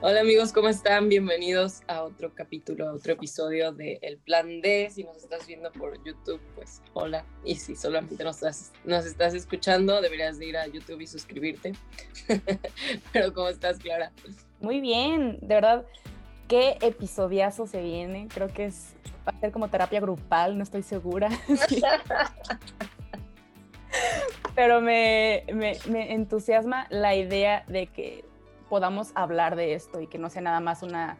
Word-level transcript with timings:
Hola 0.00 0.20
amigos, 0.20 0.52
¿cómo 0.52 0.68
están? 0.68 1.08
Bienvenidos 1.08 1.82
a 1.88 2.04
otro 2.04 2.32
capítulo, 2.32 2.88
a 2.88 2.92
otro 2.92 3.14
episodio 3.14 3.72
de 3.72 3.98
El 4.00 4.18
Plan 4.18 4.60
D. 4.60 4.90
Si 4.90 5.02
nos 5.02 5.16
estás 5.16 5.44
viendo 5.44 5.72
por 5.72 6.00
YouTube, 6.04 6.40
pues 6.54 6.80
hola. 6.92 7.24
Y 7.44 7.56
si 7.56 7.74
solamente 7.74 8.22
nos 8.22 8.40
estás, 8.44 9.34
escuchando, 9.34 10.00
deberías 10.00 10.38
de 10.38 10.46
ir 10.46 10.56
a 10.56 10.68
YouTube 10.68 11.00
y 11.00 11.08
suscribirte. 11.08 11.72
Pero 13.12 13.34
¿cómo 13.34 13.48
estás, 13.48 13.78
Clara? 13.78 14.12
Muy 14.60 14.80
bien, 14.80 15.40
de 15.40 15.54
verdad 15.56 15.84
qué 16.46 16.78
episodiazo 16.80 17.66
se 17.66 17.82
viene. 17.82 18.28
Creo 18.32 18.46
que 18.46 18.66
es, 18.66 18.94
va 19.26 19.32
a 19.36 19.40
ser 19.40 19.50
como 19.50 19.68
terapia 19.68 19.98
grupal, 19.98 20.56
no 20.56 20.62
estoy 20.62 20.84
segura. 20.84 21.28
Pero 24.54 24.80
me, 24.80 25.42
entusiasma 26.12 26.86
la 26.90 27.16
idea 27.16 27.64
de 27.66 27.88
que 27.88 28.27
podamos 28.68 29.12
hablar 29.14 29.56
de 29.56 29.74
esto 29.74 30.00
y 30.00 30.06
que 30.06 30.18
no 30.18 30.30
sea 30.30 30.42
nada 30.42 30.60
más 30.60 30.82
una 30.82 31.16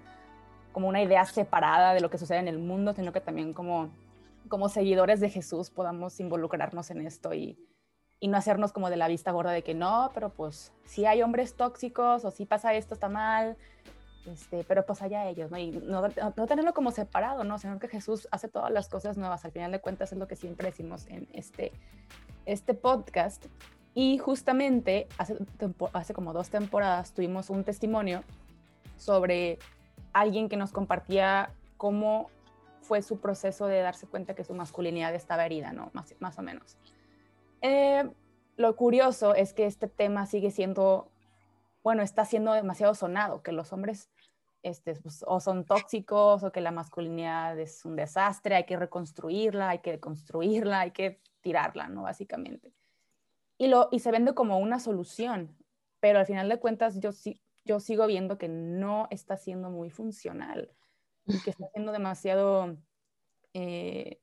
como 0.73 0.89
una 0.89 1.03
idea 1.03 1.25
separada 1.25 1.95
de 1.95 2.01
lo 2.01 2.11
que 2.11 2.19
sucede 2.19 2.39
en 2.39 2.49
el 2.49 2.59
mundo, 2.59 2.93
sino 2.93 3.13
que 3.13 3.21
también 3.21 3.53
como, 3.53 3.91
como 4.49 4.69
seguidores 4.69 5.19
de 5.19 5.31
Jesús 5.31 5.71
podamos 5.71 6.21
involucrarnos 6.21 6.91
en 6.91 7.05
esto 7.07 7.35
y, 7.35 7.59
y 8.21 8.29
no 8.29 8.37
hacernos 8.37 8.73
como 8.73 8.91
de 8.91 8.97
la 8.97 9.09
vista 9.09 9.33
gorda 9.33 9.51
de 9.51 9.63
que 9.63 9.75
no, 9.75 10.11
pero 10.15 10.31
pues 10.31 10.73
si 10.85 11.07
hay 11.07 11.23
hombres 11.23 11.57
tóxicos 11.57 12.25
o 12.25 12.31
si 12.31 12.45
pasa 12.45 12.75
esto 12.75 12.95
está 12.95 13.09
mal, 13.09 13.57
este, 14.27 14.63
pero 14.65 14.85
pues 14.85 15.01
allá 15.03 15.29
ellos, 15.29 15.51
¿no? 15.51 15.59
Y 15.59 15.71
no, 15.71 16.03
no, 16.37 16.47
tenerlo 16.47 16.75
como 16.75 16.91
separado, 16.91 17.45
¿no? 17.45 17.59
Sino 17.59 17.79
que 17.79 17.89
Jesús 17.89 18.29
hace 18.31 18.49
todas 18.49 18.71
las 18.71 18.89
cosas 18.89 19.17
nuevas. 19.17 19.45
Al 19.45 19.53
final 19.53 19.73
de 19.73 19.81
cuentas 19.81 20.13
es 20.13 20.19
lo 20.19 20.29
que 20.29 20.37
siempre 20.37 20.67
decimos 20.69 21.07
en 21.07 21.29
este, 21.33 21.73
este 22.45 22.75
podcast. 22.75 23.47
Y 23.95 24.19
justamente 24.19 25.09
hace, 25.19 25.37
hace 25.93 26.15
como 26.15 26.33
dos 26.33 26.51
temporadas 26.51 27.13
tuvimos 27.13 27.51
un 27.51 27.65
testimonio 27.65 28.23
sobre 28.97 29.59
alguien 30.13 30.49
que 30.49 30.57
nos 30.57 30.73
compartía 30.73 31.51
cómo 31.77 32.31
fue 32.83 33.03
su 33.03 33.19
proceso 33.19 33.67
de 33.67 33.81
darse 33.81 34.07
cuenta 34.07 34.35
que 34.35 34.45
su 34.45 34.55
masculinidad 34.55 35.15
estaba 35.15 35.45
herida, 35.45 35.73
¿no? 35.73 35.91
Más, 35.93 36.15
más 36.21 36.39
o 36.39 36.43
menos. 36.43 36.77
Eh, 37.61 38.09
lo 38.57 38.77
curioso 38.77 39.35
es 39.35 39.53
que 39.53 39.67
este 39.67 39.89
tema 39.89 40.27
sigue 40.27 40.51
siendo, 40.51 41.11
bueno, 41.83 42.03
está 42.03 42.25
siendo 42.25 42.53
demasiado 42.53 42.95
sonado, 42.95 43.43
que 43.43 43.53
los 43.53 43.73
hombres 43.73 44.11
este, 44.63 44.95
pues, 44.95 45.25
o 45.27 45.41
son 45.41 45.65
tóxicos 45.65 46.43
o 46.43 46.53
que 46.53 46.61
la 46.61 46.73
masculinidad 46.73 47.59
es 47.59 47.85
un 47.85 47.97
desastre, 47.97 48.57
hay 48.57 48.65
que 48.65 48.77
reconstruirla, 48.77 49.71
hay 49.71 49.79
que 49.79 50.01
construirla, 50.01 50.81
hay 50.81 50.91
que 50.91 51.21
tirarla, 51.41 51.89
¿no? 51.89 52.03
Básicamente. 52.03 52.73
Y, 53.59 53.67
lo, 53.67 53.89
y 53.91 53.99
se 53.99 54.13
vende 54.13 54.35
como 54.35 54.59
una 54.59 54.79
solución, 54.79 55.57
pero 56.01 56.21
al 56.21 56.27
final 56.27 56.49
de 56.49 56.61
cuentas 56.61 57.01
yo, 57.01 57.11
yo 57.65 57.81
sigo 57.81 58.07
viendo 58.07 58.39
que 58.39 58.49
no 58.49 59.09
está 59.11 59.37
siendo 59.37 59.69
muy 59.69 59.91
funcional 59.91 60.73
y 61.27 61.43
que 61.43 61.51
está 61.51 61.69
siendo 61.69 61.93
demasiado, 61.93 62.79
eh, 63.53 64.21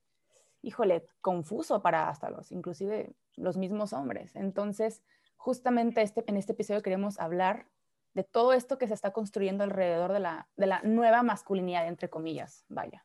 híjole, 0.62 1.06
confuso 1.20 1.82
para 1.82 2.08
hasta 2.08 2.30
los, 2.30 2.50
inclusive 2.50 3.14
los 3.36 3.56
mismos 3.56 3.92
hombres. 3.92 4.34
Entonces, 4.34 5.02
justamente 5.36 6.02
este, 6.02 6.24
en 6.26 6.36
este 6.36 6.52
episodio 6.52 6.82
queremos 6.82 7.20
hablar 7.20 7.68
de 8.14 8.24
todo 8.24 8.54
esto 8.54 8.78
que 8.78 8.88
se 8.88 8.94
está 8.94 9.12
construyendo 9.12 9.62
alrededor 9.62 10.12
de 10.12 10.20
la, 10.20 10.48
de 10.56 10.66
la 10.66 10.80
nueva 10.82 11.22
masculinidad, 11.22 11.86
entre 11.86 12.08
comillas, 12.08 12.64
vaya. 12.68 13.04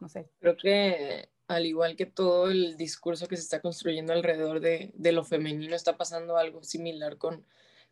No 0.00 0.08
sé. 0.08 0.30
Creo 0.40 0.56
que 0.56 1.28
al 1.48 1.66
igual 1.66 1.96
que 1.96 2.06
todo 2.06 2.50
el 2.50 2.76
discurso 2.76 3.28
que 3.28 3.36
se 3.36 3.42
está 3.42 3.60
construyendo 3.60 4.12
alrededor 4.12 4.60
de, 4.60 4.90
de 4.94 5.12
lo 5.12 5.24
femenino, 5.24 5.76
está 5.76 5.96
pasando 5.96 6.36
algo 6.36 6.62
similar 6.64 7.18
con, 7.18 7.46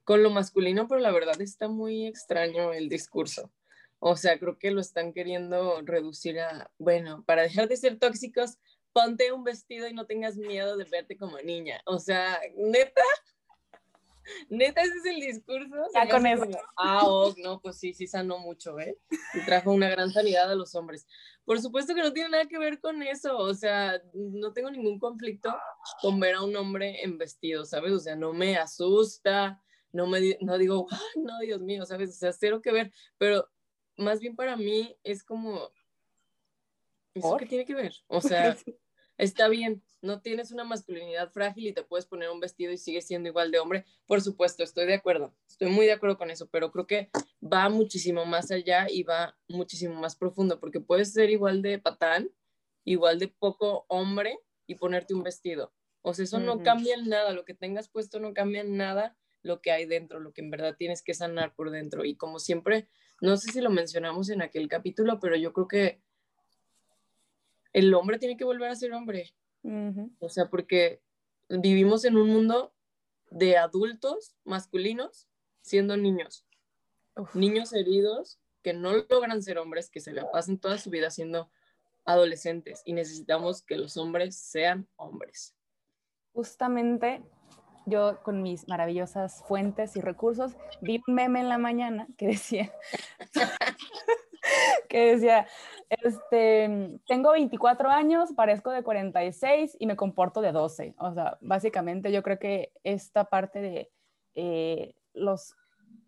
con 0.04 0.22
lo 0.22 0.30
masculino, 0.30 0.88
pero 0.88 1.00
la 1.00 1.12
verdad 1.12 1.40
está 1.40 1.68
muy 1.68 2.06
extraño 2.06 2.72
el 2.72 2.88
discurso. 2.88 3.50
O 3.98 4.16
sea, 4.16 4.38
creo 4.38 4.58
que 4.58 4.70
lo 4.70 4.80
están 4.80 5.12
queriendo 5.12 5.80
reducir 5.82 6.40
a, 6.40 6.70
bueno, 6.78 7.24
para 7.24 7.42
dejar 7.42 7.68
de 7.68 7.76
ser 7.76 7.98
tóxicos, 7.98 8.58
ponte 8.92 9.32
un 9.32 9.44
vestido 9.44 9.88
y 9.88 9.94
no 9.94 10.06
tengas 10.06 10.36
miedo 10.36 10.76
de 10.76 10.84
verte 10.84 11.16
como 11.16 11.38
niña. 11.38 11.80
O 11.86 11.98
sea, 11.98 12.38
neta, 12.56 13.02
Neta, 14.48 14.82
ese 14.82 14.92
es 14.98 15.06
el 15.06 15.20
discurso. 15.20 15.74
Ya 15.94 16.08
con 16.08 16.26
eso. 16.26 16.46
ah, 16.76 17.00
oh, 17.04 17.34
no, 17.38 17.60
pues 17.60 17.78
sí, 17.78 17.92
sí 17.92 18.06
sanó 18.06 18.38
mucho, 18.38 18.78
¿eh? 18.78 18.98
Y 19.34 19.44
trajo 19.44 19.72
una 19.72 19.88
gran 19.88 20.10
sanidad 20.10 20.50
a 20.50 20.54
los 20.54 20.74
hombres. 20.74 21.06
Por 21.44 21.60
supuesto 21.60 21.94
que 21.94 22.02
no 22.02 22.12
tiene 22.12 22.30
nada 22.30 22.46
que 22.46 22.58
ver 22.58 22.80
con 22.80 23.02
eso, 23.02 23.36
o 23.36 23.52
sea, 23.52 24.00
no 24.14 24.52
tengo 24.52 24.70
ningún 24.70 24.98
conflicto 24.98 25.54
con 26.00 26.18
ver 26.18 26.36
a 26.36 26.42
un 26.42 26.56
hombre 26.56 27.02
en 27.02 27.18
vestido, 27.18 27.64
¿sabes? 27.64 27.92
O 27.92 27.98
sea, 27.98 28.16
no 28.16 28.32
me 28.32 28.56
asusta, 28.56 29.62
no 29.92 30.06
me 30.06 30.36
no 30.40 30.58
digo, 30.58 30.86
no, 31.16 31.38
Dios 31.40 31.60
mío, 31.60 31.84
¿sabes? 31.84 32.10
O 32.10 32.14
sea, 32.14 32.32
cero 32.32 32.62
que 32.62 32.72
ver, 32.72 32.92
pero 33.18 33.48
más 33.96 34.20
bien 34.20 34.34
para 34.36 34.56
mí 34.56 34.96
es 35.04 35.22
como, 35.22 35.70
¿eso 37.14 37.36
qué 37.36 37.46
tiene 37.46 37.64
que 37.64 37.74
ver? 37.74 37.92
O 38.08 38.20
sea, 38.54 38.56
está 39.18 39.48
bien, 39.48 39.82
no 40.04 40.20
tienes 40.20 40.52
una 40.52 40.64
masculinidad 40.64 41.30
frágil 41.32 41.66
y 41.66 41.72
te 41.72 41.82
puedes 41.82 42.06
poner 42.06 42.30
un 42.30 42.40
vestido 42.40 42.72
y 42.72 42.78
sigues 42.78 43.06
siendo 43.06 43.28
igual 43.28 43.50
de 43.50 43.58
hombre, 43.58 43.84
por 44.06 44.20
supuesto, 44.20 44.62
estoy 44.62 44.86
de 44.86 44.94
acuerdo, 44.94 45.34
estoy 45.48 45.68
muy 45.68 45.86
de 45.86 45.92
acuerdo 45.92 46.18
con 46.18 46.30
eso, 46.30 46.48
pero 46.50 46.70
creo 46.70 46.86
que 46.86 47.10
va 47.42 47.68
muchísimo 47.68 48.24
más 48.24 48.50
allá 48.50 48.86
y 48.88 49.02
va 49.02 49.36
muchísimo 49.48 49.94
más 49.94 50.16
profundo, 50.16 50.60
porque 50.60 50.80
puedes 50.80 51.12
ser 51.12 51.30
igual 51.30 51.62
de 51.62 51.78
patán, 51.78 52.30
igual 52.84 53.18
de 53.18 53.28
poco 53.28 53.86
hombre 53.88 54.38
y 54.66 54.76
ponerte 54.76 55.14
un 55.14 55.22
vestido. 55.22 55.72
O 56.02 56.12
sea, 56.12 56.24
eso 56.24 56.38
no 56.38 56.62
cambia 56.62 56.94
en 56.94 57.08
nada, 57.08 57.32
lo 57.32 57.44
que 57.44 57.54
tengas 57.54 57.88
puesto 57.88 58.20
no 58.20 58.34
cambia 58.34 58.60
en 58.60 58.76
nada 58.76 59.16
lo 59.44 59.60
que 59.60 59.70
hay 59.70 59.84
dentro, 59.86 60.20
lo 60.20 60.32
que 60.32 60.40
en 60.40 60.50
verdad 60.50 60.74
tienes 60.76 61.02
que 61.02 61.14
sanar 61.14 61.54
por 61.54 61.70
dentro. 61.70 62.04
Y 62.04 62.16
como 62.16 62.38
siempre, 62.38 62.88
no 63.20 63.36
sé 63.36 63.52
si 63.52 63.60
lo 63.60 63.70
mencionamos 63.70 64.30
en 64.30 64.42
aquel 64.42 64.68
capítulo, 64.68 65.20
pero 65.20 65.36
yo 65.36 65.52
creo 65.52 65.68
que 65.68 66.00
el 67.72 67.92
hombre 67.94 68.18
tiene 68.18 68.36
que 68.36 68.44
volver 68.44 68.70
a 68.70 68.74
ser 68.74 68.92
hombre. 68.92 69.34
O 70.18 70.28
sea, 70.28 70.50
porque 70.50 71.00
vivimos 71.48 72.04
en 72.04 72.16
un 72.16 72.28
mundo 72.28 72.74
de 73.30 73.56
adultos 73.56 74.36
masculinos 74.44 75.28
siendo 75.62 75.96
niños. 75.96 76.46
Niños 77.32 77.72
heridos 77.72 78.40
que 78.62 78.72
no 78.72 78.92
logran 79.08 79.42
ser 79.42 79.58
hombres, 79.58 79.90
que 79.90 80.00
se 80.00 80.12
la 80.12 80.30
pasan 80.30 80.58
toda 80.58 80.78
su 80.78 80.90
vida 80.90 81.10
siendo 81.10 81.50
adolescentes 82.04 82.82
y 82.84 82.92
necesitamos 82.92 83.62
que 83.62 83.76
los 83.76 83.96
hombres 83.96 84.36
sean 84.36 84.88
hombres. 84.96 85.54
Justamente 86.32 87.22
yo 87.86 88.22
con 88.22 88.42
mis 88.42 88.68
maravillosas 88.68 89.42
fuentes 89.46 89.96
y 89.96 90.00
recursos 90.00 90.52
vi 90.80 91.02
un 91.06 91.14
meme 91.14 91.40
en 91.40 91.48
la 91.48 91.58
mañana 91.58 92.06
que 92.16 92.28
decía 92.28 92.72
que 94.94 95.14
decía, 95.14 95.48
este, 95.90 97.00
tengo 97.08 97.32
24 97.32 97.90
años, 97.90 98.32
parezco 98.32 98.70
de 98.70 98.84
46 98.84 99.76
y 99.80 99.86
me 99.86 99.96
comporto 99.96 100.40
de 100.40 100.52
12. 100.52 100.94
O 100.98 101.12
sea, 101.12 101.36
básicamente 101.40 102.12
yo 102.12 102.22
creo 102.22 102.38
que 102.38 102.72
esta 102.84 103.24
parte 103.24 103.60
de 103.60 103.90
eh, 104.36 104.94
los 105.12 105.56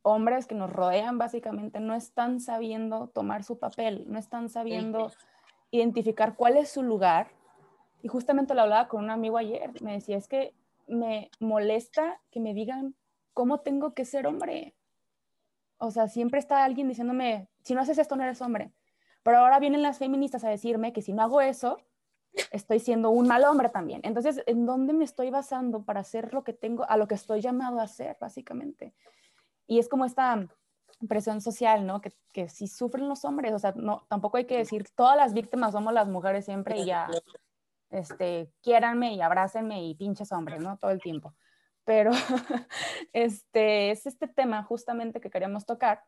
hombres 0.03 0.47
que 0.47 0.55
nos 0.55 0.73
rodean 0.73 1.19
básicamente 1.19 1.81
no 1.81 1.97
están 1.97 2.39
sabiendo 2.39 3.09
tomar 3.09 3.43
su 3.43 3.59
papel, 3.59 4.05
no 4.07 4.21
están 4.21 4.51
sabiendo 4.51 5.11
identificar 5.73 6.37
cuál 6.37 6.57
es 6.57 6.69
su 6.69 6.85
lugar. 6.85 7.33
Y 8.03 8.09
justamente 8.09 8.55
lo 8.55 8.63
hablaba 8.63 8.87
con 8.87 9.03
un 9.03 9.11
amigo 9.11 9.37
ayer, 9.37 9.83
me 9.83 9.95
decía, 9.95 10.17
es 10.17 10.29
que 10.29 10.55
me 10.87 11.33
molesta 11.41 12.21
que 12.31 12.39
me 12.39 12.55
digan 12.55 12.95
cómo 13.35 13.59
tengo 13.63 13.95
que 13.95 14.05
ser 14.05 14.29
hombre. 14.29 14.77
O 15.79 15.91
sea, 15.91 16.07
siempre 16.07 16.39
está 16.39 16.63
alguien 16.63 16.87
diciéndome, 16.87 17.49
si 17.63 17.75
no 17.75 17.81
haces 17.81 17.99
esto 17.99 18.15
no 18.15 18.23
eres 18.23 18.41
hombre. 18.41 18.71
Pero 19.27 19.39
ahora 19.39 19.59
vienen 19.59 19.83
las 19.83 19.99
feministas 19.99 20.45
a 20.45 20.49
decirme 20.49 20.93
que 20.93 21.03
si 21.03 21.13
no 21.13 21.21
hago 21.21 21.41
eso, 21.41 21.79
estoy 22.53 22.79
siendo 22.79 23.11
un 23.11 23.27
mal 23.27 23.43
hombre 23.43 23.71
también. 23.71 24.01
Entonces, 24.05 24.41
¿en 24.47 24.67
dónde 24.67 24.93
me 24.93 25.03
estoy 25.03 25.31
basando 25.31 25.83
para 25.85 25.99
hacer 25.99 26.33
lo 26.33 26.45
que 26.45 26.53
tengo, 26.53 26.89
a 26.89 26.97
lo 26.97 27.09
que 27.09 27.17
estoy 27.17 27.41
llamado 27.41 27.81
a 27.81 27.83
hacer, 27.83 28.17
básicamente? 28.21 28.95
Y 29.67 29.81
es 29.81 29.89
como 29.89 30.05
esta 30.05 30.47
presión 31.09 31.41
social, 31.41 31.85
¿no? 31.85 32.01
Que, 32.01 32.13
que 32.33 32.49
si 32.49 32.69
sufren 32.69 33.09
los 33.09 33.25
hombres, 33.25 33.53
o 33.53 33.59
sea, 33.59 33.73
no, 33.75 34.07
tampoco 34.09 34.37
hay 34.37 34.45
que 34.45 34.59
decir, 34.59 34.87
todas 34.95 35.17
las 35.17 35.35
víctimas 35.35 35.73
somos 35.73 35.93
las 35.93 36.07
mujeres 36.07 36.45
siempre 36.45 36.79
y 36.79 36.87
ya, 36.87 37.11
este, 37.91 38.53
quiéranme 38.63 39.15
y 39.15 39.23
abrácenme 39.23 39.85
y 39.89 39.97
pinches 39.97 40.31
hombres, 40.31 40.63
¿no? 40.63 40.79
Todo 40.79 40.93
el 40.93 41.01
tiempo. 41.01 41.35
Pero, 41.85 42.13
este, 43.13 43.91
es 43.91 44.07
este 44.07 44.29
tema 44.29 44.63
justamente 44.63 45.21
que 45.21 45.31
queríamos 45.31 45.67
tocar 45.67 46.05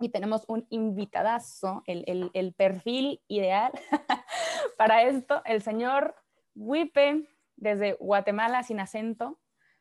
y 0.00 0.10
tenemos 0.10 0.44
un 0.48 0.66
invitadazo, 0.70 1.82
el, 1.86 2.30
el, 2.34 2.52
perfil 2.52 3.22
ideal 3.28 3.72
para 4.76 5.02
esto, 5.04 5.42
el 5.44 5.62
señor 5.62 6.14
Wipe 6.54 7.26
desde 7.56 7.94
Guatemala 7.94 8.62
sin 8.62 8.80
acento. 8.80 9.38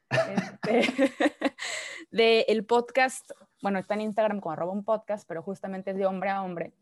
este, 0.09 0.83
de 2.11 2.41
el 2.47 2.65
podcast, 2.65 3.31
bueno, 3.61 3.79
está 3.79 3.95
en 3.95 4.01
Instagram 4.01 4.39
como 4.39 4.53
arroba 4.53 4.71
un 4.71 4.85
podcast, 4.85 5.27
pero 5.27 5.43
justamente 5.43 5.91
es 5.91 5.97
de 5.97 6.05
hombre 6.05 6.29
a 6.29 6.43
hombre, 6.43 6.73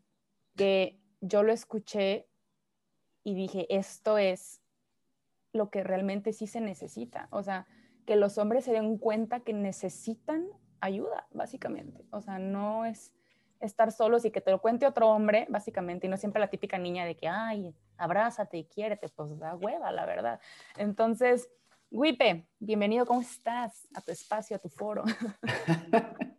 que 0.56 1.00
yo 1.20 1.42
lo 1.42 1.52
escuché 1.52 2.28
y 3.24 3.34
dije, 3.34 3.66
esto 3.74 4.18
es 4.18 4.60
lo 5.52 5.70
que 5.70 5.82
realmente 5.82 6.32
sí 6.32 6.46
se 6.46 6.60
necesita. 6.60 7.28
O 7.30 7.42
sea, 7.42 7.66
que 8.06 8.16
los 8.16 8.38
hombres 8.38 8.64
se 8.64 8.72
den 8.72 8.98
cuenta 8.98 9.40
que 9.40 9.54
necesitan 9.54 10.46
ayuda, 10.80 11.26
básicamente. 11.32 12.04
O 12.10 12.20
sea, 12.20 12.38
no 12.38 12.84
es 12.84 13.12
estar 13.66 13.92
solos 13.92 14.24
y 14.24 14.30
que 14.30 14.40
te 14.40 14.50
lo 14.50 14.60
cuente 14.60 14.86
otro 14.86 15.08
hombre, 15.08 15.46
básicamente, 15.48 16.06
y 16.06 16.10
no 16.10 16.16
siempre 16.16 16.40
la 16.40 16.48
típica 16.48 16.78
niña 16.78 17.04
de 17.04 17.16
que, 17.16 17.28
ay, 17.28 17.74
abrázate 17.96 18.58
y 18.58 18.64
quiérete, 18.64 19.08
pues 19.08 19.38
da 19.38 19.56
hueva, 19.56 19.92
la 19.92 20.06
verdad. 20.06 20.40
Entonces, 20.76 21.48
Wipe, 21.90 22.48
bienvenido, 22.58 23.06
¿cómo 23.06 23.20
estás? 23.20 23.86
A 23.94 24.00
tu 24.00 24.10
espacio, 24.10 24.56
a 24.56 24.58
tu 24.58 24.68
foro. 24.68 25.04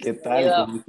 ¿Qué 0.00 0.12
tal? 0.12 0.84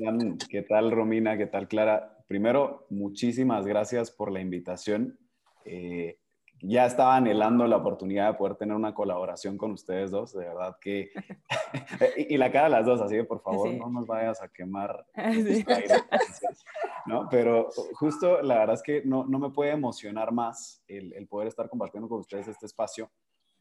¿Qué 0.50 0.62
tal, 0.64 0.92
Romina? 0.92 1.38
¿Qué 1.38 1.46
tal, 1.46 1.68
Clara? 1.68 2.18
Primero, 2.28 2.88
muchísimas 2.90 3.66
gracias 3.66 4.12
por 4.12 4.32
la 4.32 4.42
invitación. 4.42 5.18
Eh, 5.66 6.21
ya 6.62 6.86
estaba 6.86 7.16
anhelando 7.16 7.66
la 7.68 7.78
oportunidad 7.78 8.32
de 8.32 8.38
poder 8.38 8.56
tener 8.56 8.76
una 8.76 8.94
colaboración 8.94 9.58
con 9.58 9.72
ustedes 9.72 10.12
dos, 10.12 10.34
de 10.34 10.46
verdad 10.46 10.78
que... 10.80 11.12
y, 12.30 12.38
la 12.38 12.52
cara 12.52 12.66
de 12.66 12.72
las 12.72 12.86
dos, 12.86 13.02
así 13.02 13.16
que 13.16 13.24
por 13.24 13.42
favor 13.42 13.74
no 13.74 13.90
nos 13.90 14.08
vayas 14.08 14.42
a 14.42 14.48
quemar. 14.48 15.06
¿no? 17.06 17.28
Pero 17.30 17.70
justo 17.94 18.42
la 18.42 18.60
verdad 18.60 18.76
es 18.76 18.84
que 18.84 19.02
no, 19.04 19.26
no 19.26 19.40
me 19.40 19.50
puede 19.50 19.72
emocionar 19.72 20.32
más 20.32 20.84
el, 20.88 21.14
el, 21.14 21.28
poder 21.28 21.48
estar 21.48 21.70
compartiendo 21.70 22.08
con 22.08 22.20
ustedes 22.20 22.48
este 22.48 22.66
espacio, 22.66 23.12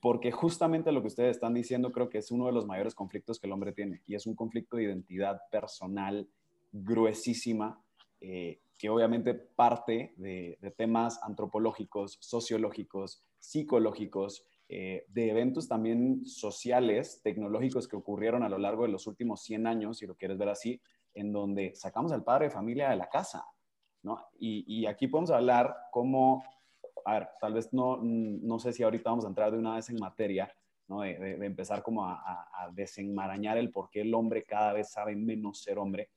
porque 0.01 0.31
justamente 0.33 0.93
lo 0.93 1.01
que 1.01 1.09
ustedes 1.09 1.37
están 1.37 1.55
diciendo 1.55 1.93
creo 1.93 2.09
que 2.09 2.19
es 2.19 2.31
uno 2.31 2.47
de 2.47 2.53
los 2.53 2.67
mayores 2.67 2.95
conflictos 2.95 3.39
que 3.39 3.47
el 3.47 3.53
hombre 3.53 3.73
tiene, 3.73 4.03
y 4.07 4.15
es 4.15 4.27
un 4.27 4.35
conflicto 4.35 4.77
de 4.77 4.85
identidad 4.85 5.41
personal 5.51 6.29
gruesísima. 6.73 7.83
Eh, 8.21 8.61
que 8.81 8.89
obviamente 8.89 9.35
parte 9.35 10.15
de, 10.17 10.59
temas 10.77 11.23
antropológicos, 11.23 12.17
sociológicos, 12.21 13.23
psicológicos, 13.39 14.47
eh, 14.71 15.05
de 15.09 15.31
eventos 15.31 15.69
también 15.69 16.25
sociales, 16.25 17.21
tecnológicos 17.23 17.87
que 17.87 17.97
ocurrieron 17.97 18.43
a 18.43 18.49
lo 18.49 18.57
largo 18.57 18.85
de 18.85 18.89
los 18.89 19.07
últimos 19.07 19.43
100 19.43 19.67
años, 19.67 19.99
si 19.99 20.07
lo 20.07 20.17
quieres 20.17 20.39
ver 20.39 20.49
así, 20.49 20.81
en 21.13 21.31
donde 21.31 21.75
sacamos 21.75 22.11
al 22.13 22.25
padre 22.25 22.47
de 22.47 22.53
familia 22.53 22.89
de 22.89 22.97
la 22.97 23.11
casa, 23.11 23.45
¿no? 24.03 24.19
Y, 24.39 24.87
aquí 24.87 25.09
podemos 25.09 25.31
hablar 25.31 25.77
cómo, 25.93 26.43
a 27.05 27.19
ver, 27.19 27.29
tal 27.39 27.53
vez 27.53 27.73
no, 27.75 27.99
no 28.03 28.59
sé 28.59 28.73
si 28.73 28.83
ahorita 28.83 29.11
vamos 29.11 29.27
a 29.27 29.29
entrar 29.29 29.53
de 29.53 29.59
una 29.59 29.75
vez 29.75 29.91
en 29.91 29.97
materia, 29.97 30.51
¿no? 30.89 31.03
de, 31.03 31.19
de, 31.19 31.47
empezar 31.47 31.83
como 31.83 32.07
a, 32.07 32.49
a, 32.55 32.71
desenmarañar 32.73 33.59
el 33.59 33.71
por 33.71 33.91
qué 33.91 34.01
el 34.01 34.15
hombre 34.15 34.45
cada 34.45 34.73
vez 34.73 34.91
sabe 34.91 35.15
menos 35.17 35.63
ser 35.63 35.79
hombre, 35.79 36.09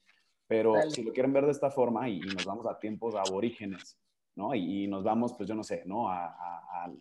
pero 0.53 0.75
si 0.91 1.01
lo 1.01 1.11
quieren 1.11 1.33
ver 1.33 1.45
de 1.45 1.51
esta 1.51 1.71
forma 1.71 2.07
y, 2.07 2.19
nos 2.19 2.45
vamos 2.45 2.67
a 2.67 2.77
tiempos 2.77 3.15
aborígenes, 3.15 3.97
¿no? 4.35 4.53
Y, 4.53 4.85
nos 4.87 5.03
vamos, 5.03 5.33
pues 5.33 5.49
yo 5.49 5.55
no 5.55 5.63
sé, 5.63 5.81
¿no? 5.87 6.07
A, 6.09 6.39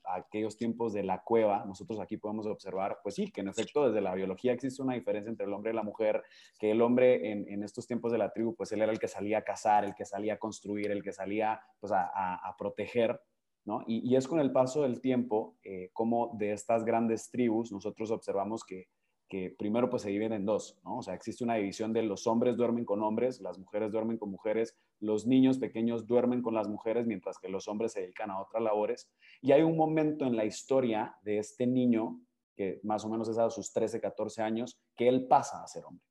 aquellos 0.04 0.56
tiempos 0.56 0.92
de 0.94 1.02
la 1.02 1.22
cueva, 1.22 1.64
nosotros 1.66 2.00
aquí 2.00 2.16
podemos 2.16 2.46
observar, 2.46 3.00
pues 3.02 3.16
sí, 3.16 3.30
que 3.30 3.42
en 3.42 3.48
efecto 3.48 3.86
desde 3.86 4.00
la 4.00 4.14
biología 4.14 4.52
existe 4.52 4.80
una 4.80 4.94
diferencia 4.94 5.28
entre 5.28 5.44
el 5.44 5.52
hombre 5.52 5.72
y 5.72 5.74
la 5.74 5.82
mujer, 5.82 6.22
que 6.58 6.70
el 6.70 6.80
hombre 6.80 7.32
en, 7.32 7.62
estos 7.62 7.86
tiempos 7.86 8.12
de 8.12 8.18
la 8.18 8.32
tribu, 8.32 8.54
pues 8.54 8.72
él 8.72 8.80
era 8.80 8.92
el 8.92 8.98
que 8.98 9.08
salía 9.08 9.38
a 9.38 9.42
cazar, 9.42 9.84
el 9.84 9.94
que 9.94 10.06
salía 10.06 10.34
a 10.34 10.38
construir, 10.38 10.90
el 10.92 11.02
que 11.02 11.12
salía 11.12 11.60
pues 11.80 11.92
a, 11.92 12.54
proteger, 12.56 13.20
¿no? 13.66 13.82
Y, 13.86 14.14
es 14.16 14.26
con 14.28 14.40
el 14.40 14.52
paso 14.52 14.82
del 14.82 15.02
tiempo, 15.02 15.56
eh, 15.62 15.90
como 15.92 16.30
de 16.38 16.52
estas 16.52 16.84
grandes 16.84 17.28
tribus, 17.30 17.70
nosotros 17.70 18.12
observamos 18.12 18.64
que 18.64 18.88
que 19.32 19.48
primero 19.48 19.88
pues 19.88 20.02
se 20.02 20.10
dividen 20.10 20.34
en 20.34 20.44
dos, 20.44 20.78
¿no? 20.84 20.98
O 20.98 21.02
sea, 21.02 21.14
existe 21.14 21.42
una 21.42 21.54
división 21.54 21.94
de 21.94 22.02
los 22.02 22.26
hombres 22.26 22.54
duermen 22.54 22.84
con 22.84 23.02
hombres, 23.02 23.40
las 23.40 23.58
mujeres 23.58 23.90
duermen 23.90 24.18
con 24.18 24.30
mujeres, 24.30 24.76
los 25.00 25.26
niños 25.26 25.56
pequeños 25.56 26.06
duermen 26.06 26.42
con 26.42 26.52
las 26.52 26.68
mujeres, 26.68 27.06
mientras 27.06 27.38
que 27.38 27.48
los 27.48 27.66
hombres 27.66 27.92
se 27.92 28.02
dedican 28.02 28.30
a 28.30 28.38
otras 28.38 28.62
labores. 28.62 29.10
Y 29.40 29.52
hay 29.52 29.62
un 29.62 29.74
momento 29.74 30.26
en 30.26 30.36
la 30.36 30.44
historia 30.44 31.16
de 31.22 31.38
este 31.38 31.66
niño, 31.66 32.20
que 32.54 32.78
más 32.82 33.06
o 33.06 33.08
menos 33.08 33.26
es 33.26 33.38
a 33.38 33.48
sus 33.48 33.72
13, 33.72 34.02
14 34.02 34.42
años, 34.42 34.78
que 34.94 35.08
él 35.08 35.26
pasa 35.26 35.62
a 35.62 35.66
ser 35.66 35.86
hombre, 35.86 36.04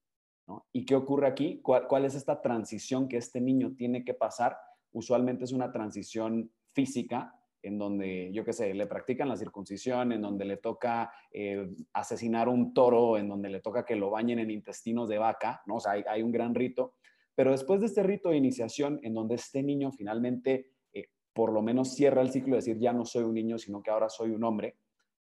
¿no? 0.48 0.66
¿Y 0.72 0.84
qué 0.84 0.96
ocurre 0.96 1.28
aquí? 1.28 1.62
¿Cuál, 1.62 1.88
cuál 1.88 2.06
es 2.06 2.16
esta 2.16 2.42
transición 2.42 3.08
que 3.08 3.18
este 3.18 3.40
niño 3.40 3.76
tiene 3.78 4.04
que 4.04 4.16
pasar? 4.16 4.58
Usualmente 4.94 5.44
es 5.44 5.52
una 5.52 5.72
transición 5.72 6.52
física, 6.74 7.40
en 7.64 7.78
donde, 7.78 8.32
yo 8.32 8.44
qué 8.44 8.54
sé, 8.54 8.74
le 8.74 8.88
practican 8.88 9.30
la 9.30 9.38
circuncisión, 9.38 10.12
en 10.12 10.22
donde 10.22 10.46
le 10.46 10.58
toca 10.58 11.12
eh, 11.32 11.70
asesinar 11.94 12.50
un 12.50 12.74
toro, 12.74 13.18
en 13.18 13.28
donde 13.28 13.50
le 13.50 13.62
toca 13.62 13.86
que 13.86 13.96
lo 13.96 14.10
bañen 14.10 14.40
en 14.40 14.52
intestinos 14.52 15.08
de 15.10 15.18
vaca, 15.18 15.62
¿no? 15.66 15.76
O 15.76 15.80
sea, 15.80 15.94
hay, 15.94 16.22
un 16.22 16.32
gran 16.32 16.56
rito. 16.56 16.96
Pero 17.36 17.52
después 17.52 17.80
de 17.80 17.88
este 17.88 18.04
rito 18.04 18.30
de 18.30 18.38
iniciación, 18.38 19.00
en 19.04 19.14
donde 19.14 19.36
este 19.36 19.64
niño 19.64 19.92
finalmente, 19.92 20.72
eh, 20.94 21.08
por 21.34 21.52
lo 21.52 21.62
menos 21.62 21.94
cierra 21.94 22.22
el 22.22 22.32
ciclo 22.32 22.52
de 22.52 22.58
decir, 22.58 22.80
ya 22.80 22.94
no 22.94 23.06
soy 23.06 23.24
un 23.24 23.34
niño, 23.34 23.58
sino 23.58 23.82
que 23.82 23.92
ahora 23.92 24.10
soy 24.10 24.32
un 24.32 24.44
hombre, 24.44 24.78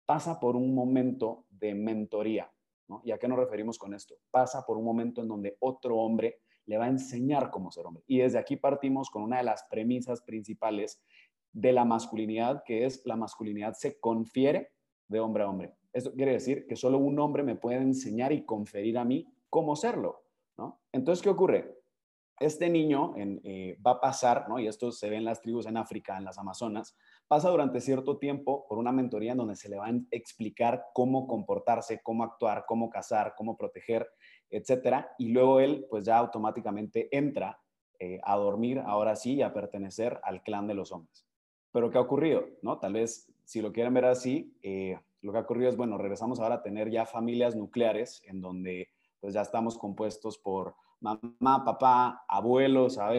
pasa 0.07 0.41
por 0.41 0.57
un 0.57 0.75
momento 0.75 1.47
de 1.51 1.75
mentoría, 1.75 2.51
¿no? 2.89 3.03
¿Y 3.05 3.11
a 3.11 3.19
qué 3.19 3.29
nos 3.29 3.39
referimos 3.39 3.79
con 3.79 3.95
esto? 3.95 4.17
Pasa 4.31 4.65
por 4.67 4.79
un 4.79 4.85
momento 4.85 5.21
en 5.21 5.29
donde 5.29 5.57
otro 5.61 5.97
hombre 5.97 6.41
le 6.69 6.77
va 6.77 6.85
a 6.85 6.89
enseñar 6.89 7.51
cómo 7.51 7.73
ser 7.73 7.87
hombre. 7.87 8.05
Y 8.07 8.19
desde 8.19 8.39
aquí 8.39 8.57
partimos 8.57 9.11
con 9.11 9.23
una 9.23 9.39
de 9.39 9.43
las 9.43 9.65
premisas 9.71 10.21
principales 10.21 11.03
de 11.61 11.73
la 11.73 11.85
masculinidad, 11.85 12.63
que 12.65 12.85
es 12.85 13.05
la 13.05 13.17
masculinidad 13.17 13.75
se 13.75 13.99
confiere 13.99 14.71
de 15.09 15.19
hombre 15.19 15.43
a 15.43 15.49
hombre. 15.49 15.75
Esto 15.93 16.13
quiere 16.13 16.33
decir 16.33 16.67
que 16.69 16.77
solo 16.77 16.99
un 16.99 17.19
hombre 17.19 17.43
me 17.43 17.57
puede 17.57 17.79
enseñar 17.79 18.33
y 18.33 18.45
conferir 18.45 18.97
a 18.99 19.05
mí 19.05 19.27
cómo 19.51 19.75
serlo, 19.75 20.23
¿no? 20.57 20.81
Entonces, 20.93 21.23
¿qué 21.23 21.31
ocurre? 21.31 21.75
Este 22.39 22.71
niño 22.71 23.15
eh, 23.17 23.77
va 23.85 23.93
a 23.93 24.01
pasar, 24.01 24.49
¿no? 24.49 24.61
y 24.61 24.69
esto 24.69 24.93
se 24.93 25.11
ve 25.11 25.17
en 25.17 25.25
las 25.25 25.41
tribus 25.41 25.67
en 25.67 25.77
África, 25.77 26.17
en 26.17 26.25
las 26.25 26.39
Amazonas, 26.39 26.97
pasa 27.27 27.51
durante 27.51 27.81
cierto 27.81 28.19
tiempo 28.19 28.65
por 28.69 28.79
una 28.79 28.93
mentoría 28.93 29.33
en 29.33 29.39
donde 29.39 29.57
se 29.57 29.69
le 29.69 29.77
va 29.77 29.87
a 29.87 29.93
explicar 30.13 30.85
cómo 30.95 31.27
comportarse, 31.27 32.01
cómo 32.01 32.23
actuar, 32.23 32.65
cómo 32.69 32.91
cazar, 32.91 33.35
cómo 33.37 33.57
proteger, 33.57 34.09
etcétera, 34.51 35.11
y 35.19 35.31
luego 35.31 35.59
él 35.59 35.87
pues 35.91 36.05
ya 36.05 36.19
automáticamente 36.19 37.09
entra 37.11 37.59
eh, 37.99 38.21
a 38.23 38.37
dormir, 38.37 38.81
ahora 38.87 39.17
sí, 39.17 39.35
y 39.35 39.43
a 39.43 39.53
pertenecer 39.53 40.21
al 40.23 40.41
clan 40.45 40.69
de 40.69 40.75
los 40.75 40.93
hombres. 40.93 41.28
Pero 41.73 41.91
¿qué 41.91 41.99
ha 41.99 42.03
ocurrido? 42.03 42.47
¿No? 42.63 42.79
Tal 42.79 42.95
vez, 42.95 43.31
si 43.45 43.61
lo 43.61 43.73
quieren 43.73 43.95
ver 43.95 44.07
así, 44.07 44.57
eh, 44.63 44.99
lo 45.21 45.33
que 45.33 45.39
ha 45.39 45.43
ocurrido 45.43 45.69
es, 45.69 45.77
bueno, 45.77 45.99
regresamos 45.99 46.41
ahora 46.41 46.57
a 46.57 46.63
tener 46.63 46.91
ya 46.91 47.05
familias 47.07 47.57
nucleares 47.57 48.23
en 48.27 48.41
donde 48.41 48.89
pues 49.21 49.35
ya 49.35 49.43
estamos 49.43 49.77
compuestos 49.77 50.39
por 50.39 50.75
mamá, 51.01 51.65
papá, 51.65 52.25
abuelos 52.29 52.99
a 52.99 53.11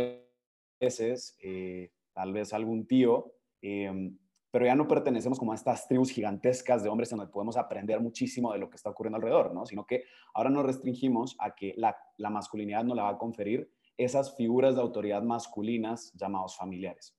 veces, 0.79 1.37
eh, 1.41 1.91
tal 2.13 2.33
vez 2.33 2.53
algún 2.53 2.87
tío, 2.87 3.33
em, 3.61 4.17
pero 4.51 4.65
ya 4.65 4.75
no 4.75 4.87
pertenecemos 4.87 5.37
como 5.37 5.51
a 5.51 5.55
estas 5.55 5.87
tribus 5.87 6.11
gigantescas 6.11 6.83
de 6.83 6.89
hombres 6.89 7.11
en 7.11 7.19
donde 7.19 7.31
podemos 7.31 7.57
aprender 7.57 7.99
muchísimo 7.99 8.51
de 8.51 8.59
lo 8.59 8.69
que 8.69 8.77
está 8.77 8.89
ocurriendo 8.89 9.17
alrededor, 9.17 9.53
¿no? 9.53 9.65
Sino 9.65 9.85
que 9.85 10.05
ahora 10.33 10.49
nos 10.49 10.65
restringimos 10.65 11.35
a 11.39 11.53
que 11.53 11.73
la, 11.77 11.95
la 12.17 12.29
masculinidad 12.29 12.83
no 12.83 12.95
la 12.95 13.03
va 13.03 13.09
a 13.09 13.17
conferir 13.17 13.71
esas 13.97 14.35
figuras 14.35 14.75
de 14.75 14.81
autoridad 14.81 15.21
masculinas 15.21 16.13
llamados 16.15 16.55
familiares. 16.55 17.18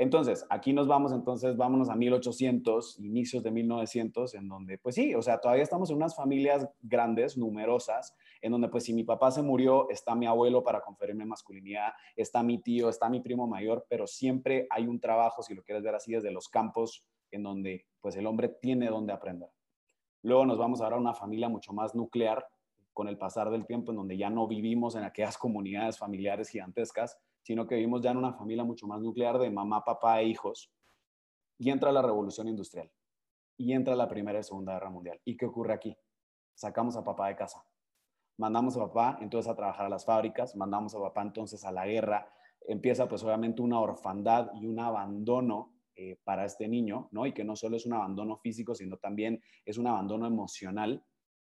Entonces, 0.00 0.46
aquí 0.48 0.72
nos 0.72 0.88
vamos, 0.88 1.12
entonces 1.12 1.58
vámonos 1.58 1.90
a 1.90 1.94
1800, 1.94 3.00
inicios 3.00 3.42
de 3.42 3.50
1900, 3.50 4.34
en 4.34 4.48
donde, 4.48 4.78
pues 4.78 4.94
sí, 4.94 5.14
o 5.14 5.20
sea, 5.20 5.42
todavía 5.42 5.62
estamos 5.62 5.90
en 5.90 5.96
unas 5.96 6.16
familias 6.16 6.66
grandes, 6.80 7.36
numerosas, 7.36 8.16
en 8.40 8.52
donde, 8.52 8.70
pues 8.70 8.84
si 8.84 8.94
mi 8.94 9.04
papá 9.04 9.30
se 9.30 9.42
murió, 9.42 9.90
está 9.90 10.14
mi 10.14 10.24
abuelo 10.24 10.64
para 10.64 10.80
conferirme 10.80 11.26
masculinidad, 11.26 11.92
está 12.16 12.42
mi 12.42 12.62
tío, 12.62 12.88
está 12.88 13.10
mi 13.10 13.20
primo 13.20 13.46
mayor, 13.46 13.84
pero 13.90 14.06
siempre 14.06 14.66
hay 14.70 14.86
un 14.86 15.00
trabajo, 15.00 15.42
si 15.42 15.54
lo 15.54 15.62
quieres 15.62 15.84
ver 15.84 15.94
así, 15.94 16.12
desde 16.12 16.30
los 16.30 16.48
campos, 16.48 17.04
en 17.30 17.42
donde, 17.42 17.84
pues 18.00 18.16
el 18.16 18.26
hombre 18.26 18.48
tiene 18.48 18.88
donde 18.88 19.12
aprender. 19.12 19.50
Luego 20.22 20.46
nos 20.46 20.56
vamos 20.56 20.80
ahora 20.80 20.96
a 20.96 21.00
una 21.00 21.12
familia 21.12 21.50
mucho 21.50 21.74
más 21.74 21.94
nuclear, 21.94 22.46
con 22.94 23.06
el 23.06 23.18
pasar 23.18 23.50
del 23.50 23.66
tiempo, 23.66 23.92
en 23.92 23.98
donde 23.98 24.16
ya 24.16 24.30
no 24.30 24.48
vivimos 24.48 24.94
en 24.96 25.04
aquellas 25.04 25.36
comunidades 25.38 25.98
familiares 25.98 26.48
gigantescas, 26.48 27.18
sino 27.42 27.66
que 27.66 27.76
vivimos 27.76 28.02
ya 28.02 28.10
en 28.10 28.18
una 28.18 28.32
familia 28.32 28.64
mucho 28.64 28.86
más 28.86 29.00
nuclear 29.00 29.38
de 29.38 29.50
mamá, 29.50 29.84
papá 29.84 30.20
e 30.20 30.26
hijos. 30.26 30.72
Y 31.58 31.70
entra 31.70 31.92
la 31.92 32.02
revolución 32.02 32.48
industrial. 32.48 32.90
Y 33.56 33.72
entra 33.72 33.94
la 33.94 34.08
Primera 34.08 34.38
y 34.38 34.42
Segunda 34.42 34.74
Guerra 34.74 34.90
Mundial. 34.90 35.20
¿Y 35.24 35.36
qué 35.36 35.46
ocurre 35.46 35.74
aquí? 35.74 35.96
Sacamos 36.54 36.96
a 36.96 37.04
papá 37.04 37.28
de 37.28 37.36
casa. 37.36 37.64
Mandamos 38.38 38.76
a 38.76 38.80
papá 38.80 39.18
entonces 39.20 39.50
a 39.50 39.54
trabajar 39.54 39.86
a 39.86 39.90
las 39.90 40.06
fábricas, 40.06 40.56
mandamos 40.56 40.94
a 40.94 41.00
papá 41.00 41.22
entonces 41.22 41.64
a 41.64 41.72
la 41.72 41.86
guerra. 41.86 42.32
Empieza 42.62 43.06
pues 43.08 43.22
obviamente 43.22 43.60
una 43.60 43.80
orfandad 43.80 44.50
y 44.54 44.66
un 44.66 44.78
abandono 44.78 45.74
eh, 45.94 46.18
para 46.24 46.46
este 46.46 46.66
niño, 46.66 47.08
¿no? 47.12 47.26
Y 47.26 47.32
que 47.32 47.44
no 47.44 47.56
solo 47.56 47.76
es 47.76 47.84
un 47.84 47.92
abandono 47.92 48.38
físico, 48.38 48.74
sino 48.74 48.96
también 48.96 49.42
es 49.66 49.76
un 49.76 49.86
abandono 49.86 50.26
emocional. 50.26 51.04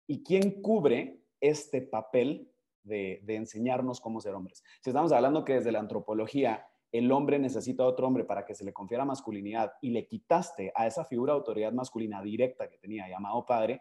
¿Y 0.09 0.25
quién 0.25 0.61
cubre 0.63 1.23
este 1.41 1.83
papel 1.83 2.51
de, 2.91 3.23
enseñarnos 3.29 4.01
cómo 4.01 4.21
ser 4.21 4.35
hombres. 4.35 4.63
Si 4.83 4.91
estamos 4.91 5.13
hablando 5.13 5.45
que 5.45 5.55
desde 5.55 5.73
la 5.73 5.79
antropología 5.79 6.67
el 6.93 7.11
hombre 7.13 7.39
necesita 7.39 7.85
a 7.85 7.87
otro 7.87 8.07
hombre 8.07 8.25
para 8.25 8.45
que 8.45 8.55
se 8.55 8.65
le 8.65 8.73
confiera 8.73 9.05
masculinidad 9.05 9.73
y 9.81 9.91
le 9.91 10.07
quitaste 10.07 10.73
a 10.75 10.87
esa 10.87 11.05
figura 11.05 11.33
de 11.33 11.39
autoridad 11.39 11.73
masculina 11.73 12.21
directa 12.21 12.69
que 12.69 12.79
tenía 12.79 13.09
llamado 13.09 13.47
padre, 13.47 13.81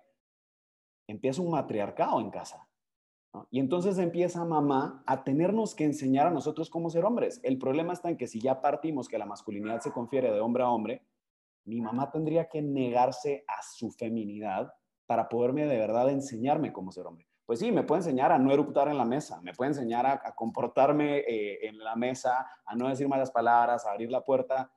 empieza 1.07 1.41
un 1.41 1.49
matriarcado 1.49 2.21
en 2.21 2.29
casa. 2.29 2.67
Y 3.51 3.59
entonces 3.59 3.97
empieza 3.97 4.45
mamá 4.45 5.03
a 5.05 5.23
tenernos 5.23 5.75
que 5.75 5.85
enseñar 5.85 6.27
a 6.27 6.31
nosotros 6.31 6.69
cómo 6.69 6.89
ser 6.89 7.05
hombres. 7.05 7.39
El 7.43 7.57
problema 7.57 7.93
está 7.93 8.09
en 8.09 8.17
que 8.17 8.27
si 8.27 8.39
ya 8.39 8.61
partimos 8.61 9.07
que 9.07 9.17
la 9.17 9.25
masculinidad 9.25 9.81
se 9.81 9.91
confiere 9.91 10.31
de 10.31 10.39
hombre 10.39 10.63
a 10.63 10.69
hombre, 10.69 11.03
mi 11.65 11.81
mamá 11.81 12.11
tendría 12.11 12.47
que 12.47 12.61
negarse 12.61 13.43
a 13.47 13.61
su 13.61 13.91
feminidad 13.91 14.73
para 15.05 15.29
poderme 15.29 15.65
de 15.65 15.77
verdad 15.77 16.09
enseñarme 16.09 16.73
cómo 16.73 16.91
ser 16.91 17.05
hombre. 17.05 17.28
Pues 17.49 17.57
sí, 17.57 17.71
me 17.71 17.81
puede 17.81 18.01
enseñar 18.01 18.31
a 18.31 18.37
no 18.37 18.51
eruptar 18.53 18.89
en 18.89 18.97
la 18.99 19.05
mesa, 19.05 19.41
me 19.41 19.53
puede 19.53 19.71
enseñar 19.71 20.05
a, 20.05 20.35
comportarme 20.35 21.17
eh, 21.19 21.67
en 21.67 21.79
la 21.79 21.95
mesa, 21.95 22.45
a 22.63 22.75
no 22.75 22.87
decir 22.87 23.07
malas 23.07 23.31
palabras, 23.31 23.87
a 23.87 23.91
abrir 23.91 24.11
la 24.11 24.23
puerta, 24.23 24.71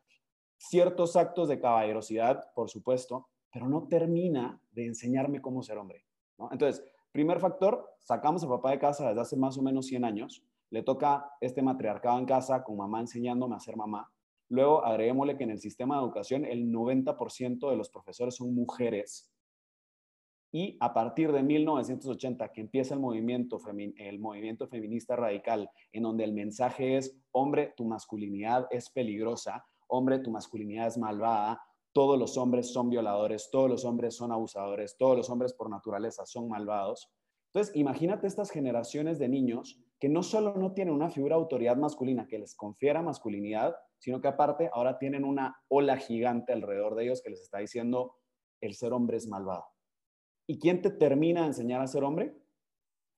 ciertos 0.56 1.16
actos 1.16 1.48
de 1.50 1.60
caballerosidad, 1.60 2.50
por 2.54 2.70
supuesto, 2.70 3.28
pero 3.52 3.68
no 3.68 3.88
termina 3.88 4.58
de 4.70 4.86
enseñarme 4.86 5.42
cómo 5.42 5.62
ser 5.62 5.76
hombre. 5.76 6.06
Entonces, 6.50 6.82
Primer 7.12 7.40
factor, 7.40 7.94
sacamos 7.98 8.42
a 8.42 8.48
papá 8.48 8.70
de 8.70 8.78
casa 8.78 9.08
desde 9.08 9.20
hace 9.20 9.36
más 9.36 9.58
o 9.58 9.62
menos 9.62 9.84
100 9.86 10.06
años. 10.06 10.42
Le 10.70 10.82
toca 10.82 11.30
este 11.42 11.60
matriarcado 11.60 12.18
en 12.18 12.24
casa 12.24 12.64
con 12.64 12.78
mamá 12.78 13.00
enseñándome 13.00 13.54
a 13.54 13.60
ser 13.60 13.76
mamá. 13.76 14.10
Luego 14.48 14.82
agreguémosle 14.82 15.36
que 15.36 15.44
en 15.44 15.50
el 15.50 15.58
sistema 15.58 15.96
de 15.96 16.04
educación 16.04 16.46
el 16.46 16.72
90% 16.72 17.68
de 17.68 17.76
los 17.76 17.90
profesores 17.90 18.34
son 18.36 18.54
mujeres. 18.54 19.30
Y 20.54 20.76
a 20.80 20.92
partir 20.92 21.32
de 21.32 21.42
1980, 21.42 22.52
que 22.52 22.60
empieza 22.60 22.92
el 22.92 23.00
movimiento, 23.00 23.58
feminista 23.58 25.16
radical, 25.16 25.70
en 25.92 26.02
donde 26.02 26.24
el 26.24 26.34
mensaje 26.34 26.98
es, 26.98 27.18
hombre, 27.32 27.72
tu 27.74 27.86
masculinidad 27.86 28.66
es 28.70 28.90
peligrosa, 28.90 29.64
hombre, 29.88 30.18
tu 30.18 30.30
masculinidad 30.30 30.88
es 30.88 30.98
malvada, 30.98 31.62
todos 31.94 32.18
los 32.18 32.36
hombres 32.36 32.70
son 32.70 32.90
violadores, 32.90 33.48
todos 33.50 33.70
los 33.70 33.84
hombres 33.86 34.14
son 34.14 34.30
abusadores, 34.30 34.96
todos 34.98 35.16
los 35.16 35.30
hombres 35.30 35.54
por 35.54 35.70
naturaleza 35.70 36.26
son 36.26 36.48
malvados. 36.48 37.10
Entonces, 37.52 37.74
imagínate 37.74 38.26
estas 38.26 38.50
generaciones 38.50 39.18
de 39.18 39.28
niños 39.28 39.80
que 39.98 40.08
no 40.08 40.22
solo 40.22 40.54
no 40.54 40.72
tienen 40.72 40.94
una 40.94 41.10
figura 41.10 41.36
de 41.36 41.42
autoridad 41.42 41.76
masculina 41.76 42.26
que 42.26 42.38
les 42.38 42.54
confiera 42.54 43.02
masculinidad, 43.02 43.74
sino 43.98 44.20
que 44.20 44.28
aparte 44.28 44.70
ahora 44.72 44.98
tienen 44.98 45.24
una 45.24 45.56
ola 45.68 45.96
gigante 45.96 46.52
alrededor 46.52 46.94
de 46.94 47.04
ellos 47.04 47.22
que 47.22 47.30
les 47.30 47.40
está 47.40 47.58
diciendo 47.58 48.16
el 48.60 48.74
ser 48.74 48.92
hombre 48.92 49.16
es 49.16 49.28
malvado. 49.28 49.71
¿Y 50.52 50.58
quién 50.58 50.82
te 50.82 50.90
termina 50.90 51.40
de 51.40 51.46
enseñar 51.46 51.80
a 51.80 51.86
ser 51.86 52.04
hombre? 52.04 52.36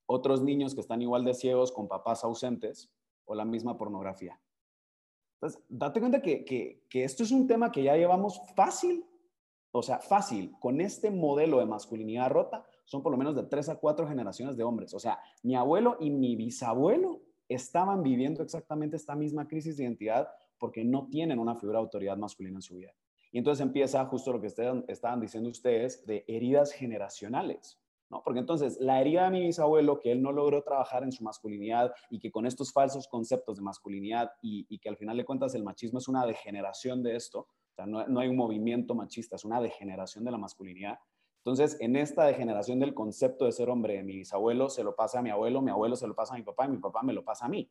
Otros 0.07 0.41
niños 0.41 0.73
que 0.73 0.81
están 0.81 1.03
igual 1.03 1.25
de 1.25 1.35
ciegos 1.35 1.73
con 1.73 1.89
papás 1.89 2.23
ausentes 2.23 2.93
o 3.25 3.35
la 3.35 3.45
misma 3.45 3.77
pornografía. 3.77 4.41
Entonces, 5.35 5.61
date 5.69 5.99
cuenta 5.99 6.23
que, 6.23 6.87
esto 6.93 7.25
es 7.25 7.33
un 7.33 7.49
tema 7.49 7.73
que 7.73 7.83
ya 7.83 7.97
llevamos 7.97 8.41
fácil, 8.55 9.05
o 9.73 9.83
sea, 9.83 9.99
fácil, 9.99 10.55
con 10.61 10.81
este 10.81 11.11
modelo 11.11 11.59
de 11.59 11.67
masculinidad 11.67 12.31
rota, 12.31 12.65
son 12.85 13.03
por 13.03 13.11
lo 13.11 13.19
menos 13.19 13.35
de 13.35 13.43
tres 13.43 13.69
a 13.69 13.81
cuatro 13.81 14.07
generaciones 14.07 14.57
de 14.57 14.63
hombres. 14.63 14.95
O 14.95 15.01
sea, 15.01 15.19
mi 15.43 15.57
abuelo 15.57 15.97
y 15.99 16.11
mi 16.11 16.37
bisabuelo 16.37 17.21
estaban 17.49 18.05
viviendo 18.05 18.45
exactamente 18.45 18.95
esta 18.95 19.17
misma 19.17 19.49
crisis 19.49 19.77
de 19.77 19.83
identidad 19.83 20.29
porque 20.57 20.85
no 20.85 21.09
tienen 21.09 21.41
una 21.41 21.57
figura 21.57 21.81
de 21.81 21.83
autoridad 21.83 22.17
masculina 22.17 22.59
en 22.59 22.63
su 22.63 22.77
vida. 22.77 22.95
Y 23.35 23.39
entonces 23.39 23.67
empieza 23.67 24.07
justo 24.07 24.33
lo 24.33 24.41
que 24.41 24.47
estaban 24.47 25.21
diciendo 25.21 25.51
ustedes 25.51 26.07
de 26.07 26.25
heridas 26.29 26.71
generacionales. 26.71 27.81
Porque 28.23 28.39
entonces 28.39 28.79
la 28.81 29.01
herida 29.01 29.25
de 29.25 29.31
mi 29.33 29.41
bisabuelo, 29.41 29.99
que 29.99 30.13
él 30.13 30.23
no 30.23 30.31
logró 30.31 30.63
trabajar 30.63 31.03
en 31.03 31.11
su 31.11 31.25
masculinidad 31.25 31.93
y 32.11 32.21
que 32.21 32.31
con 32.31 32.47
estos 32.47 32.73
falsos 32.73 33.09
conceptos 33.09 33.57
de 33.57 33.63
masculinidad 33.63 34.31
y, 34.41 34.79
que 34.79 34.89
al 34.89 34.97
final 34.97 35.17
de 35.17 35.25
cuentas 35.25 35.53
el 35.57 35.65
machismo 35.65 35.99
es 35.99 36.07
una 36.07 36.25
degeneración 36.25 37.03
de 37.03 37.17
esto, 37.17 37.41
o 37.41 37.75
sea, 37.75 37.87
no, 37.87 38.21
hay 38.21 38.29
un 38.29 38.37
movimiento 38.37 38.95
machista, 38.95 39.35
es 39.35 39.45
una 39.45 39.61
degeneración 39.61 40.25
de 40.25 40.31
la 40.31 40.39
masculinidad. 40.39 41.01
Entonces, 41.39 41.77
en 41.81 41.97
esta 41.97 42.27
degeneración 42.27 42.79
del 42.79 42.95
concepto 42.95 43.47
de 43.47 43.53
ser 43.53 43.69
hombre, 43.69 44.01
mi 44.05 44.15
bisabuelo 44.15 44.71
se 44.71 44.85
lo 44.85 44.95
pasa 44.95 45.19
a 45.19 45.23
mi 45.23 45.31
abuelo, 45.31 45.61
mi 45.61 45.73
abuelo 45.73 45.97
se 45.97 46.07
lo 46.07 46.15
pasa 46.15 46.35
a 46.35 46.37
mi 46.37 46.45
papá 46.45 46.67
y 46.67 46.69
mi 46.69 46.79
papá 46.79 47.03
me 47.03 47.13
lo 47.13 47.25
pasa 47.25 47.47
a 47.47 47.49
mí, 47.49 47.69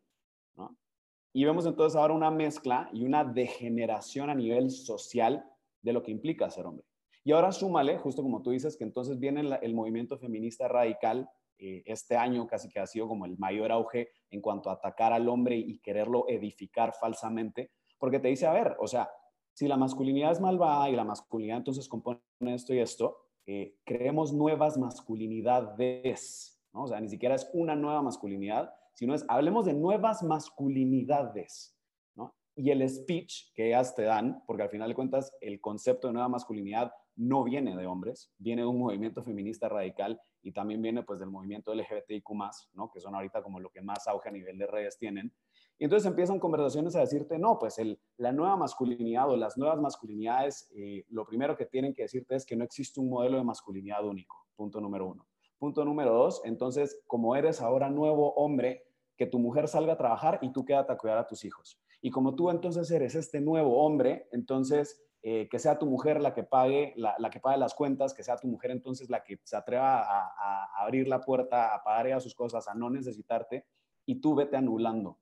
Y 1.31 1.45
vemos 1.45 1.65
entonces 1.65 1.95
ahora 1.95 2.13
una 2.13 2.31
mezcla 2.31 2.89
y 2.91 3.05
una 3.05 3.23
degeneración 3.23 4.29
a 4.29 4.35
nivel 4.35 4.69
social 4.69 5.49
de 5.83 5.93
lo 5.93 6.01
que 6.01 6.11
implica 6.11 6.49
ser 6.49 6.65
hombre. 6.65 6.85
Y 7.23 7.31
ahora 7.31 7.51
súmale, 7.51 7.97
justo 7.99 8.21
como 8.23 8.41
tú 8.41 8.49
dices, 8.51 8.75
que 8.75 8.83
entonces 8.83 9.19
viene 9.19 9.41
el, 9.61 9.75
movimiento 9.75 10.17
feminista 10.17 10.67
radical 10.67 11.29
eh, 11.57 11.83
este 11.85 12.17
año 12.17 12.47
casi 12.47 12.67
que 12.67 12.79
ha 12.79 12.87
sido 12.87 13.07
como 13.07 13.25
el 13.25 13.37
mayor 13.37 13.71
auge 13.71 14.09
en 14.31 14.41
cuanto 14.41 14.69
a 14.69 14.73
atacar 14.73 15.13
al 15.13 15.29
hombre 15.29 15.55
y 15.55 15.79
quererlo 15.79 16.25
edificar 16.27 16.93
falsamente, 16.93 17.71
porque 17.99 18.19
te 18.19 18.27
dice, 18.27 18.47
a 18.47 18.51
ver, 18.51 18.75
o 18.79 18.87
sea, 18.87 19.09
si 19.53 19.67
la 19.67 19.77
masculinidad 19.77 20.31
es 20.31 20.41
malvada 20.41 20.89
y 20.89 20.95
la 20.95 21.03
masculinidad 21.03 21.59
entonces 21.59 21.87
compone 21.87 22.19
esto 22.41 22.73
y 22.73 22.79
esto, 22.79 23.17
eh, 23.45 23.77
creemos 23.85 24.33
nuevas 24.33 24.77
masculinidades, 24.77 26.61
¿no? 26.73 26.83
O 26.83 26.87
sea, 26.87 26.99
ni 26.99 27.07
siquiera 27.07 27.35
es 27.35 27.49
una 27.53 27.75
nueva 27.75 28.01
masculinidad, 28.01 28.73
sino 28.95 29.13
es, 29.13 29.23
hablemos 29.27 29.65
de 29.65 29.73
nuevas 29.73 30.23
masculinidades. 30.23 31.77
Y 32.55 32.69
el 32.69 32.87
speech 32.87 33.51
que 33.53 33.67
ellas 33.67 33.95
te 33.95 34.03
dan, 34.03 34.43
porque 34.45 34.63
al 34.63 34.69
final 34.69 34.89
de 34.89 34.95
cuentas 34.95 35.35
el 35.41 35.59
concepto 35.59 36.07
de 36.07 36.13
nueva 36.13 36.29
masculinidad 36.29 36.93
no 37.15 37.43
viene 37.43 37.75
de 37.75 37.87
hombres, 37.87 38.31
viene 38.37 38.63
de 38.63 38.67
un 38.67 38.79
movimiento 38.79 39.23
feminista 39.23 39.69
radical 39.69 40.19
y 40.41 40.51
también 40.51 40.81
viene 40.81 41.03
pues 41.03 41.19
del 41.19 41.29
movimiento 41.29 41.73
LGBTIQ+, 41.73 42.29
¿no? 42.73 42.91
que 42.91 42.99
son 42.99 43.15
ahorita 43.15 43.41
como 43.41 43.59
lo 43.59 43.69
que 43.69 43.81
más 43.81 44.07
auge 44.07 44.29
a 44.29 44.31
nivel 44.31 44.57
de 44.57 44.67
redes 44.67 44.97
tienen. 44.97 45.33
Y 45.79 45.85
entonces 45.85 46.07
empiezan 46.07 46.39
conversaciones 46.39 46.95
a 46.95 46.99
decirte, 46.99 47.39
no, 47.39 47.57
pues 47.57 47.79
el, 47.79 47.99
la 48.17 48.31
nueva 48.31 48.55
masculinidad 48.55 49.29
o 49.29 49.35
las 49.35 49.57
nuevas 49.57 49.79
masculinidades, 49.79 50.69
eh, 50.75 51.05
lo 51.09 51.25
primero 51.25 51.57
que 51.57 51.65
tienen 51.65 51.93
que 51.93 52.03
decirte 52.03 52.35
es 52.35 52.45
que 52.45 52.55
no 52.55 52.63
existe 52.63 52.99
un 52.99 53.09
modelo 53.09 53.37
de 53.37 53.43
masculinidad 53.43 54.05
único, 54.05 54.45
punto 54.55 54.79
número 54.79 55.07
uno. 55.07 55.27
Punto 55.57 55.85
número 55.85 56.13
dos, 56.13 56.41
entonces, 56.45 57.01
como 57.07 57.35
eres 57.35 57.61
ahora 57.61 57.89
nuevo 57.89 58.33
hombre, 58.33 58.85
que 59.15 59.25
tu 59.25 59.39
mujer 59.39 59.67
salga 59.67 59.93
a 59.93 59.97
trabajar 59.97 60.39
y 60.41 60.51
tú 60.51 60.65
quédate 60.65 60.91
a 60.91 60.97
cuidar 60.97 61.17
a 61.17 61.27
tus 61.27 61.45
hijos. 61.45 61.79
Y 62.05 62.11
como 62.11 62.35
tú 62.35 62.49
entonces 62.49 62.91
eres 62.91 63.15
este 63.15 63.39
nuevo 63.39 63.81
hombre, 63.81 64.27
entonces 64.33 65.01
eh, 65.21 65.47
que 65.49 65.57
sea 65.57 65.79
tu 65.79 65.85
mujer 65.85 66.19
la 66.19 66.33
que 66.33 66.43
pague 66.43 66.93
la, 66.97 67.15
que 67.31 67.39
pague 67.39 67.57
las 67.57 67.73
cuentas, 67.73 68.13
que 68.13 68.23
sea 68.23 68.35
tu 68.35 68.49
mujer 68.49 68.71
entonces 68.71 69.09
la 69.09 69.23
que 69.23 69.39
se 69.45 69.55
atreva 69.55 70.01
a, 70.01 70.83
abrir 70.83 71.07
la 71.07 71.21
puerta, 71.21 71.73
a 71.73 71.81
pagar 71.81 72.07
ella 72.07 72.19
sus 72.19 72.35
cosas, 72.35 72.67
a 72.67 72.73
no 72.73 72.89
necesitarte, 72.89 73.65
y 74.05 74.15
tú 74.15 74.35
vete 74.35 74.57
anulando, 74.57 75.17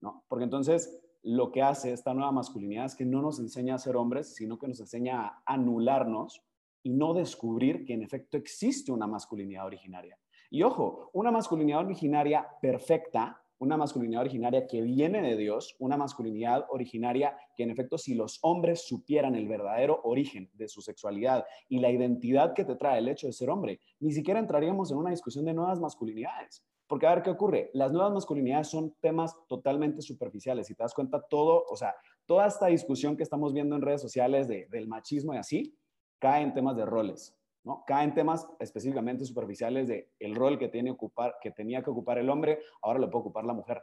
¿no? 0.00 0.24
Porque 0.26 0.44
entonces 0.44 0.98
lo 1.22 1.52
que 1.52 1.60
hace 1.60 1.92
esta 1.92 2.14
nueva 2.14 2.32
masculinidad 2.32 2.86
es 2.86 2.94
que 2.94 3.04
no 3.04 3.20
nos 3.20 3.38
enseña 3.38 3.74
a 3.74 3.78
ser 3.78 3.96
hombres, 3.96 4.34
sino 4.34 4.58
que 4.58 4.68
nos 4.68 4.80
enseña 4.80 5.26
a 5.26 5.42
anularnos 5.44 6.42
y 6.82 6.94
no 6.94 7.12
descubrir 7.12 7.84
que 7.84 7.92
en 7.92 8.02
efecto 8.02 8.38
existe 8.38 8.90
una 8.90 9.06
masculinidad 9.06 9.66
originaria. 9.66 10.18
Y 10.48 10.62
ojo, 10.62 11.10
una 11.12 11.30
masculinidad 11.30 11.80
originaria 11.80 12.48
perfecta 12.62 13.42
una 13.58 13.76
masculinidad 13.76 14.22
originaria 14.22 14.66
que 14.66 14.82
viene 14.82 15.22
de 15.22 15.36
Dios, 15.36 15.76
una 15.78 15.96
masculinidad 15.96 16.66
originaria 16.70 17.36
que 17.56 17.62
en 17.62 17.70
efecto 17.70 17.98
si 17.98 18.14
los 18.14 18.38
hombres 18.42 18.86
supieran 18.86 19.34
el 19.34 19.48
verdadero 19.48 20.00
origen 20.04 20.50
de 20.54 20.68
su 20.68 20.82
sexualidad 20.82 21.44
y 21.68 21.80
la 21.80 21.90
identidad 21.90 22.54
que 22.54 22.64
te 22.64 22.76
trae 22.76 22.98
el 22.98 23.08
hecho 23.08 23.26
de 23.26 23.32
ser 23.32 23.50
hombre, 23.50 23.80
ni 24.00 24.12
siquiera 24.12 24.40
entraríamos 24.40 24.90
en 24.90 24.98
una 24.98 25.10
discusión 25.10 25.44
de 25.44 25.54
nuevas 25.54 25.80
masculinidades. 25.80 26.64
Porque 26.86 27.06
a 27.06 27.14
ver 27.14 27.22
qué 27.22 27.30
ocurre, 27.30 27.70
las 27.72 27.90
nuevas 27.90 28.12
masculinidades 28.12 28.68
son 28.68 28.94
temas 29.00 29.34
totalmente 29.48 30.02
superficiales. 30.02 30.68
Si 30.68 30.74
te 30.74 30.84
das 30.84 30.94
cuenta, 30.94 31.20
todo, 31.20 31.64
o 31.68 31.76
sea, 31.76 31.94
toda 32.26 32.46
esta 32.46 32.66
discusión 32.66 33.16
que 33.16 33.24
estamos 33.24 33.52
viendo 33.52 33.74
en 33.74 33.82
redes 33.82 34.02
sociales 34.02 34.46
del 34.46 34.86
machismo 34.86 35.34
y 35.34 35.38
así, 35.38 35.76
cae 36.20 36.42
en 36.42 36.54
temas 36.54 36.76
de 36.76 36.86
roles. 36.86 37.36
¿No? 37.66 37.82
Caen 37.84 38.14
temas 38.14 38.46
específicamente 38.60 39.24
superficiales 39.24 39.88
de 39.88 40.12
el 40.20 40.36
rol 40.36 40.56
que, 40.56 40.68
tiene 40.68 40.92
ocupar, 40.92 41.34
que 41.42 41.50
tenía 41.50 41.82
que 41.82 41.90
ocupar 41.90 42.16
el 42.16 42.30
hombre, 42.30 42.60
ahora 42.80 43.00
lo 43.00 43.10
puede 43.10 43.22
ocupar 43.22 43.44
la 43.44 43.54
mujer. 43.54 43.82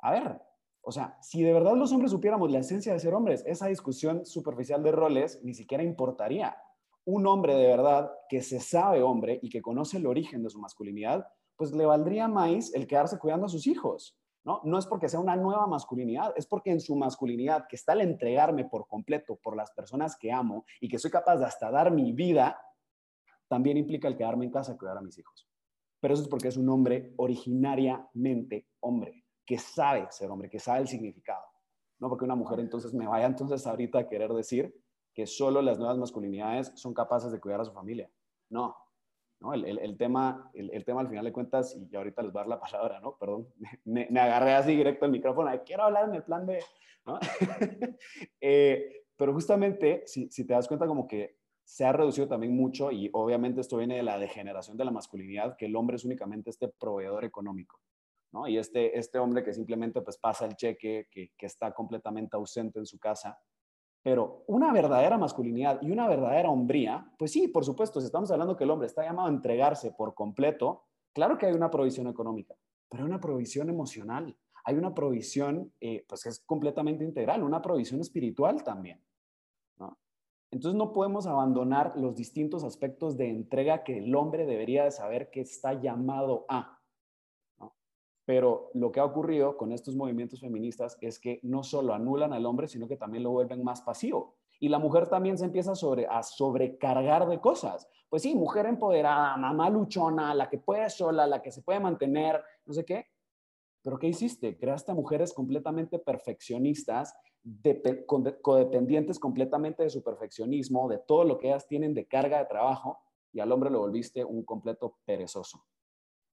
A 0.00 0.12
ver, 0.12 0.38
o 0.82 0.92
sea, 0.92 1.16
si 1.22 1.42
de 1.42 1.54
verdad 1.54 1.74
los 1.74 1.92
hombres 1.92 2.10
supiéramos 2.10 2.50
la 2.50 2.58
esencia 2.58 2.92
de 2.92 3.00
ser 3.00 3.14
hombres, 3.14 3.42
esa 3.46 3.68
discusión 3.68 4.26
superficial 4.26 4.82
de 4.82 4.92
roles 4.92 5.40
ni 5.42 5.54
siquiera 5.54 5.82
importaría. 5.82 6.58
Un 7.06 7.26
hombre 7.26 7.54
de 7.54 7.66
verdad 7.66 8.12
que 8.28 8.42
se 8.42 8.60
sabe 8.60 9.02
hombre 9.02 9.40
y 9.42 9.48
que 9.48 9.62
conoce 9.62 9.96
el 9.96 10.06
origen 10.06 10.42
de 10.42 10.50
su 10.50 10.60
masculinidad, 10.60 11.26
pues 11.56 11.72
le 11.72 11.86
valdría 11.86 12.28
más 12.28 12.74
el 12.74 12.86
quedarse 12.86 13.18
cuidando 13.18 13.46
a 13.46 13.48
sus 13.48 13.66
hijos. 13.66 14.14
¿no? 14.44 14.60
No 14.64 14.78
es 14.78 14.86
porque 14.86 15.08
sea 15.08 15.20
una 15.20 15.36
nueva 15.36 15.66
masculinidad, 15.66 16.34
es 16.36 16.46
porque 16.46 16.70
en 16.70 16.80
su 16.80 16.96
masculinidad, 16.96 17.66
que 17.66 17.76
está 17.76 17.92
al 17.92 18.02
entregarme 18.02 18.66
por 18.66 18.86
completo 18.86 19.38
por 19.42 19.56
las 19.56 19.70
personas 19.70 20.16
que 20.18 20.32
amo 20.32 20.66
y 20.80 20.88
que 20.88 20.98
soy 20.98 21.10
capaz 21.10 21.36
de 21.36 21.46
hasta 21.46 21.70
dar 21.70 21.92
mi 21.92 22.12
vida, 22.12 22.60
también 23.52 23.76
implica 23.76 24.08
el 24.08 24.16
quedarme 24.16 24.46
en 24.46 24.50
casa 24.50 24.72
a 24.72 24.78
cuidar 24.78 24.96
a 24.96 25.02
mis 25.02 25.18
hijos. 25.18 25.46
Pero 26.00 26.14
eso 26.14 26.22
es 26.22 26.28
porque 26.30 26.48
es 26.48 26.56
un 26.56 26.70
hombre 26.70 27.12
originariamente 27.18 28.66
hombre, 28.80 29.26
que 29.44 29.58
sabe 29.58 30.06
ser 30.08 30.30
hombre, 30.30 30.48
que 30.48 30.58
sabe 30.58 30.80
el 30.80 30.88
significado. 30.88 31.44
No 31.98 32.08
porque 32.08 32.24
una 32.24 32.34
mujer 32.34 32.60
entonces 32.60 32.94
me 32.94 33.06
vaya 33.06 33.26
entonces 33.26 33.66
ahorita 33.66 33.98
a 33.98 34.08
querer 34.08 34.32
decir 34.32 34.74
que 35.12 35.26
solo 35.26 35.60
las 35.60 35.78
nuevas 35.78 35.98
masculinidades 35.98 36.72
son 36.76 36.94
capaces 36.94 37.30
de 37.30 37.40
cuidar 37.40 37.60
a 37.60 37.66
su 37.66 37.74
familia. 37.74 38.10
No, 38.48 38.74
¿no? 39.38 39.52
El, 39.52 39.78
el, 39.78 39.98
tema, 39.98 40.50
el, 40.54 40.82
tema 40.86 41.02
al 41.02 41.08
final 41.10 41.26
de 41.26 41.32
cuentas, 41.32 41.76
y 41.76 41.94
ahorita 41.94 42.22
les 42.22 42.32
voy 42.32 42.40
a 42.40 42.44
dar 42.44 42.48
la 42.48 42.60
palabra, 42.60 43.00
¿no? 43.00 43.18
Perdón, 43.18 43.48
me, 43.84 44.08
me 44.10 44.20
agarré 44.20 44.54
así 44.54 44.74
directo 44.74 45.04
al 45.04 45.10
micrófono, 45.10 45.50
quiero 45.62 45.82
hablar 45.82 46.08
en 46.08 46.14
el 46.14 46.22
plan 46.22 46.46
de, 46.46 46.58
¿no? 47.04 47.18
Eh, 48.40 49.04
pero 49.14 49.34
justamente, 49.34 50.04
si, 50.06 50.30
si, 50.30 50.46
te 50.46 50.54
das 50.54 50.66
cuenta 50.66 50.86
como 50.86 51.06
que 51.06 51.41
se 51.64 51.84
ha 51.84 51.92
reducido 51.92 52.28
también 52.28 52.54
mucho 52.54 52.90
y 52.90 53.08
obviamente 53.12 53.60
esto 53.60 53.76
viene 53.76 53.96
de 53.96 54.02
la 54.02 54.18
degeneración 54.18 54.76
de 54.76 54.84
la 54.84 54.90
masculinidad, 54.90 55.56
que 55.56 55.66
el 55.66 55.76
hombre 55.76 55.96
es 55.96 56.04
únicamente 56.04 56.50
este 56.50 56.68
proveedor 56.68 57.24
económico, 57.24 57.80
¿no? 58.32 58.48
Y 58.48 58.58
este, 58.58 58.98
este 58.98 59.18
hombre 59.18 59.42
que 59.42 59.54
simplemente 59.54 60.00
pues 60.02 60.18
pasa 60.18 60.44
el 60.46 60.56
cheque, 60.56 61.06
que, 61.10 61.30
que 61.36 61.46
está 61.46 61.72
completamente 61.72 62.36
ausente 62.36 62.78
en 62.78 62.86
su 62.86 62.98
casa. 62.98 63.38
Pero 64.02 64.42
una 64.48 64.72
verdadera 64.72 65.16
masculinidad 65.16 65.80
y 65.80 65.90
una 65.90 66.08
verdadera 66.08 66.50
hombría, 66.50 67.08
pues 67.18 67.30
sí, 67.30 67.46
por 67.48 67.64
supuesto, 67.64 68.00
si 68.00 68.06
estamos 68.06 68.30
hablando 68.32 68.56
que 68.56 68.64
el 68.64 68.70
hombre 68.70 68.88
está 68.88 69.04
llamado 69.04 69.28
a 69.28 69.32
entregarse 69.32 69.92
por 69.92 70.14
completo, 70.14 70.86
claro 71.14 71.38
que 71.38 71.46
hay 71.46 71.52
una 71.52 71.70
provisión 71.70 72.08
económica, 72.08 72.54
pero 72.88 73.04
hay 73.04 73.08
una 73.08 73.20
provisión 73.20 73.68
emocional, 73.68 74.36
hay 74.64 74.74
una 74.76 74.92
provisión, 74.92 75.72
eh, 75.80 76.04
pues 76.08 76.26
es 76.26 76.40
completamente 76.40 77.04
integral, 77.04 77.42
una 77.42 77.62
provisión 77.62 78.00
espiritual 78.00 78.62
también. 78.64 79.00
Entonces 80.52 80.76
no 80.76 80.92
podemos 80.92 81.26
abandonar 81.26 81.94
los 81.96 82.14
distintos 82.14 82.62
aspectos 82.62 83.16
de 83.16 83.30
entrega 83.30 83.82
que 83.84 83.98
el 83.98 84.14
hombre 84.14 84.44
debería 84.44 84.84
de 84.84 84.90
saber 84.90 85.30
que 85.30 85.40
está 85.40 85.80
llamado 85.80 86.44
a. 86.46 86.78
Pero 88.26 88.70
lo 88.74 88.92
que 88.92 89.00
ha 89.00 89.04
ocurrido 89.04 89.56
con 89.56 89.72
estos 89.72 89.96
movimientos 89.96 90.40
feministas 90.40 90.98
es 91.00 91.18
que 91.18 91.40
no 91.42 91.62
solo 91.62 91.94
anulan 91.94 92.34
al 92.34 92.44
hombre, 92.44 92.68
sino 92.68 92.86
que 92.86 92.98
también 92.98 93.24
lo 93.24 93.30
vuelven 93.30 93.64
más 93.64 93.80
pasivo. 93.80 94.36
Y 94.60 94.68
la 94.68 94.78
mujer 94.78 95.08
también 95.08 95.38
se 95.38 95.46
empieza 95.46 95.72
a 95.72 96.22
sobrecargar 96.22 97.26
de 97.28 97.40
cosas. 97.40 97.88
Pues 98.10 98.22
sí, 98.22 98.34
mujer 98.34 98.66
empoderada, 98.66 99.38
mamá 99.38 99.70
luchona, 99.70 100.34
la 100.34 100.50
que 100.50 100.58
puede 100.58 100.90
sola, 100.90 101.26
la 101.26 101.40
que 101.40 101.50
se 101.50 101.62
puede 101.62 101.80
mantener, 101.80 102.44
no 102.66 102.74
sé 102.74 102.84
qué. 102.84 103.06
Pero 103.82 103.98
¿qué 103.98 104.08
hiciste? 104.08 104.56
Creaste 104.56 104.94
mujeres 104.94 105.32
completamente 105.32 105.98
perfeccionistas 105.98 107.14
codependientes 108.40 109.18
completamente 109.18 109.82
de 109.82 109.90
su 109.90 110.02
perfeccionismo, 110.02 110.88
de 110.88 110.98
todo 110.98 111.24
lo 111.24 111.38
que 111.38 111.48
ellas 111.48 111.66
tienen 111.66 111.92
de 111.92 112.06
carga 112.06 112.38
de 112.38 112.46
trabajo, 112.46 113.00
y 113.32 113.40
al 113.40 113.50
hombre 113.50 113.70
lo 113.70 113.80
volviste 113.80 114.24
un 114.24 114.44
completo 114.44 114.98
perezoso. 115.04 115.64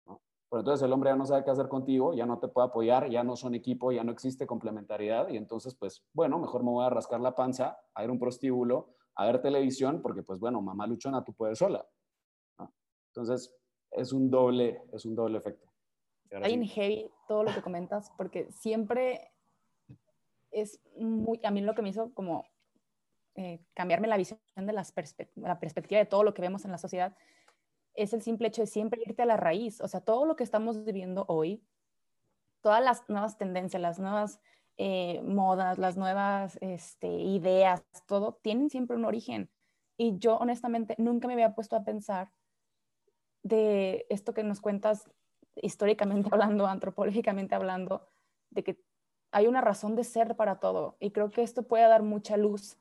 Pero 0.07 0.61
entonces 0.61 0.85
el 0.85 0.93
hombre 0.93 1.11
ya 1.11 1.17
no 1.17 1.27
sabe 1.27 1.45
qué 1.45 1.51
hacer 1.51 1.69
contigo, 1.69 2.15
ya 2.15 2.27
no 2.27 2.39
te 2.39 2.49
puede 2.49 2.69
apoyar, 2.69 3.11
ya 3.11 3.25
no 3.25 3.37
son 3.37 3.55
equipo, 3.55 3.91
ya 3.91 4.05
no 4.05 4.13
existe 4.13 4.47
complementariedad, 4.47 5.29
y 5.29 5.37
entonces, 5.37 5.75
pues, 5.75 6.07
bueno, 6.13 6.39
mejor 6.39 6.63
me 6.63 6.71
voy 6.71 6.87
a 6.87 6.91
rascar 6.91 7.21
la 7.21 7.35
panza, 7.35 7.77
a 7.93 8.05
ir 8.05 8.09
a 8.09 8.13
un 8.13 8.21
prostíbulo, 8.21 8.95
a 9.17 9.27
ver 9.27 9.43
televisión, 9.43 10.01
porque, 10.01 10.23
pues, 10.23 10.39
bueno, 10.39 10.63
mamá 10.63 10.87
luchona, 10.87 11.25
tú 11.25 11.35
puedes 11.35 11.59
sola. 11.59 11.85
Entonces, 13.09 13.55
es 13.91 14.13
un 14.13 14.31
doble, 14.31 14.83
es 14.93 15.05
un 15.05 15.15
doble 15.15 15.39
efecto. 15.39 15.74
Hay 16.43 16.55
en 16.55 16.65
heavy 16.65 17.11
todo 17.29 17.45
lo 17.45 17.55
que 17.55 17.63
comentas, 17.63 18.13
porque 18.17 18.51
siempre 18.51 19.33
es 20.51 20.81
muy, 20.97 21.41
a 21.45 21.51
mí 21.51 21.61
lo 21.61 21.75
que 21.75 21.83
me 21.83 21.89
hizo 21.91 22.13
como 22.15 22.47
eh, 23.35 23.61
cambiarme 23.75 24.09
la 24.09 24.17
visión 24.17 24.39
de 24.57 24.73
las 24.73 24.95
la 25.35 25.59
perspectiva 25.59 25.99
de 25.99 26.07
todo 26.07 26.23
lo 26.23 26.35
que 26.35 26.43
vemos 26.43 26.65
en 26.65 26.71
la 26.71 26.79
sociedad 26.79 27.17
es 27.95 28.13
el 28.13 28.23
simple 28.23 28.49
hecho 28.49 28.63
de 28.63 28.67
siempre 28.67 29.03
irte 29.05 29.23
a 29.23 29.27
la 29.27 29.37
raíz. 29.37 29.81
O 29.81 29.89
sea, 29.89 30.01
todo 30.01 30.27
lo 30.27 30.37
que 30.37 30.45
estamos 30.45 30.85
viviendo 30.85 31.25
hoy, 31.29 31.63
todas 32.61 32.83
las 32.83 33.09
nuevas 33.09 33.39
tendencias, 33.39 33.81
las 33.81 33.99
nuevas 33.99 34.41
eh, 34.77 35.23
modas, 35.23 35.79
las 35.79 35.97
nuevas 35.97 36.59
este, 36.61 37.09
ideas, 37.09 37.85
todo, 38.07 38.39
tienen 38.43 38.71
siempre 38.71 38.97
un 38.97 39.05
origen. 39.05 39.51
Y 39.97 40.19
yo 40.19 40.37
honestamente 40.37 40.97
nunca 40.99 41.29
me 41.29 41.35
había 41.35 41.55
puesto 41.55 41.77
a 41.77 41.85
pensar 41.85 42.33
de 43.43 44.07
esto 44.09 44.35
que 44.35 44.43
nos 44.43 44.61
cuentas 44.61 45.09
históricamente 45.57 46.29
hablando, 46.33 46.67
antropológicamente 46.67 47.55
hablando, 47.55 48.09
de 48.51 48.65
que 48.65 48.81
hay 49.33 49.47
una 49.47 49.61
razón 49.61 49.97
de 49.97 50.05
ser 50.05 50.37
para 50.37 50.61
todo. 50.61 50.97
Y 51.01 51.11
creo 51.11 51.31
que 51.31 51.43
esto 51.43 51.65
puede 51.65 51.89
dar 51.89 52.03
mucha 52.03 52.37
luz 52.37 52.77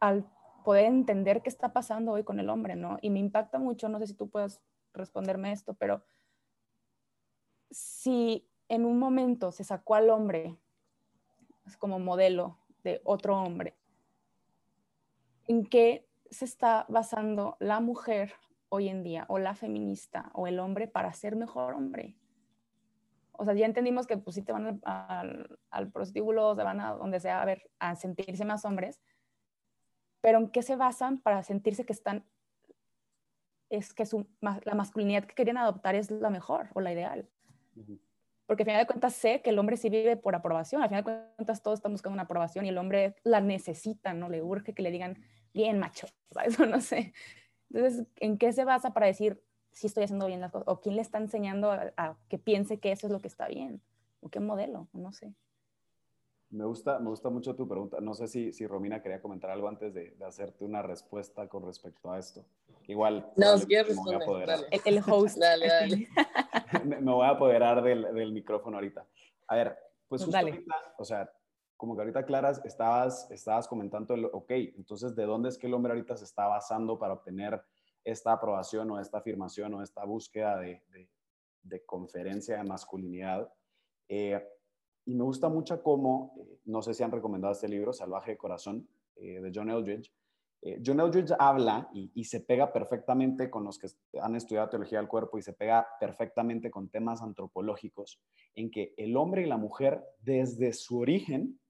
al 0.00 0.26
poder 0.64 0.86
entender 0.86 1.42
qué 1.42 1.50
está 1.50 1.72
pasando 1.72 2.12
hoy 2.12 2.24
con 2.24 2.40
el 2.40 2.48
hombre, 2.48 2.74
¿no? 2.74 2.98
Y 3.02 3.10
me 3.10 3.18
impacta 3.18 3.58
mucho, 3.58 3.88
no 3.88 3.98
sé 3.98 4.06
si 4.06 4.14
tú 4.14 4.30
puedes 4.30 4.60
responderme 4.94 5.52
esto, 5.52 5.74
pero 5.74 6.02
si 7.70 8.48
en 8.68 8.86
un 8.86 8.98
momento 8.98 9.52
se 9.52 9.64
sacó 9.64 9.94
al 9.94 10.08
hombre 10.08 10.56
como 11.78 11.98
modelo 11.98 12.58
de 12.82 13.00
otro 13.04 13.38
hombre, 13.38 13.76
¿en 15.46 15.66
qué 15.66 16.08
se 16.30 16.46
está 16.46 16.86
basando 16.88 17.56
la 17.60 17.80
mujer 17.80 18.32
hoy 18.74 18.88
en 18.88 19.02
día 19.02 19.24
o 19.28 19.38
la 19.38 19.54
feminista 19.54 20.30
o 20.34 20.46
el 20.46 20.58
hombre 20.58 20.88
para 20.88 21.12
ser 21.12 21.36
mejor 21.36 21.74
hombre? 21.74 22.16
o 23.36 23.44
sea, 23.44 23.54
ya 23.54 23.66
entendimos 23.66 24.06
que 24.06 24.16
pues 24.16 24.36
sí 24.36 24.42
te 24.42 24.52
van 24.52 24.80
al, 24.84 25.58
al, 25.70 25.90
prostíbulo, 25.90 26.54
se 26.54 26.62
van 26.62 26.80
a 26.80 26.92
donde 26.92 27.20
sea 27.20 27.42
a 27.42 27.44
ver, 27.44 27.70
a 27.78 27.96
sentirse 27.96 28.44
más 28.44 28.64
hombres, 28.64 29.00
pero 30.20 30.38
¿en 30.38 30.48
qué 30.48 30.62
se 30.62 30.76
basan 30.76 31.18
para 31.18 31.42
sentirse 31.42 31.84
que 31.84 31.92
están, 31.92 32.24
es 33.70 33.92
que 33.92 34.06
su, 34.06 34.26
la 34.40 34.74
masculinidad 34.74 35.24
que 35.24 35.34
querían 35.34 35.58
adoptar 35.58 35.94
es 35.94 36.10
la 36.10 36.30
mejor 36.30 36.68
o 36.74 36.80
la 36.80 36.92
ideal? 36.92 37.28
Porque 38.46 38.62
al 38.62 38.66
final 38.66 38.82
de 38.82 38.86
cuentas 38.86 39.14
sé 39.14 39.42
que 39.42 39.50
el 39.50 39.58
hombre 39.58 39.76
sí 39.76 39.88
vive 39.88 40.16
por 40.16 40.34
aprobación, 40.34 40.82
al 40.82 40.88
final 40.88 41.02
de 41.02 41.26
cuentas 41.36 41.62
todos 41.62 41.78
estamos 41.78 41.94
buscando 41.94 42.14
una 42.14 42.22
aprobación 42.22 42.66
y 42.66 42.68
el 42.68 42.78
hombre 42.78 43.16
la 43.24 43.40
necesita, 43.40 44.14
¿no? 44.14 44.28
Le 44.28 44.42
urge 44.42 44.74
que 44.74 44.82
le 44.82 44.90
digan, 44.90 45.18
bien 45.52 45.78
macho, 45.78 46.06
eso 46.44 46.66
no 46.66 46.80
sé. 46.80 47.12
Entonces, 47.70 48.06
¿en 48.16 48.38
qué 48.38 48.52
se 48.52 48.64
basa 48.64 48.92
para 48.92 49.06
decir, 49.06 49.42
si 49.72 49.86
estoy 49.86 50.04
haciendo 50.04 50.26
bien 50.26 50.40
las 50.40 50.52
cosas, 50.52 50.68
o 50.68 50.80
quién 50.80 50.96
le 50.96 51.02
está 51.02 51.18
enseñando 51.18 51.70
a, 51.72 52.16
que 52.28 52.38
piense 52.38 52.78
que 52.78 52.92
eso 52.92 53.06
es 53.06 53.12
lo 53.12 53.20
que 53.20 53.28
está 53.28 53.48
bien, 53.48 53.80
o 54.20 54.28
qué 54.28 54.40
modelo, 54.40 54.88
no 54.92 55.12
sé. 55.12 55.34
Me 56.50 56.64
gusta, 56.64 57.00
me 57.00 57.08
gusta 57.08 57.30
mucho 57.30 57.56
tu 57.56 57.66
pregunta. 57.66 58.00
No 58.00 58.14
sé 58.14 58.28
si, 58.28 58.52
si 58.52 58.64
Romina 58.64 59.02
quería 59.02 59.20
comentar 59.20 59.50
algo 59.50 59.68
antes 59.68 59.92
de, 59.92 60.16
hacerte 60.24 60.64
una 60.64 60.82
respuesta 60.82 61.48
con 61.48 61.66
respecto 61.66 62.12
a 62.12 62.18
esto. 62.18 62.44
Igual. 62.86 63.28
No, 63.34 63.58
si 63.58 63.66
quieres 63.66 63.88
responder. 63.88 64.48
El, 64.70 64.80
el, 64.84 65.02
host. 65.04 65.36
dale, 65.40 65.66
dale. 65.66 66.08
me, 66.84 67.00
voy 67.00 67.26
a 67.26 67.30
apoderar 67.30 67.82
del, 67.82 68.14
del, 68.14 68.30
micrófono 68.30 68.76
ahorita. 68.76 69.04
A 69.48 69.56
ver, 69.56 69.76
pues 70.06 70.22
justo 70.22 70.38
ahorita, 70.38 70.74
o 70.96 71.04
sea, 71.04 71.28
como 71.76 71.94
que 71.94 72.02
ahorita, 72.02 72.24
Claras, 72.24 72.60
estabas, 72.64 73.30
estabas 73.30 73.68
comentando, 73.68 74.14
el, 74.14 74.26
ok, 74.26 74.50
entonces, 74.76 75.14
¿de 75.14 75.24
dónde 75.24 75.48
es 75.48 75.58
que 75.58 75.66
el 75.66 75.74
hombre 75.74 75.92
ahorita 75.92 76.16
se 76.16 76.24
está 76.24 76.46
basando 76.46 76.98
para 76.98 77.14
obtener 77.14 77.62
esta 78.04 78.32
aprobación 78.32 78.90
o 78.90 79.00
esta 79.00 79.18
afirmación 79.18 79.74
o 79.74 79.82
esta 79.82 80.04
búsqueda 80.04 80.58
de, 80.58 80.82
conferencia 81.86 82.58
de 82.58 82.64
masculinidad. 82.64 83.50
Eh, 84.08 84.40
y 85.06 85.14
me 85.14 85.24
gusta 85.24 85.48
mucho 85.48 85.82
cómo, 85.82 86.34
eh, 86.38 86.60
no 86.66 86.82
sé 86.82 86.94
si 86.94 87.02
han 87.02 87.10
recomendado 87.10 87.52
este 87.52 87.68
libro, 87.68 87.92
Salvaje 87.92 88.32
de 88.32 88.36
Corazón, 88.36 88.88
eh, 89.16 89.40
de 89.40 89.50
John 89.52 89.70
Eldridge. 89.70 90.12
John 90.82 90.98
Eldridge 90.98 91.34
habla 91.38 91.90
y, 91.92 92.10
y, 92.14 92.24
se 92.24 92.40
pega 92.40 92.72
perfectamente 92.72 93.50
con 93.50 93.64
los 93.64 93.78
que 93.78 93.86
han 94.18 94.34
estudiado 94.34 94.70
teología 94.70 94.98
del 94.98 95.08
cuerpo 95.08 95.36
y 95.36 95.42
se 95.42 95.52
pega 95.52 95.86
perfectamente 96.00 96.70
con 96.70 96.88
temas 96.88 97.20
antropológicos, 97.20 98.18
en 98.54 98.70
que 98.70 98.94
el 98.96 99.14
hombre 99.18 99.42
y 99.42 99.46
la 99.46 99.58
mujer, 99.58 100.02
desde 100.22 100.72
su 100.72 101.00
origen, 101.00 101.60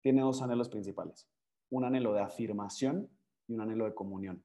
tienen 0.00 0.24
dos 0.24 0.42
anhelos 0.42 0.68
principales. 0.68 1.28
Un 1.70 1.84
anhelo 1.84 2.12
de 2.12 2.20
afirmación 2.20 3.08
y 3.46 3.54
un 3.54 3.60
anhelo 3.60 3.84
de 3.84 3.94
comunión. 3.94 4.42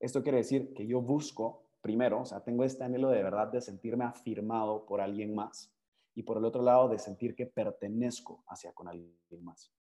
Esto 0.00 0.22
quiere 0.22 0.38
decir 0.38 0.74
que 0.74 0.86
yo 0.86 1.00
busco, 1.00 1.64
primero, 1.80 2.20
o 2.20 2.24
sea, 2.24 2.42
tengo 2.42 2.64
este 2.64 2.84
anhelo 2.84 3.08
de 3.10 3.22
verdad 3.22 3.48
de 3.48 3.60
sentirme 3.60 4.04
afirmado 4.04 4.84
por 4.86 5.00
alguien 5.00 5.34
más 5.34 5.72
y 6.14 6.22
por 6.22 6.38
el 6.38 6.44
otro 6.44 6.62
lado 6.62 6.88
de 6.88 6.98
sentir 6.98 7.34
que 7.34 7.46
pertenezco 7.46 8.44
hacia 8.46 8.72
con 8.72 8.88
alguien 8.88 9.16
más. 9.42 9.72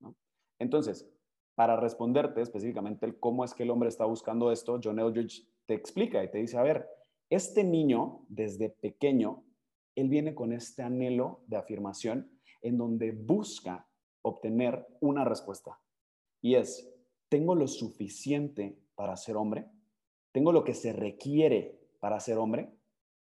Entonces, 0.59 1.09
para 1.55 1.75
responderte 1.75 2.41
específicamente 2.41 3.17
cómo 3.19 3.43
es 3.43 3.53
que 3.53 3.63
el 3.63 3.69
hombre 3.69 3.89
está 3.89 4.05
buscando 4.05 4.51
esto, 4.51 4.79
John 4.83 4.99
Eldridge 4.99 5.47
te 5.65 5.73
explica 5.73 6.23
y 6.23 6.31
te 6.31 6.39
dice, 6.39 6.57
a 6.57 6.63
ver, 6.63 6.87
este 7.29 7.63
niño 7.63 8.25
desde 8.27 8.69
pequeño, 8.69 9.43
él 9.95 10.09
viene 10.09 10.33
con 10.33 10.53
este 10.53 10.81
anhelo 10.81 11.41
de 11.47 11.57
afirmación 11.57 12.31
en 12.61 12.77
donde 12.77 13.11
busca 13.11 13.87
obtener 14.23 14.87
una 14.99 15.23
respuesta. 15.23 15.79
Y 16.41 16.55
es, 16.55 16.91
¿tengo 17.29 17.53
lo 17.53 17.67
suficiente 17.67 18.77
para 18.95 19.15
ser 19.15 19.37
hombre? 19.37 19.69
tengo 20.33 20.51
lo 20.51 20.65
que 20.65 20.73
se 20.73 20.91
requiere 20.91 21.79
para 22.01 22.19
ser 22.19 22.37
hombre, 22.37 22.75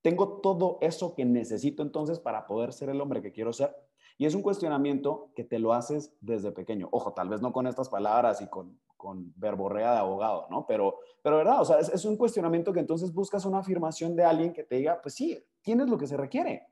tengo 0.02 0.40
todo 0.40 0.78
eso 0.80 1.14
que 1.16 1.26
necesito 1.26 1.84
entonces 1.84 2.20
para 2.20 2.48
poder 2.48 2.72
ser 2.72 2.90
el 2.90 3.02
hombre 3.02 3.22
que 3.22 3.34
quiero 3.34 3.52
ser. 3.52 3.76
Y 4.18 4.26
es 4.26 4.36
un 4.36 4.42
cuestionamiento 4.42 5.32
que 5.36 5.44
te 5.44 5.60
lo 5.60 5.74
haces 5.74 6.16
desde 6.22 6.52
pequeño. 6.52 6.88
Ojo, 6.92 7.14
tal 7.14 7.28
vez 7.28 7.42
no 7.42 7.52
con 7.52 7.68
estas 7.68 7.90
palabras 7.90 8.42
y 8.42 8.48
con, 8.48 8.80
con 8.96 9.34
verborrea 9.36 9.94
de 9.94 9.98
abogado, 9.98 10.48
¿no? 10.50 10.66
Pero, 10.68 11.00
pero 11.22 11.38
verdad, 11.38 11.62
o 11.62 11.66
sea, 11.66 11.80
es, 11.80 11.90
es 11.90 12.06
un 12.06 12.16
cuestionamiento 12.16 12.72
que 12.72 12.80
entonces 12.80 13.14
buscas 13.14 13.46
una 13.46 13.60
afirmación 13.60 14.16
de 14.16 14.24
alguien 14.24 14.54
que 14.54 14.64
te 14.64 14.76
diga, 14.76 15.02
pues 15.02 15.16
sí, 15.16 15.38
tienes 15.62 15.90
lo 15.90 15.98
que 15.98 16.08
se 16.08 16.16
requiere. 16.16 16.68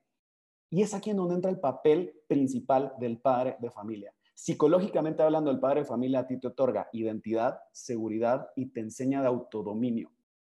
Y 0.70 0.82
es 0.82 0.94
aquí 0.94 1.10
en 1.10 1.18
donde 1.18 1.36
entra 1.36 1.50
el 1.50 1.60
papel 1.60 2.22
principal 2.28 2.94
del 3.00 3.20
padre 3.20 3.58
de 3.60 3.72
familia. 3.72 4.14
Psicológicamente 4.38 5.24
hablando, 5.24 5.50
el 5.50 5.60
padre 5.60 5.82
de 5.82 5.88
familia 5.88 6.20
a 6.20 6.28
ti 6.28 6.40
te 6.40 6.48
otorga 6.48 6.90
identidad, 6.94 7.60
seguridad 7.72 8.50
y 8.56 8.68
te 8.68 8.82
enseña 8.82 9.22
de 9.22 9.28
autodominio 9.28 10.12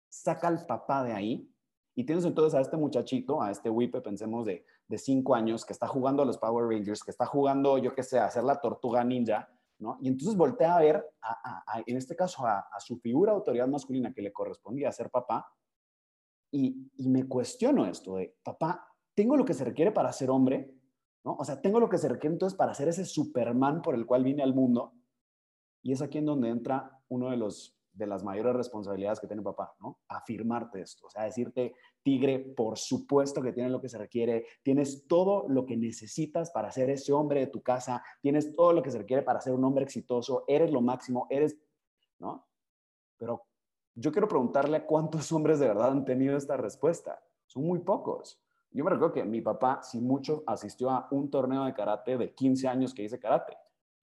saca 0.09 0.47
al 0.47 0.65
papá 0.65 1.03
de 1.03 1.13
ahí 1.13 1.55
y 1.95 2.03
tienes 2.05 2.25
entonces 2.25 2.57
a 2.57 2.61
este 2.61 2.77
muchachito, 2.77 3.41
a 3.41 3.51
este 3.51 3.69
Wipe, 3.69 4.01
pensemos 4.01 4.45
de, 4.45 4.65
de 4.87 4.97
cinco 4.97 5.35
años, 5.35 5.65
que 5.65 5.73
está 5.73 5.87
jugando 5.87 6.23
a 6.23 6.25
los 6.25 6.37
Power 6.37 6.65
Rangers, 6.65 7.03
que 7.03 7.11
está 7.11 7.25
jugando, 7.25 7.77
yo 7.77 7.93
qué 7.93 8.03
sé, 8.03 8.19
a 8.19 8.25
hacer 8.25 8.43
la 8.43 8.59
tortuga 8.59 9.03
ninja, 9.03 9.49
¿no? 9.79 9.97
Y 10.01 10.07
entonces 10.07 10.37
voltea 10.37 10.77
a 10.77 10.79
ver, 10.79 11.05
en 11.85 11.97
este 11.97 12.15
caso, 12.15 12.45
a, 12.45 12.65
su 12.79 12.97
figura 12.99 13.33
autoridad 13.33 13.67
masculina 13.67 14.13
que 14.13 14.21
le 14.21 14.31
correspondía 14.31 14.91
ser 14.91 15.09
papá, 15.09 15.53
y, 16.51 16.89
y 16.97 17.09
me 17.09 17.27
cuestiono 17.27 17.85
esto 17.85 18.15
de, 18.15 18.35
papá, 18.43 18.87
¿tengo 19.13 19.35
lo 19.35 19.43
que 19.43 19.53
se 19.53 19.65
requiere 19.65 19.91
para 19.91 20.13
ser 20.13 20.29
hombre? 20.29 20.73
¿No? 21.23 21.35
O 21.37 21.43
sea, 21.43 21.61
tengo 21.61 21.79
lo 21.79 21.89
que 21.89 21.97
se 21.97 22.07
requiere 22.07 22.33
entonces 22.33 22.57
para 22.57 22.73
ser 22.73 22.87
ese 22.87 23.05
Superman 23.05 23.81
por 23.81 23.95
el 23.95 24.05
cual 24.05 24.23
vine 24.23 24.43
al 24.43 24.53
mundo. 24.53 24.93
Y 25.81 25.91
es 25.91 26.01
aquí 26.01 26.17
en 26.17 26.25
donde 26.25 26.49
entra 26.49 27.01
uno 27.09 27.29
de 27.29 27.37
los 27.37 27.79
de 27.99 28.07
las 28.07 28.23
mayores 28.23 28.55
responsabilidades 28.55 29.19
que 29.19 29.27
tiene 29.27 29.41
papá, 29.41 29.75
¿no? 29.79 29.99
Afirmarte 30.07 30.81
esto, 30.81 31.07
o 31.07 31.09
sea, 31.09 31.23
decirte, 31.23 31.75
tigre, 32.01 32.39
por 32.39 32.77
supuesto 32.77 33.41
que 33.41 33.51
tienes 33.51 33.71
lo 33.71 33.81
que 33.81 33.89
se 33.89 33.97
requiere, 33.97 34.45
tienes 34.63 35.05
todo 35.05 35.47
lo 35.49 35.65
que 35.65 35.75
necesitas 35.75 36.49
para 36.49 36.71
ser 36.71 36.89
ese 36.89 37.11
hombre 37.11 37.41
de 37.41 37.47
tu 37.47 37.61
casa, 37.61 38.01
tienes 38.21 38.55
todo 38.55 38.71
lo 38.71 38.81
que 38.81 38.91
se 38.91 38.99
requiere 38.99 39.21
para 39.21 39.41
ser 39.41 39.53
un 39.53 39.65
hombre 39.65 39.83
exitoso, 39.83 40.45
eres 40.47 40.71
lo 40.71 40.81
máximo, 40.81 41.27
eres, 41.29 41.57
¿no? 42.19 42.47
Pero 43.17 43.45
yo 43.95 44.13
quiero 44.13 44.29
preguntarle 44.29 44.77
a 44.77 44.85
cuántos 44.85 45.31
hombres 45.33 45.59
de 45.59 45.67
verdad 45.67 45.91
han 45.91 46.05
tenido 46.05 46.37
esta 46.37 46.55
respuesta. 46.55 47.21
Son 47.47 47.63
muy 47.63 47.79
pocos. 47.79 48.41
Yo 48.71 48.83
me 48.83 48.91
recuerdo 48.91 49.13
que 49.13 49.23
mi 49.23 49.41
papá, 49.41 49.81
si 49.81 49.99
mucho, 49.99 50.43
asistió 50.45 50.89
a 50.89 51.07
un 51.11 51.29
torneo 51.29 51.65
de 51.65 51.73
karate 51.73 52.17
de 52.17 52.33
15 52.33 52.67
años 52.67 52.93
que 52.93 53.03
hice 53.03 53.19
karate, 53.19 53.57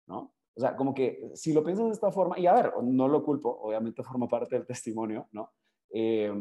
¿no? 0.06 0.34
O 0.56 0.60
sea, 0.60 0.74
como 0.74 0.94
que 0.94 1.30
si 1.34 1.52
lo 1.52 1.62
piensas 1.62 1.86
de 1.86 1.92
esta 1.92 2.10
forma, 2.10 2.38
y 2.38 2.46
a 2.46 2.54
ver, 2.54 2.72
no 2.82 3.08
lo 3.08 3.22
culpo, 3.22 3.50
obviamente 3.62 4.02
forma 4.02 4.26
parte 4.26 4.56
del 4.56 4.66
testimonio, 4.66 5.28
¿no? 5.32 5.52
Eh, 5.90 6.32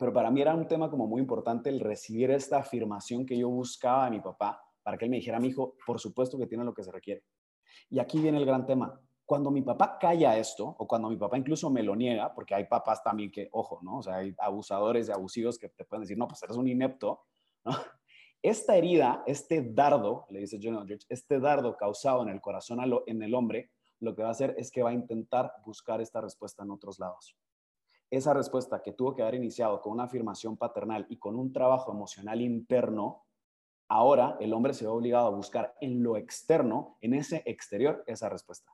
pero 0.00 0.12
para 0.12 0.30
mí 0.30 0.40
era 0.40 0.54
un 0.54 0.66
tema 0.66 0.90
como 0.90 1.06
muy 1.06 1.20
importante 1.20 1.68
el 1.68 1.78
recibir 1.78 2.30
esta 2.30 2.58
afirmación 2.58 3.26
que 3.26 3.36
yo 3.36 3.50
buscaba 3.50 4.06
de 4.06 4.12
mi 4.12 4.20
papá 4.20 4.58
para 4.82 4.96
que 4.96 5.04
él 5.04 5.10
me 5.10 5.18
dijera, 5.18 5.38
mi 5.38 5.48
hijo, 5.48 5.76
por 5.86 6.00
supuesto 6.00 6.38
que 6.38 6.46
tiene 6.46 6.64
lo 6.64 6.72
que 6.72 6.82
se 6.82 6.90
requiere. 6.90 7.22
Y 7.90 7.98
aquí 7.98 8.18
viene 8.18 8.38
el 8.38 8.46
gran 8.46 8.64
tema. 8.64 8.98
Cuando 9.26 9.50
mi 9.50 9.62
papá 9.62 9.98
calla 9.98 10.38
esto, 10.38 10.74
o 10.78 10.88
cuando 10.88 11.10
mi 11.10 11.16
papá 11.16 11.36
incluso 11.36 11.70
me 11.70 11.82
lo 11.82 11.94
niega, 11.94 12.32
porque 12.34 12.54
hay 12.54 12.64
papás 12.64 13.02
también 13.02 13.30
que, 13.30 13.48
ojo, 13.52 13.80
¿no? 13.82 13.98
O 13.98 14.02
sea, 14.02 14.16
hay 14.16 14.34
abusadores 14.38 15.08
y 15.08 15.12
abusivos 15.12 15.58
que 15.58 15.68
te 15.68 15.84
pueden 15.84 16.00
decir, 16.00 16.16
no, 16.16 16.26
pues 16.26 16.42
eres 16.42 16.56
un 16.56 16.66
inepto, 16.66 17.20
Esta 18.42 18.74
herida, 18.74 19.22
este 19.26 19.62
dardo, 19.62 20.26
le 20.30 20.40
dice 20.40 20.58
John 20.62 20.76
Eldridge, 20.76 21.04
este 21.10 21.40
dardo 21.40 21.76
causado 21.76 22.22
en 22.22 22.30
el 22.30 22.40
corazón 22.40 22.80
en 23.06 23.22
el 23.22 23.34
hombre, 23.34 23.70
lo 24.00 24.14
que 24.14 24.22
va 24.22 24.28
a 24.28 24.32
hacer 24.32 24.54
es 24.56 24.70
que 24.70 24.82
va 24.82 24.90
a 24.90 24.94
intentar 24.94 25.52
buscar 25.64 26.00
esta 26.00 26.22
respuesta 26.22 26.62
en 26.62 26.70
otros 26.70 26.98
lados. 26.98 27.36
Esa 28.10 28.32
respuesta 28.32 28.82
que 28.82 28.92
tuvo 28.92 29.14
que 29.14 29.22
haber 29.22 29.34
iniciado 29.34 29.80
con 29.82 29.92
una 29.92 30.04
afirmación 30.04 30.56
paternal 30.56 31.06
y 31.10 31.18
con 31.18 31.36
un 31.36 31.52
trabajo 31.52 31.92
emocional 31.92 32.40
interno, 32.40 33.24
ahora 33.88 34.36
el 34.40 34.54
hombre 34.54 34.72
se 34.72 34.84
ve 34.84 34.90
obligado 34.90 35.26
a 35.26 35.36
buscar 35.36 35.74
en 35.80 36.02
lo 36.02 36.16
externo, 36.16 36.96
en 37.02 37.14
ese 37.14 37.42
exterior, 37.44 38.02
esa 38.06 38.30
respuesta. 38.30 38.72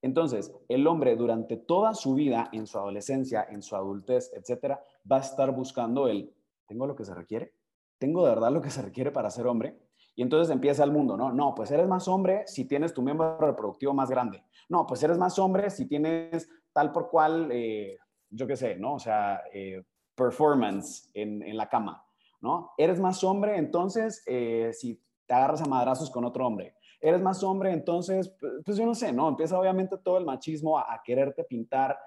Entonces, 0.00 0.52
el 0.68 0.86
hombre 0.86 1.14
durante 1.14 1.56
toda 1.56 1.94
su 1.94 2.14
vida, 2.14 2.48
en 2.52 2.66
su 2.66 2.78
adolescencia, 2.78 3.46
en 3.48 3.62
su 3.62 3.76
adultez, 3.76 4.32
etcétera, 4.34 4.82
va 5.10 5.18
a 5.18 5.20
estar 5.20 5.50
buscando 5.50 6.08
el, 6.08 6.34
¿tengo 6.66 6.86
lo 6.86 6.96
que 6.96 7.04
se 7.04 7.14
requiere? 7.14 7.54
Tengo 7.98 8.24
de 8.24 8.30
verdad 8.34 8.52
lo 8.52 8.60
que 8.60 8.70
se 8.70 8.82
requiere 8.82 9.10
para 9.10 9.30
ser 9.30 9.46
hombre. 9.46 9.78
Y 10.16 10.22
entonces 10.22 10.52
empieza 10.52 10.84
el 10.84 10.92
mundo, 10.92 11.16
¿no? 11.16 11.32
No, 11.32 11.54
pues 11.54 11.70
eres 11.70 11.88
más 11.88 12.06
hombre 12.06 12.44
si 12.46 12.66
tienes 12.66 12.94
tu 12.94 13.02
miembro 13.02 13.36
reproductivo 13.38 13.92
más 13.92 14.10
grande. 14.10 14.44
No, 14.68 14.86
pues 14.86 15.02
eres 15.02 15.18
más 15.18 15.38
hombre 15.38 15.70
si 15.70 15.86
tienes 15.86 16.48
tal 16.72 16.92
por 16.92 17.08
cual, 17.08 17.48
eh, 17.52 17.98
yo 18.30 18.46
qué 18.46 18.56
sé, 18.56 18.76
¿no? 18.76 18.94
O 18.94 18.98
sea, 18.98 19.42
eh, 19.52 19.82
performance 20.14 21.10
en, 21.14 21.56
la 21.56 21.68
cama, 21.68 22.06
¿no? 22.40 22.72
Eres 22.78 23.00
más 23.00 23.24
hombre 23.24 23.56
entonces 23.56 24.22
eh, 24.26 24.70
si 24.72 25.00
te 25.26 25.34
agarras 25.34 25.62
a 25.62 25.66
madrazos 25.66 26.10
con 26.10 26.24
otro 26.24 26.46
hombre. 26.46 26.76
Eres 27.00 27.20
más 27.20 27.42
hombre 27.42 27.72
entonces, 27.72 28.32
pues, 28.64 28.76
yo 28.76 28.86
no 28.86 28.94
sé, 28.94 29.12
¿no? 29.12 29.28
Empieza 29.28 29.58
obviamente 29.58 29.98
todo 29.98 30.16
el 30.18 30.24
machismo 30.24 30.78
a, 30.78 31.00
quererte 31.04 31.44
pintar 31.44 31.98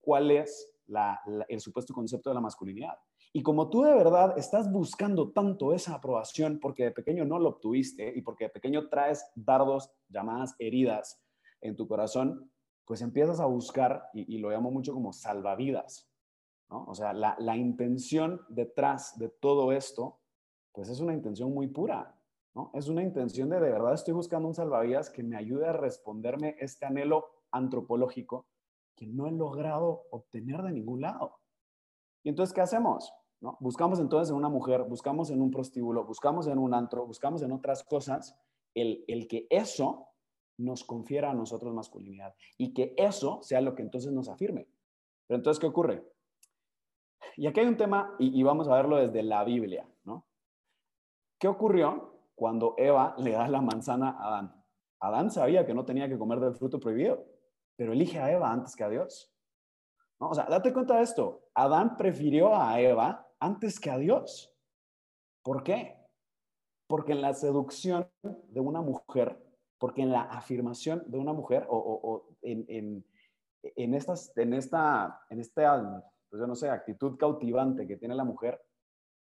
cuál 0.00 0.30
es 0.30 0.72
el 1.48 1.60
supuesto 1.60 1.94
concepto 1.94 2.30
de 2.30 2.34
la 2.34 2.40
masculinidad. 2.40 2.98
Y 3.32 3.42
como 3.42 3.70
tú 3.70 3.82
de 3.82 3.94
verdad 3.94 4.36
estás 4.36 4.72
buscando 4.72 5.30
tanto 5.30 5.72
esa 5.72 5.94
aprobación 5.94 6.58
porque 6.58 6.84
de 6.84 6.90
pequeño 6.90 7.24
no 7.24 7.38
lo 7.38 7.50
obtuviste 7.50 8.12
y 8.14 8.22
porque 8.22 8.44
de 8.44 8.50
pequeño 8.50 8.88
traes 8.88 9.24
dardos 9.36 9.90
llamadas 10.08 10.56
heridas 10.58 11.22
en 11.60 11.76
tu 11.76 11.86
corazón, 11.86 12.50
pues 12.84 13.02
empiezas 13.02 13.38
a 13.38 13.46
buscar, 13.46 14.08
y, 14.14 14.38
lo 14.38 14.50
llamo 14.50 14.72
mucho 14.72 14.92
como 14.92 15.12
salvavidas, 15.12 16.10
¿no? 16.68 16.84
O 16.86 16.94
sea, 16.94 17.12
la, 17.12 17.36
la 17.38 17.56
intención 17.56 18.40
detrás 18.48 19.16
de 19.16 19.28
todo 19.28 19.70
esto, 19.70 20.18
pues 20.72 20.88
es 20.88 20.98
una 20.98 21.14
intención 21.14 21.54
muy 21.54 21.68
pura, 21.68 22.20
¿no? 22.54 22.72
Es 22.74 22.88
una 22.88 23.02
intención 23.02 23.48
de 23.48 23.60
de 23.60 23.70
verdad 23.70 23.94
estoy 23.94 24.14
buscando 24.14 24.48
un 24.48 24.54
salvavidas 24.54 25.08
que 25.08 25.22
me 25.22 25.36
ayude 25.36 25.68
a 25.68 25.72
responderme 25.72 26.56
este 26.58 26.84
anhelo 26.84 27.26
antropológico 27.52 28.48
que 28.96 29.06
no 29.06 29.28
he 29.28 29.32
logrado 29.32 30.06
obtener 30.10 30.62
de 30.62 30.72
ningún 30.72 31.02
lado. 31.02 31.38
Y 32.22 32.28
entonces, 32.28 32.52
¿qué 32.52 32.60
hacemos? 32.60 33.12
¿No? 33.40 33.56
Buscamos 33.60 33.98
entonces 34.00 34.30
en 34.30 34.36
una 34.36 34.50
mujer, 34.50 34.84
buscamos 34.84 35.30
en 35.30 35.40
un 35.40 35.50
prostíbulo, 35.50 36.04
buscamos 36.04 36.46
en 36.46 36.58
un 36.58 36.74
antro, 36.74 37.06
buscamos 37.06 37.42
en 37.42 37.52
otras 37.52 37.82
cosas 37.84 38.36
el, 38.74 39.04
el 39.08 39.26
que 39.28 39.46
eso 39.48 40.08
nos 40.58 40.84
confiera 40.84 41.30
a 41.30 41.34
nosotros 41.34 41.74
masculinidad 41.74 42.34
y 42.58 42.74
que 42.74 42.94
eso 42.98 43.38
sea 43.42 43.62
lo 43.62 43.74
que 43.74 43.82
entonces 43.82 44.12
nos 44.12 44.28
afirme. 44.28 44.68
Pero 45.26 45.38
entonces, 45.38 45.58
¿qué 45.58 45.66
ocurre? 45.66 46.04
Y 47.36 47.46
aquí 47.46 47.60
hay 47.60 47.66
un 47.66 47.76
tema, 47.76 48.14
y, 48.18 48.38
y 48.38 48.42
vamos 48.42 48.68
a 48.68 48.74
verlo 48.74 48.96
desde 48.96 49.22
la 49.22 49.42
Biblia, 49.44 49.88
¿no? 50.04 50.26
¿Qué 51.38 51.48
ocurrió 51.48 52.20
cuando 52.34 52.74
Eva 52.76 53.14
le 53.16 53.30
da 53.32 53.48
la 53.48 53.62
manzana 53.62 54.10
a 54.10 54.28
Adán? 54.28 54.64
Adán 55.00 55.30
sabía 55.30 55.64
que 55.64 55.72
no 55.72 55.86
tenía 55.86 56.08
que 56.08 56.18
comer 56.18 56.40
del 56.40 56.54
fruto 56.54 56.78
prohibido, 56.78 57.24
pero 57.76 57.94
elige 57.94 58.18
a 58.18 58.30
Eva 58.30 58.52
antes 58.52 58.76
que 58.76 58.84
a 58.84 58.90
Dios. 58.90 59.32
O 60.18 60.34
sea, 60.34 60.44
date 60.44 60.74
cuenta 60.74 60.96
de 60.96 61.02
esto. 61.02 61.48
Adán 61.54 61.96
prefirió 61.96 62.54
a 62.54 62.78
Eva 62.78 63.26
antes 63.40 63.80
que 63.80 63.90
a 63.90 63.98
Dios. 63.98 64.54
¿Por 65.42 65.62
qué? 65.62 65.96
Porque 66.86 67.12
en 67.12 67.22
la 67.22 67.34
seducción 67.34 68.08
de 68.22 68.60
una 68.60 68.82
mujer, 68.82 69.42
porque 69.78 70.02
en 70.02 70.12
la 70.12 70.22
afirmación 70.22 71.02
de 71.06 71.18
una 71.18 71.32
mujer 71.32 71.66
o, 71.68 72.26
en, 72.42 73.04
estas, 73.94 74.32
en 74.36 74.52
esta, 74.52 75.20
en 75.30 75.40
esta, 75.40 76.04
pues 76.28 76.40
yo 76.40 76.46
no 76.46 76.54
sé, 76.54 76.68
actitud 76.68 77.16
cautivante 77.16 77.86
que 77.86 77.96
tiene 77.96 78.14
la 78.14 78.24
mujer, 78.24 78.60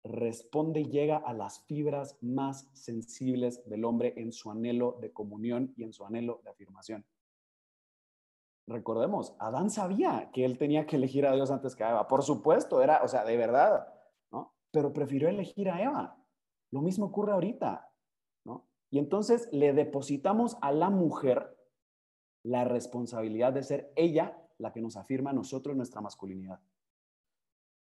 responde 0.04 0.82
y 0.82 0.92
llega 0.92 1.18
a 1.18 1.34
las 1.34 1.66
fibras 1.66 2.18
más 2.22 2.70
sensibles 2.74 3.68
del 3.68 3.86
hombre 3.86 4.14
en 4.18 4.32
su 4.32 4.52
anhelo 4.52 4.98
de 5.02 5.12
comunión 5.12 5.74
y 5.76 5.84
en 5.84 5.94
su 5.94 6.06
anhelo 6.06 6.42
de 6.44 6.52
afirmación 6.52 7.04
recordemos, 8.68 9.36
Adán 9.40 9.70
sabía 9.70 10.30
que 10.34 10.46
él 10.46 10.58
tenía 10.58 10.86
que 10.86 10.96
elegir 10.96 11.26
a 11.26 11.34
Dios 11.34 11.52
antes 11.52 11.76
que 11.76 11.84
a 11.84 11.92
Eva. 11.92 12.08
Por 12.08 12.24
supuesto, 12.24 12.82
era, 12.82 13.04
o 13.04 13.08
sea, 13.08 13.24
de 13.24 13.38
verdad. 13.38 13.88
Pero 14.76 14.92
prefirió 14.92 15.30
elegir 15.30 15.70
a 15.70 15.82
Eva. 15.82 16.18
Lo 16.72 16.82
mismo 16.82 17.06
ocurre 17.06 17.32
ahorita, 17.32 17.90
¿no? 18.44 18.68
Y 18.90 19.00
entonces 19.00 19.48
le 19.54 19.72
depositamos 19.72 20.58
a 20.62 20.74
la 20.74 20.90
mujer 20.90 21.58
la 22.44 22.66
responsabilidad 22.66 23.54
de 23.54 23.64
ser 23.64 23.94
ella 23.96 24.38
la 24.58 24.74
que 24.74 24.82
nos 24.82 24.98
afirma 24.98 25.32
nosotros 25.32 25.78
nuestra 25.78 26.02
masculinidad. 26.02 26.60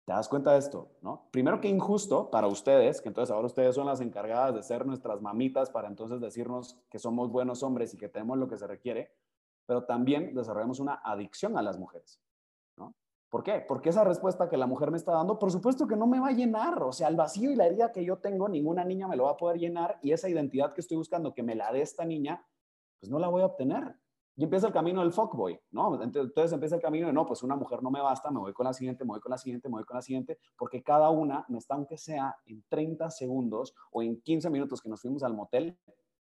¿Te 0.05 0.13
das 0.13 0.29
cuenta 0.29 0.51
de 0.51 0.59
esto? 0.59 0.91
¿no? 1.01 1.29
Primero 1.31 1.59
que 1.59 1.69
injusto 1.69 2.29
para 2.29 2.45
ustedes, 2.45 3.01
que 3.01 3.07
entonces 3.07 3.33
ahora 3.33 3.47
ustedes 3.47 3.73
son 3.73 3.87
las 3.87 3.99
encargadas 4.01 4.53
de 4.53 4.61
ser 4.61 4.85
nuestras 4.85 5.21
mamitas 5.21 5.71
para 5.71 5.87
entonces 5.87 6.21
decirnos 6.21 6.77
que 6.91 6.99
somos 6.99 7.31
buenos 7.31 7.63
hombres 7.63 7.93
y 7.95 7.97
que 7.97 8.09
tenemos 8.09 8.37
lo 8.37 8.47
que 8.47 8.57
se 8.57 8.67
requiere 8.67 9.11
pero 9.65 9.85
también 9.85 10.33
desarrollamos 10.33 10.79
una 10.79 11.01
adicción 11.03 11.57
a 11.57 11.61
las 11.61 11.77
mujeres. 11.77 12.19
¿Por 13.33 13.41
qué? 13.41 13.65
Porque 13.67 13.89
esa 13.89 14.03
respuesta 14.03 14.47
que 14.47 14.57
la 14.57 14.67
mujer 14.67 14.91
me 14.91 14.97
está 14.97 15.11
dando, 15.11 15.39
por 15.39 15.51
supuesto 15.51 15.87
que 15.87 15.95
no 15.95 16.05
me 16.05 16.19
va 16.19 16.27
a 16.27 16.33
llenar. 16.33 16.83
O 16.83 16.91
sea, 16.91 17.07
el 17.07 17.15
vacío 17.15 17.49
y 17.49 17.55
la 17.55 17.65
herida 17.65 17.91
que 17.91 18.05
yo 18.05 18.19
tengo, 18.19 18.47
ninguna 18.47 18.85
niña 18.85 19.07
me 19.07 19.15
lo 19.15 19.23
va 19.23 19.31
a 19.31 19.37
poder 19.37 19.57
llenar 19.57 19.97
y 20.03 20.11
esa 20.11 20.29
identidad 20.29 20.71
que 20.71 20.81
estoy 20.81 20.97
buscando 20.97 21.33
que 21.33 21.41
me 21.41 21.55
la 21.55 21.73
dé 21.73 21.81
esta 21.81 22.05
niña, 22.05 22.45
pues 22.99 23.09
no 23.09 23.17
la 23.17 23.29
voy 23.29 23.41
a 23.41 23.47
obtener. 23.47 23.95
Y 24.35 24.43
empieza 24.43 24.67
el 24.67 24.73
camino 24.73 25.01
del 25.01 25.11
fuckboy, 25.11 25.59
¿no? 25.71 25.99
Entonces 26.03 26.53
empieza 26.53 26.75
el 26.75 26.81
camino 26.83 27.07
de, 27.07 27.13
no, 27.13 27.25
pues 27.25 27.41
una 27.41 27.55
mujer 27.55 27.81
no 27.81 27.89
me 27.89 28.01
basta, 28.01 28.29
me 28.29 28.39
voy 28.39 28.53
con 28.53 28.67
la 28.67 28.73
siguiente, 28.73 29.03
me 29.03 29.13
voy 29.13 29.19
con 29.19 29.31
la 29.31 29.39
siguiente, 29.39 29.67
me 29.67 29.77
voy 29.77 29.85
con 29.85 29.95
la 29.95 30.03
siguiente, 30.03 30.37
porque 30.55 30.83
cada 30.83 31.09
una 31.09 31.43
me 31.49 31.57
está, 31.57 31.73
aunque 31.73 31.97
sea 31.97 32.35
en 32.45 32.63
30 32.69 33.09
segundos 33.09 33.73
o 33.89 34.03
en 34.03 34.21
15 34.21 34.47
minutos 34.51 34.79
que 34.79 34.89
nos 34.89 35.01
fuimos 35.01 35.23
al 35.23 35.33
motel, 35.33 35.75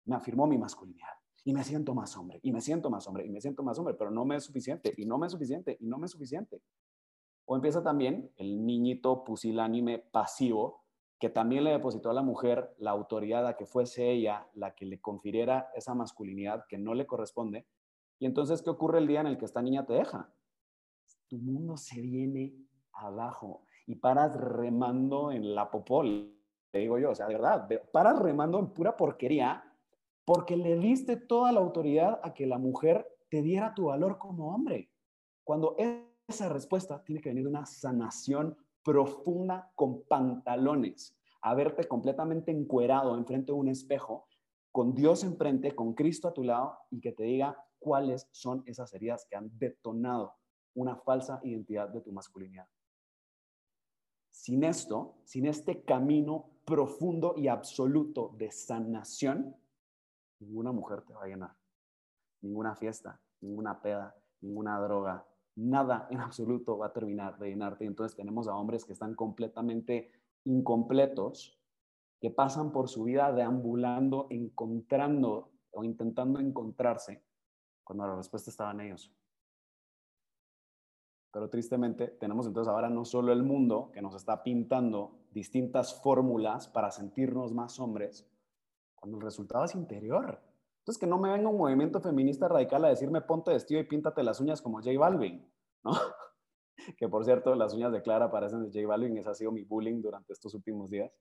me 0.04 0.14
afirmó 0.14 0.46
mi 0.46 0.58
masculinidad 0.58 1.08
y 1.44 1.54
me 1.54 1.64
siento 1.64 1.94
más 1.94 2.16
hombre, 2.16 2.38
y 2.42 2.52
me 2.52 2.60
siento 2.60 2.88
más 2.88 3.06
hombre, 3.08 3.26
y 3.26 3.30
me 3.30 3.40
siento 3.40 3.64
más 3.64 3.78
hombre, 3.78 3.94
pero 3.94 4.12
no 4.12 4.24
me 4.24 4.36
es 4.36 4.44
suficiente, 4.44 4.92
y 4.96 5.06
no 5.06 5.18
me 5.18 5.26
es 5.26 5.32
suficiente, 5.32 5.76
y 5.80 5.86
no 5.86 5.98
me 5.98 6.06
es 6.06 6.12
suficiente. 6.12 6.60
O 7.50 7.56
empieza 7.56 7.82
también 7.82 8.30
el 8.36 8.64
niñito 8.64 9.24
pusilánime 9.24 9.98
pasivo, 9.98 10.84
que 11.18 11.30
también 11.30 11.64
le 11.64 11.72
depositó 11.72 12.08
a 12.08 12.14
la 12.14 12.22
mujer 12.22 12.76
la 12.78 12.92
autoridad 12.92 13.44
a 13.44 13.56
que 13.56 13.66
fuese 13.66 14.08
ella 14.08 14.46
la 14.54 14.76
que 14.76 14.86
le 14.86 15.00
confiriera 15.00 15.68
esa 15.74 15.92
masculinidad 15.92 16.64
que 16.68 16.78
no 16.78 16.94
le 16.94 17.08
corresponde. 17.08 17.66
Y 18.20 18.26
entonces, 18.26 18.62
¿qué 18.62 18.70
ocurre 18.70 18.98
el 18.98 19.08
día 19.08 19.20
en 19.20 19.26
el 19.26 19.36
que 19.36 19.46
esta 19.46 19.62
niña 19.62 19.84
te 19.84 19.94
deja? 19.94 20.32
Tu 21.26 21.38
mundo 21.38 21.76
se 21.76 22.00
viene 22.00 22.54
abajo 22.92 23.66
y 23.84 23.96
paras 23.96 24.36
remando 24.36 25.32
en 25.32 25.52
la 25.56 25.72
popol, 25.72 26.32
te 26.70 26.78
digo 26.78 27.00
yo, 27.00 27.10
o 27.10 27.14
sea, 27.16 27.26
de 27.26 27.34
verdad, 27.34 27.68
paras 27.92 28.16
remando 28.20 28.60
en 28.60 28.68
pura 28.68 28.96
porquería 28.96 29.64
porque 30.24 30.56
le 30.56 30.76
diste 30.76 31.16
toda 31.16 31.50
la 31.50 31.58
autoridad 31.58 32.20
a 32.22 32.32
que 32.32 32.46
la 32.46 32.58
mujer 32.58 33.08
te 33.28 33.42
diera 33.42 33.74
tu 33.74 33.86
valor 33.86 34.18
como 34.18 34.54
hombre. 34.54 34.92
Cuando 35.42 35.74
esa 36.30 36.48
respuesta 36.48 37.02
tiene 37.04 37.20
que 37.20 37.28
venir 37.28 37.44
de 37.44 37.50
una 37.50 37.66
sanación 37.66 38.56
profunda 38.82 39.70
con 39.74 40.02
pantalones, 40.04 41.16
a 41.42 41.54
verte 41.54 41.86
completamente 41.86 42.50
encuerado 42.50 43.16
enfrente 43.16 43.52
de 43.52 43.58
un 43.58 43.68
espejo, 43.68 44.26
con 44.72 44.94
Dios 44.94 45.24
enfrente, 45.24 45.74
con 45.74 45.94
Cristo 45.94 46.28
a 46.28 46.34
tu 46.34 46.44
lado 46.44 46.78
y 46.90 47.00
que 47.00 47.12
te 47.12 47.24
diga 47.24 47.56
cuáles 47.78 48.28
son 48.30 48.62
esas 48.66 48.92
heridas 48.94 49.26
que 49.28 49.36
han 49.36 49.50
detonado 49.58 50.34
una 50.74 50.96
falsa 50.96 51.40
identidad 51.42 51.88
de 51.88 52.00
tu 52.00 52.12
masculinidad. 52.12 52.68
Sin 54.30 54.62
esto, 54.64 55.16
sin 55.24 55.46
este 55.46 55.82
camino 55.82 56.50
profundo 56.64 57.34
y 57.36 57.48
absoluto 57.48 58.32
de 58.38 58.52
sanación, 58.52 59.56
ninguna 60.38 60.72
mujer 60.72 61.02
te 61.02 61.12
va 61.12 61.24
a 61.24 61.26
llenar. 61.26 61.56
Ninguna 62.40 62.76
fiesta, 62.76 63.20
ninguna 63.40 63.82
peda, 63.82 64.16
ninguna 64.40 64.78
droga, 64.80 65.26
nada 65.56 66.06
en 66.10 66.20
absoluto 66.20 66.78
va 66.78 66.86
a 66.86 66.92
terminar 66.92 67.38
de 67.38 67.48
llenarte. 67.48 67.84
Entonces 67.84 68.16
tenemos 68.16 68.48
a 68.48 68.56
hombres 68.56 68.84
que 68.84 68.92
están 68.92 69.14
completamente 69.14 70.10
incompletos, 70.44 71.58
que 72.20 72.30
pasan 72.30 72.72
por 72.72 72.88
su 72.88 73.04
vida 73.04 73.32
deambulando, 73.32 74.26
encontrando 74.30 75.50
o 75.72 75.84
intentando 75.84 76.40
encontrarse, 76.40 77.22
cuando 77.84 78.06
la 78.06 78.16
respuesta 78.16 78.50
estaba 78.50 78.72
en 78.72 78.80
ellos. 78.80 79.12
Pero 81.32 81.48
tristemente 81.48 82.08
tenemos 82.08 82.46
entonces 82.46 82.70
ahora 82.70 82.90
no 82.90 83.04
solo 83.04 83.32
el 83.32 83.42
mundo 83.42 83.90
que 83.92 84.02
nos 84.02 84.14
está 84.14 84.42
pintando 84.42 85.20
distintas 85.30 86.00
fórmulas 86.02 86.66
para 86.68 86.90
sentirnos 86.90 87.52
más 87.52 87.78
hombres, 87.78 88.28
cuando 88.96 89.18
el 89.18 89.22
resultado 89.22 89.64
es 89.64 89.74
interior. 89.74 90.49
Entonces 90.80 90.98
que 90.98 91.06
no 91.06 91.18
me 91.18 91.30
venga 91.30 91.48
un 91.48 91.58
movimiento 91.58 92.00
feminista 92.00 92.48
radical 92.48 92.84
a 92.84 92.88
decirme 92.88 93.20
ponte 93.20 93.52
vestido 93.52 93.80
y 93.80 93.84
píntate 93.84 94.22
las 94.22 94.40
uñas 94.40 94.62
como 94.62 94.78
J 94.78 94.98
Balvin, 94.98 95.46
¿no? 95.84 95.92
que 96.98 97.08
por 97.08 97.24
cierto 97.24 97.54
las 97.54 97.74
uñas 97.74 97.92
de 97.92 98.02
Clara 98.02 98.30
parecen 98.30 98.62
de 98.62 98.72
J 98.72 98.88
Balvin, 98.88 99.18
ese 99.18 99.28
ha 99.28 99.34
sido 99.34 99.52
mi 99.52 99.62
bullying 99.62 100.00
durante 100.00 100.32
estos 100.32 100.54
últimos 100.54 100.90
días. 100.90 101.12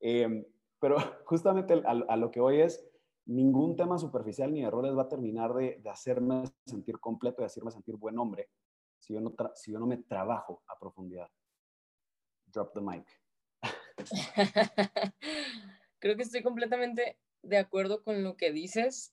Em, 0.00 0.44
pero 0.78 0.96
justamente 1.24 1.82
a, 1.86 2.16
lo 2.16 2.30
que 2.30 2.40
hoy 2.40 2.60
es, 2.60 2.86
ningún 3.24 3.74
tema 3.74 3.98
superficial 3.98 4.52
ni 4.52 4.62
errores 4.62 4.96
va 4.96 5.02
a 5.02 5.08
terminar 5.08 5.52
de, 5.54 5.80
de 5.82 5.90
hacerme 5.90 6.44
sentir 6.66 7.00
completo, 7.00 7.42
de 7.42 7.46
hacerme 7.46 7.70
sentir 7.72 7.96
buen 7.96 8.18
hombre, 8.18 8.50
si 8.98 9.14
yo 9.14 9.20
no, 9.20 9.34
si 9.54 9.72
yo 9.72 9.78
no 9.78 9.86
me 9.86 9.96
trabajo 9.96 10.62
a 10.68 10.78
profundidad. 10.78 11.28
Drop 12.46 12.72
the 12.74 12.80
mic. 12.80 13.06
creo 15.98 16.16
que 16.16 16.22
estoy 16.22 16.42
completamente 16.42 17.18
de 17.42 17.58
acuerdo 17.58 18.02
con 18.02 18.22
lo 18.22 18.36
que 18.36 18.52
dices. 18.52 19.12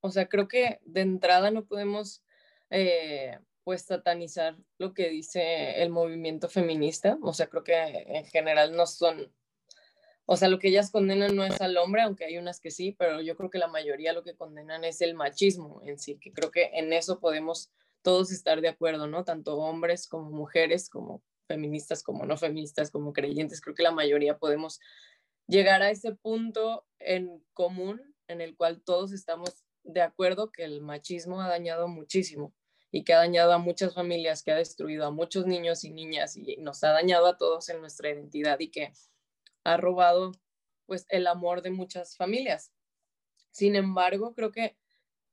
O 0.00 0.10
sea, 0.10 0.28
creo 0.28 0.48
que 0.48 0.80
de 0.84 1.00
entrada 1.02 1.50
no 1.50 1.64
podemos 1.64 2.22
eh, 2.70 3.38
pues 3.64 3.82
satanizar 3.82 4.56
lo 4.78 4.94
que 4.94 5.08
dice 5.08 5.82
el 5.82 5.90
movimiento 5.90 6.48
feminista. 6.48 7.18
O 7.22 7.32
sea, 7.32 7.46
creo 7.46 7.62
que 7.62 7.74
en 7.74 8.24
general 8.26 8.76
no 8.76 8.86
son, 8.86 9.32
o 10.26 10.36
sea, 10.36 10.48
lo 10.48 10.58
que 10.58 10.68
ellas 10.68 10.90
condenan 10.90 11.36
no 11.36 11.44
es 11.44 11.60
al 11.60 11.76
hombre, 11.76 12.02
aunque 12.02 12.24
hay 12.24 12.38
unas 12.38 12.60
que 12.60 12.70
sí, 12.70 12.96
pero 12.98 13.20
yo 13.20 13.36
creo 13.36 13.50
que 13.50 13.58
la 13.58 13.68
mayoría 13.68 14.12
lo 14.12 14.24
que 14.24 14.34
condenan 14.34 14.84
es 14.84 15.00
el 15.00 15.14
machismo 15.14 15.80
en 15.84 15.98
sí, 15.98 16.18
que 16.18 16.32
creo 16.32 16.50
que 16.50 16.70
en 16.74 16.92
eso 16.92 17.20
podemos 17.20 17.70
todos 18.02 18.32
estar 18.32 18.60
de 18.60 18.68
acuerdo, 18.68 19.06
¿no? 19.06 19.24
Tanto 19.24 19.56
hombres 19.58 20.08
como 20.08 20.30
mujeres, 20.30 20.88
como 20.88 21.22
feministas, 21.46 22.02
como 22.02 22.26
no 22.26 22.36
feministas, 22.36 22.90
como 22.90 23.12
creyentes, 23.12 23.60
creo 23.60 23.74
que 23.74 23.82
la 23.82 23.92
mayoría 23.92 24.38
podemos 24.38 24.80
llegar 25.46 25.82
a 25.82 25.90
ese 25.90 26.14
punto 26.14 26.86
en 26.98 27.44
común 27.52 28.14
en 28.28 28.40
el 28.40 28.56
cual 28.56 28.82
todos 28.82 29.12
estamos 29.12 29.64
de 29.84 30.00
acuerdo 30.00 30.50
que 30.50 30.64
el 30.64 30.80
machismo 30.80 31.40
ha 31.40 31.48
dañado 31.48 31.88
muchísimo 31.88 32.54
y 32.90 33.04
que 33.04 33.14
ha 33.14 33.18
dañado 33.18 33.52
a 33.52 33.58
muchas 33.58 33.94
familias, 33.94 34.42
que 34.42 34.52
ha 34.52 34.56
destruido 34.56 35.06
a 35.06 35.10
muchos 35.10 35.46
niños 35.46 35.82
y 35.84 35.90
niñas 35.90 36.36
y 36.36 36.56
nos 36.58 36.84
ha 36.84 36.92
dañado 36.92 37.26
a 37.26 37.36
todos 37.36 37.68
en 37.68 37.80
nuestra 37.80 38.10
identidad 38.10 38.60
y 38.60 38.70
que 38.70 38.92
ha 39.64 39.76
robado 39.76 40.32
pues 40.86 41.06
el 41.08 41.26
amor 41.26 41.62
de 41.62 41.70
muchas 41.70 42.16
familias. 42.16 42.72
Sin 43.50 43.76
embargo, 43.76 44.34
creo 44.34 44.52
que 44.52 44.76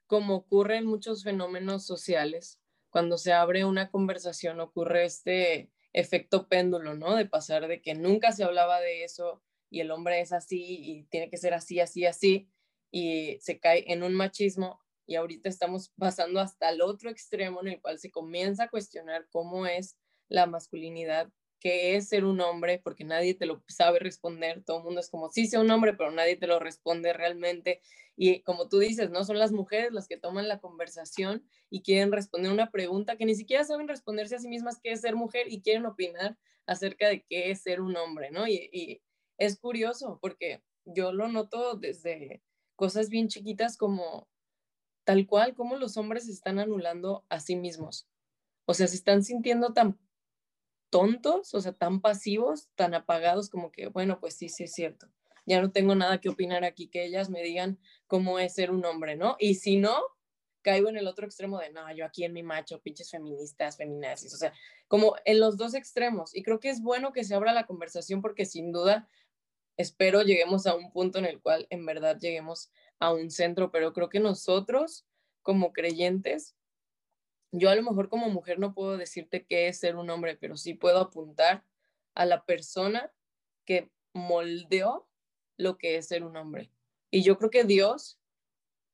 como 0.08 0.36
ocurre 0.36 0.78
en 0.78 0.86
muchos 0.86 1.24
fenómenos 1.24 1.86
sociales, 1.86 2.60
cuando 2.89 3.17
se 3.17 3.34
abre 3.34 3.65
una 3.65 3.91
conversación 3.91 4.60
ocurre 4.60 5.06
este 5.06 5.72
efecto 5.93 6.48
péndulo, 6.48 6.95
¿no? 6.95 7.15
De 7.15 7.26
pasar 7.26 7.67
de 7.67 7.82
que 7.82 7.93
nunca 7.93 8.32
se 8.32 8.43
hablaba 8.43 8.80
de 8.80 9.04
eso 9.04 9.43
y 9.70 9.82
el 9.82 9.92
hombre 9.92 10.22
es 10.22 10.32
así 10.32 10.62
y 10.62 11.04
tiene 11.06 11.30
que 11.30 11.38
ser 11.38 11.54
así, 11.54 11.80
así, 11.80 12.06
así, 12.06 12.50
y 12.92 13.38
se 13.42 13.60
cae 13.60 13.92
en 13.92 14.04
un 14.04 14.14
machismo 14.14 14.80
y 15.06 15.16
ahorita 15.16 15.50
estamos 15.50 15.92
pasando 15.98 16.40
hasta 16.40 16.70
el 16.70 16.82
otro 16.82 17.10
extremo 17.10 17.62
en 17.62 17.70
el 17.70 17.82
cual 17.82 18.00
se 18.00 18.12
comienza 18.12 18.66
a 18.66 18.70
cuestionar 18.70 19.28
cómo 19.32 19.66
es 19.66 19.98
la 20.28 20.46
masculinidad, 20.46 21.30
qué 21.60 21.96
es 21.96 22.10
ser 22.10 22.26
un 22.26 22.40
hombre, 22.42 22.80
porque 22.84 23.04
nadie 23.04 23.34
te 23.34 23.46
lo 23.46 23.64
sabe 23.68 24.00
responder, 24.00 24.64
todo 24.64 24.78
el 24.78 24.84
mundo 24.84 25.02
es 25.02 25.10
como, 25.10 25.30
sí, 25.30 25.48
sea 25.48 25.60
un 25.60 25.72
hombre, 25.72 25.94
pero 25.94 26.12
nadie 26.12 26.38
te 26.38 26.48
lo 26.48 26.60
responde 26.60 27.12
realmente. 27.14 27.82
Y 28.16 28.42
como 28.42 28.70
tú 28.70 28.80
dices, 28.80 29.10
no 29.10 29.24
son 29.24 29.40
las 29.40 29.52
mujeres 29.52 29.92
las 29.92 30.08
que 30.08 30.18
toman 30.18 30.48
la 30.48 30.60
conversación 30.60 31.44
y 31.70 31.82
quieren 31.82 32.12
responder 32.12 32.52
una 32.52 32.72
pregunta 32.72 33.18
que 33.18 33.26
ni 33.26 33.36
siquiera 33.36 33.64
saben 33.64 33.88
responderse 33.88 34.36
a 34.36 34.40
sí 34.40 34.48
mismas 34.48 34.80
qué 34.82 34.92
es 34.92 35.02
ser 35.02 35.16
mujer 35.16 35.48
y 35.50 35.62
quieren 35.62 35.86
opinar 35.86 36.38
acerca 36.66 37.08
de 37.08 37.24
qué 37.24 37.52
es 37.52 37.62
ser 37.62 37.82
un 37.82 37.96
hombre, 37.98 38.30
¿no? 38.32 38.48
Y, 38.48 39.02
es 39.39 39.58
curioso 39.60 40.19
porque 40.21 40.63
yo 40.86 41.12
lo 41.12 41.28
noto 41.28 41.75
desde 41.75 42.43
cosas 42.75 43.10
bien 43.10 43.28
chiquitas 43.28 43.78
como 43.78 44.28
tal 45.04 45.25
cual 45.25 45.56
como 45.56 45.75
los 45.75 45.97
hombres 45.97 46.25
se 46.25 46.32
están 46.32 46.60
anulando 46.60 47.25
a 47.30 47.39
sí 47.39 47.56
mismos. 47.56 48.08
O 48.65 48.75
sea, 48.75 48.88
se 48.88 48.95
están 48.95 49.23
sintiendo 49.23 49.73
tan 49.73 49.99
tontos, 50.91 51.54
o 51.54 51.62
sea, 51.62 51.73
tan 51.73 52.02
pasivos, 52.02 52.69
tan 52.75 52.93
apagados 52.93 53.49
como 53.49 53.71
que, 53.71 53.88
bueno, 53.88 54.19
pues 54.19 54.36
sí, 54.36 54.49
sí 54.49 54.65
es 54.65 54.73
cierto. 54.73 55.08
Ya 55.45 55.62
no 55.62 55.71
tengo 55.71 55.95
nada 55.95 56.21
que 56.21 56.30
opinar 56.30 56.63
aquí, 56.63 56.88
que 56.89 57.06
ellas 57.06 57.30
me 57.30 57.41
digan 57.41 57.80
cómo 58.06 58.38
es 58.38 58.54
ser 58.54 58.69
un 58.69 58.86
hombre, 58.86 59.15
¿no? 59.15 59.36
Y 59.39 59.56
si 59.56 59.78
no, 59.78 59.97
caigo 60.62 60.89
en 60.89 60.97
el 60.97 61.08
otro 61.08 61.25
extremo 61.25 61.58
de, 61.60 61.71
no, 61.71 61.91
yo 61.95 62.06
aquí 62.06 62.23
en 62.23 62.34
mi 62.34 62.43
macho, 62.43 62.82
pinches 62.82 63.10
feministas, 63.10 63.78
feminazis, 63.78 64.34
o 64.34 64.38
sea, 64.38 64.54
como 64.88 65.15
en 65.25 65.39
los 65.39 65.58
dos 65.58 65.73
extremos. 65.73 66.36
Y 66.36 66.43
creo 66.43 66.60
que 66.60 66.69
es 66.69 66.82
bueno 66.82 67.13
que 67.13 67.23
se 67.23 67.34
abra 67.34 67.54
la 67.54 67.65
conversación 67.65 68.21
porque 68.21 68.45
sin 68.45 68.71
duda 68.71 69.10
espero 69.80 70.24
lleguemos 70.24 70.68
a 70.68 70.76
un 70.76 70.92
punto 70.92 71.20
en 71.20 71.26
el 71.26 71.42
cual 71.42 71.65
en 71.70 71.86
verdad 71.86 72.20
lleguemos 72.20 72.70
a 73.00 73.13
un 73.13 73.32
centro, 73.32 73.72
pero 73.72 73.94
creo 73.94 74.10
que 74.10 74.20
nosotros 74.20 75.06
como 75.42 75.72
creyentes 75.72 76.58
yo 77.52 77.70
a 77.70 77.76
lo 77.76 77.84
mejor 77.84 78.10
como 78.10 78.30
mujer 78.30 78.60
no 78.60 78.74
puedo 78.74 78.98
decirte 78.98 79.46
qué 79.46 79.68
es 79.68 79.80
ser 79.80 79.96
un 79.96 80.10
hombre, 80.10 80.38
pero 80.38 80.56
sí 80.56 80.74
puedo 80.74 81.00
apuntar 81.00 81.63
a 82.13 82.26
la 82.26 82.46
persona 82.46 83.12
que 83.65 83.89
moldeó 84.13 85.08
lo 85.58 85.78
que 85.78 85.98
es 85.98 86.08
ser 86.08 86.24
un 86.24 86.38
hombre. 86.38 86.72
Y 87.12 87.24
yo 87.24 87.38
creo 87.38 87.50
que 87.50 87.63
Dios, 87.63 88.20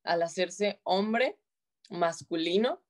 al 0.04 0.22
hacerse 0.22 0.80
hombre 0.84 1.38
masculino, 1.90 2.82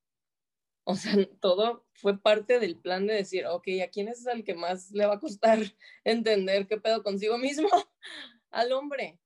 o 0.89 0.95
sea, 0.95 1.13
todo 1.41 1.85
fue 1.95 2.19
parte 2.19 2.61
del 2.61 2.77
plan 2.77 3.07
de 3.07 3.15
decir, 3.15 3.45
ok, 3.47 3.69
¿a 3.85 3.89
quién 3.89 4.09
es 4.09 4.25
el 4.27 4.45
que 4.45 4.55
más 4.55 4.93
le 4.93 5.05
va 5.05 5.15
a 5.15 5.21
costar 5.21 5.59
entender 6.05 6.67
qué 6.67 6.79
pedo 6.79 7.03
consigo 7.03 7.37
mismo? 7.37 7.69
Al 8.51 8.73
hombre. 8.73 9.19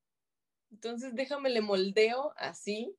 Entonces 0.72 1.14
déjame 1.14 1.50
le 1.50 1.60
moldeo 1.60 2.32
así 2.36 2.96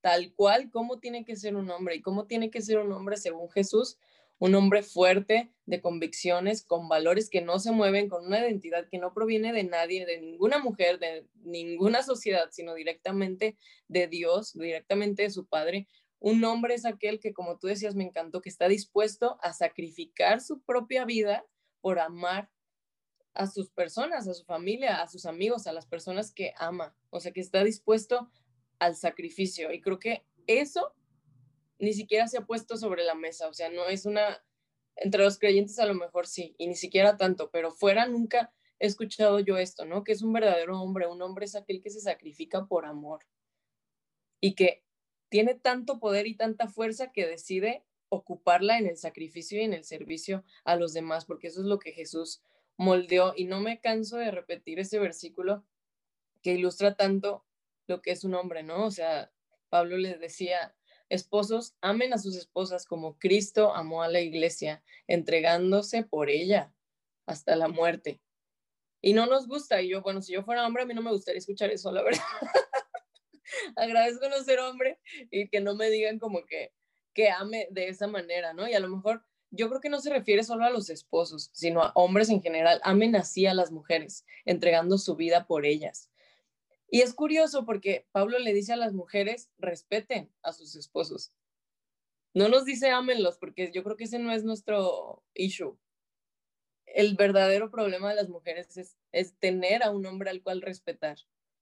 tal 0.00 0.32
cual 0.34 0.70
cómo 0.70 1.00
tiene 1.00 1.24
que 1.24 1.34
ser 1.34 1.56
un 1.56 1.68
hombre 1.70 1.96
y 1.96 2.02
cómo 2.02 2.26
tiene 2.26 2.50
que 2.50 2.62
ser 2.62 2.78
un 2.78 2.92
hombre 2.92 3.16
según 3.16 3.50
Jesús, 3.50 3.98
un 4.38 4.54
hombre 4.54 4.82
fuerte, 4.84 5.50
de 5.64 5.80
convicciones, 5.80 6.62
con 6.62 6.88
valores 6.88 7.28
que 7.28 7.40
no 7.40 7.58
se 7.58 7.72
mueven, 7.72 8.08
con 8.08 8.26
una 8.26 8.38
identidad 8.38 8.86
que 8.88 8.98
no 8.98 9.12
proviene 9.12 9.52
de 9.52 9.64
nadie, 9.64 10.06
de 10.06 10.20
ninguna 10.20 10.58
mujer, 10.58 11.00
de 11.00 11.26
ninguna 11.42 12.04
sociedad, 12.04 12.50
sino 12.52 12.74
directamente 12.74 13.56
de 13.88 14.06
Dios, 14.06 14.52
directamente 14.52 15.22
de 15.22 15.30
su 15.30 15.46
Padre. 15.46 15.88
Un 16.18 16.42
hombre 16.44 16.74
es 16.74 16.84
aquel 16.84 17.20
que, 17.20 17.32
como 17.32 17.58
tú 17.58 17.66
decías, 17.66 17.94
me 17.94 18.04
encantó, 18.04 18.40
que 18.40 18.48
está 18.48 18.68
dispuesto 18.68 19.38
a 19.42 19.52
sacrificar 19.52 20.40
su 20.40 20.60
propia 20.62 21.04
vida 21.04 21.44
por 21.80 21.98
amar 21.98 22.50
a 23.34 23.46
sus 23.46 23.70
personas, 23.70 24.26
a 24.26 24.34
su 24.34 24.44
familia, 24.44 25.02
a 25.02 25.08
sus 25.08 25.26
amigos, 25.26 25.66
a 25.66 25.72
las 25.72 25.86
personas 25.86 26.32
que 26.32 26.54
ama. 26.56 26.96
O 27.10 27.20
sea, 27.20 27.32
que 27.32 27.40
está 27.40 27.62
dispuesto 27.62 28.30
al 28.78 28.96
sacrificio. 28.96 29.72
Y 29.72 29.80
creo 29.80 29.98
que 29.98 30.24
eso 30.46 30.94
ni 31.78 31.92
siquiera 31.92 32.26
se 32.28 32.38
ha 32.38 32.46
puesto 32.46 32.76
sobre 32.76 33.04
la 33.04 33.14
mesa. 33.14 33.48
O 33.48 33.54
sea, 33.54 33.70
no 33.70 33.86
es 33.86 34.06
una, 34.06 34.42
entre 34.96 35.22
los 35.22 35.38
creyentes 35.38 35.78
a 35.78 35.86
lo 35.86 35.94
mejor 35.94 36.26
sí, 36.26 36.54
y 36.58 36.66
ni 36.66 36.74
siquiera 36.74 37.16
tanto, 37.16 37.50
pero 37.50 37.70
fuera 37.70 38.06
nunca 38.06 38.52
he 38.78 38.86
escuchado 38.86 39.38
yo 39.40 39.58
esto, 39.58 39.84
¿no? 39.84 40.04
Que 40.04 40.12
es 40.12 40.22
un 40.22 40.32
verdadero 40.32 40.80
hombre. 40.80 41.06
Un 41.06 41.22
hombre 41.22 41.44
es 41.44 41.54
aquel 41.54 41.82
que 41.82 41.90
se 41.90 42.00
sacrifica 42.00 42.66
por 42.66 42.86
amor 42.86 43.26
y 44.40 44.54
que 44.54 44.85
tiene 45.28 45.54
tanto 45.54 45.98
poder 45.98 46.26
y 46.26 46.36
tanta 46.36 46.68
fuerza 46.68 47.12
que 47.12 47.26
decide 47.26 47.84
ocuparla 48.08 48.78
en 48.78 48.86
el 48.86 48.96
sacrificio 48.96 49.60
y 49.60 49.64
en 49.64 49.72
el 49.72 49.84
servicio 49.84 50.44
a 50.64 50.76
los 50.76 50.92
demás, 50.92 51.24
porque 51.24 51.48
eso 51.48 51.60
es 51.60 51.66
lo 51.66 51.78
que 51.78 51.92
Jesús 51.92 52.42
moldeó. 52.76 53.34
Y 53.36 53.44
no 53.44 53.60
me 53.60 53.80
canso 53.80 54.16
de 54.16 54.30
repetir 54.30 54.78
ese 54.78 54.98
versículo 54.98 55.64
que 56.42 56.52
ilustra 56.52 56.94
tanto 56.94 57.44
lo 57.86 58.02
que 58.02 58.12
es 58.12 58.24
un 58.24 58.34
hombre, 58.34 58.62
¿no? 58.62 58.84
O 58.84 58.90
sea, 58.90 59.32
Pablo 59.68 59.96
les 59.96 60.20
decía, 60.20 60.76
esposos, 61.08 61.76
amen 61.80 62.12
a 62.12 62.18
sus 62.18 62.36
esposas 62.36 62.86
como 62.86 63.18
Cristo 63.18 63.74
amó 63.74 64.02
a 64.02 64.08
la 64.08 64.20
iglesia, 64.20 64.82
entregándose 65.06 66.04
por 66.04 66.30
ella 66.30 66.72
hasta 67.26 67.56
la 67.56 67.68
muerte. 67.68 68.20
Y 69.02 69.12
no 69.12 69.26
nos 69.26 69.46
gusta, 69.46 69.82
y 69.82 69.88
yo, 69.88 70.02
bueno, 70.02 70.22
si 70.22 70.32
yo 70.32 70.42
fuera 70.42 70.66
hombre, 70.66 70.82
a 70.82 70.86
mí 70.86 70.94
no 70.94 71.02
me 71.02 71.12
gustaría 71.12 71.38
escuchar 71.38 71.70
eso, 71.70 71.92
la 71.92 72.02
verdad. 72.02 72.22
Agradezco 73.76 74.28
no 74.28 74.42
ser 74.42 74.60
hombre 74.60 74.98
y 75.30 75.48
que 75.48 75.60
no 75.60 75.74
me 75.74 75.90
digan 75.90 76.18
como 76.18 76.44
que, 76.44 76.72
que 77.14 77.30
ame 77.30 77.68
de 77.70 77.88
esa 77.88 78.06
manera, 78.06 78.52
¿no? 78.52 78.68
Y 78.68 78.74
a 78.74 78.80
lo 78.80 78.88
mejor 78.88 79.24
yo 79.50 79.68
creo 79.68 79.80
que 79.80 79.88
no 79.88 80.00
se 80.00 80.10
refiere 80.10 80.42
solo 80.44 80.64
a 80.64 80.70
los 80.70 80.90
esposos, 80.90 81.50
sino 81.52 81.82
a 81.82 81.92
hombres 81.94 82.28
en 82.28 82.42
general. 82.42 82.80
Amen 82.84 83.16
así 83.16 83.46
a 83.46 83.54
las 83.54 83.70
mujeres, 83.70 84.24
entregando 84.44 84.98
su 84.98 85.16
vida 85.16 85.46
por 85.46 85.64
ellas. 85.64 86.10
Y 86.88 87.00
es 87.00 87.14
curioso 87.14 87.64
porque 87.64 88.06
Pablo 88.12 88.38
le 88.38 88.52
dice 88.52 88.72
a 88.72 88.76
las 88.76 88.92
mujeres, 88.92 89.50
respeten 89.58 90.32
a 90.42 90.52
sus 90.52 90.76
esposos. 90.76 91.32
No 92.34 92.48
nos 92.48 92.64
dice 92.64 92.90
ámenlos, 92.90 93.38
porque 93.38 93.72
yo 93.72 93.82
creo 93.82 93.96
que 93.96 94.04
ese 94.04 94.18
no 94.18 94.30
es 94.32 94.44
nuestro 94.44 95.24
issue. 95.34 95.78
El 96.84 97.16
verdadero 97.16 97.70
problema 97.70 98.10
de 98.10 98.16
las 98.16 98.28
mujeres 98.28 98.76
es, 98.76 98.96
es 99.10 99.36
tener 99.38 99.82
a 99.82 99.90
un 99.90 100.06
hombre 100.06 100.30
al 100.30 100.42
cual 100.42 100.62
respetar, 100.62 101.18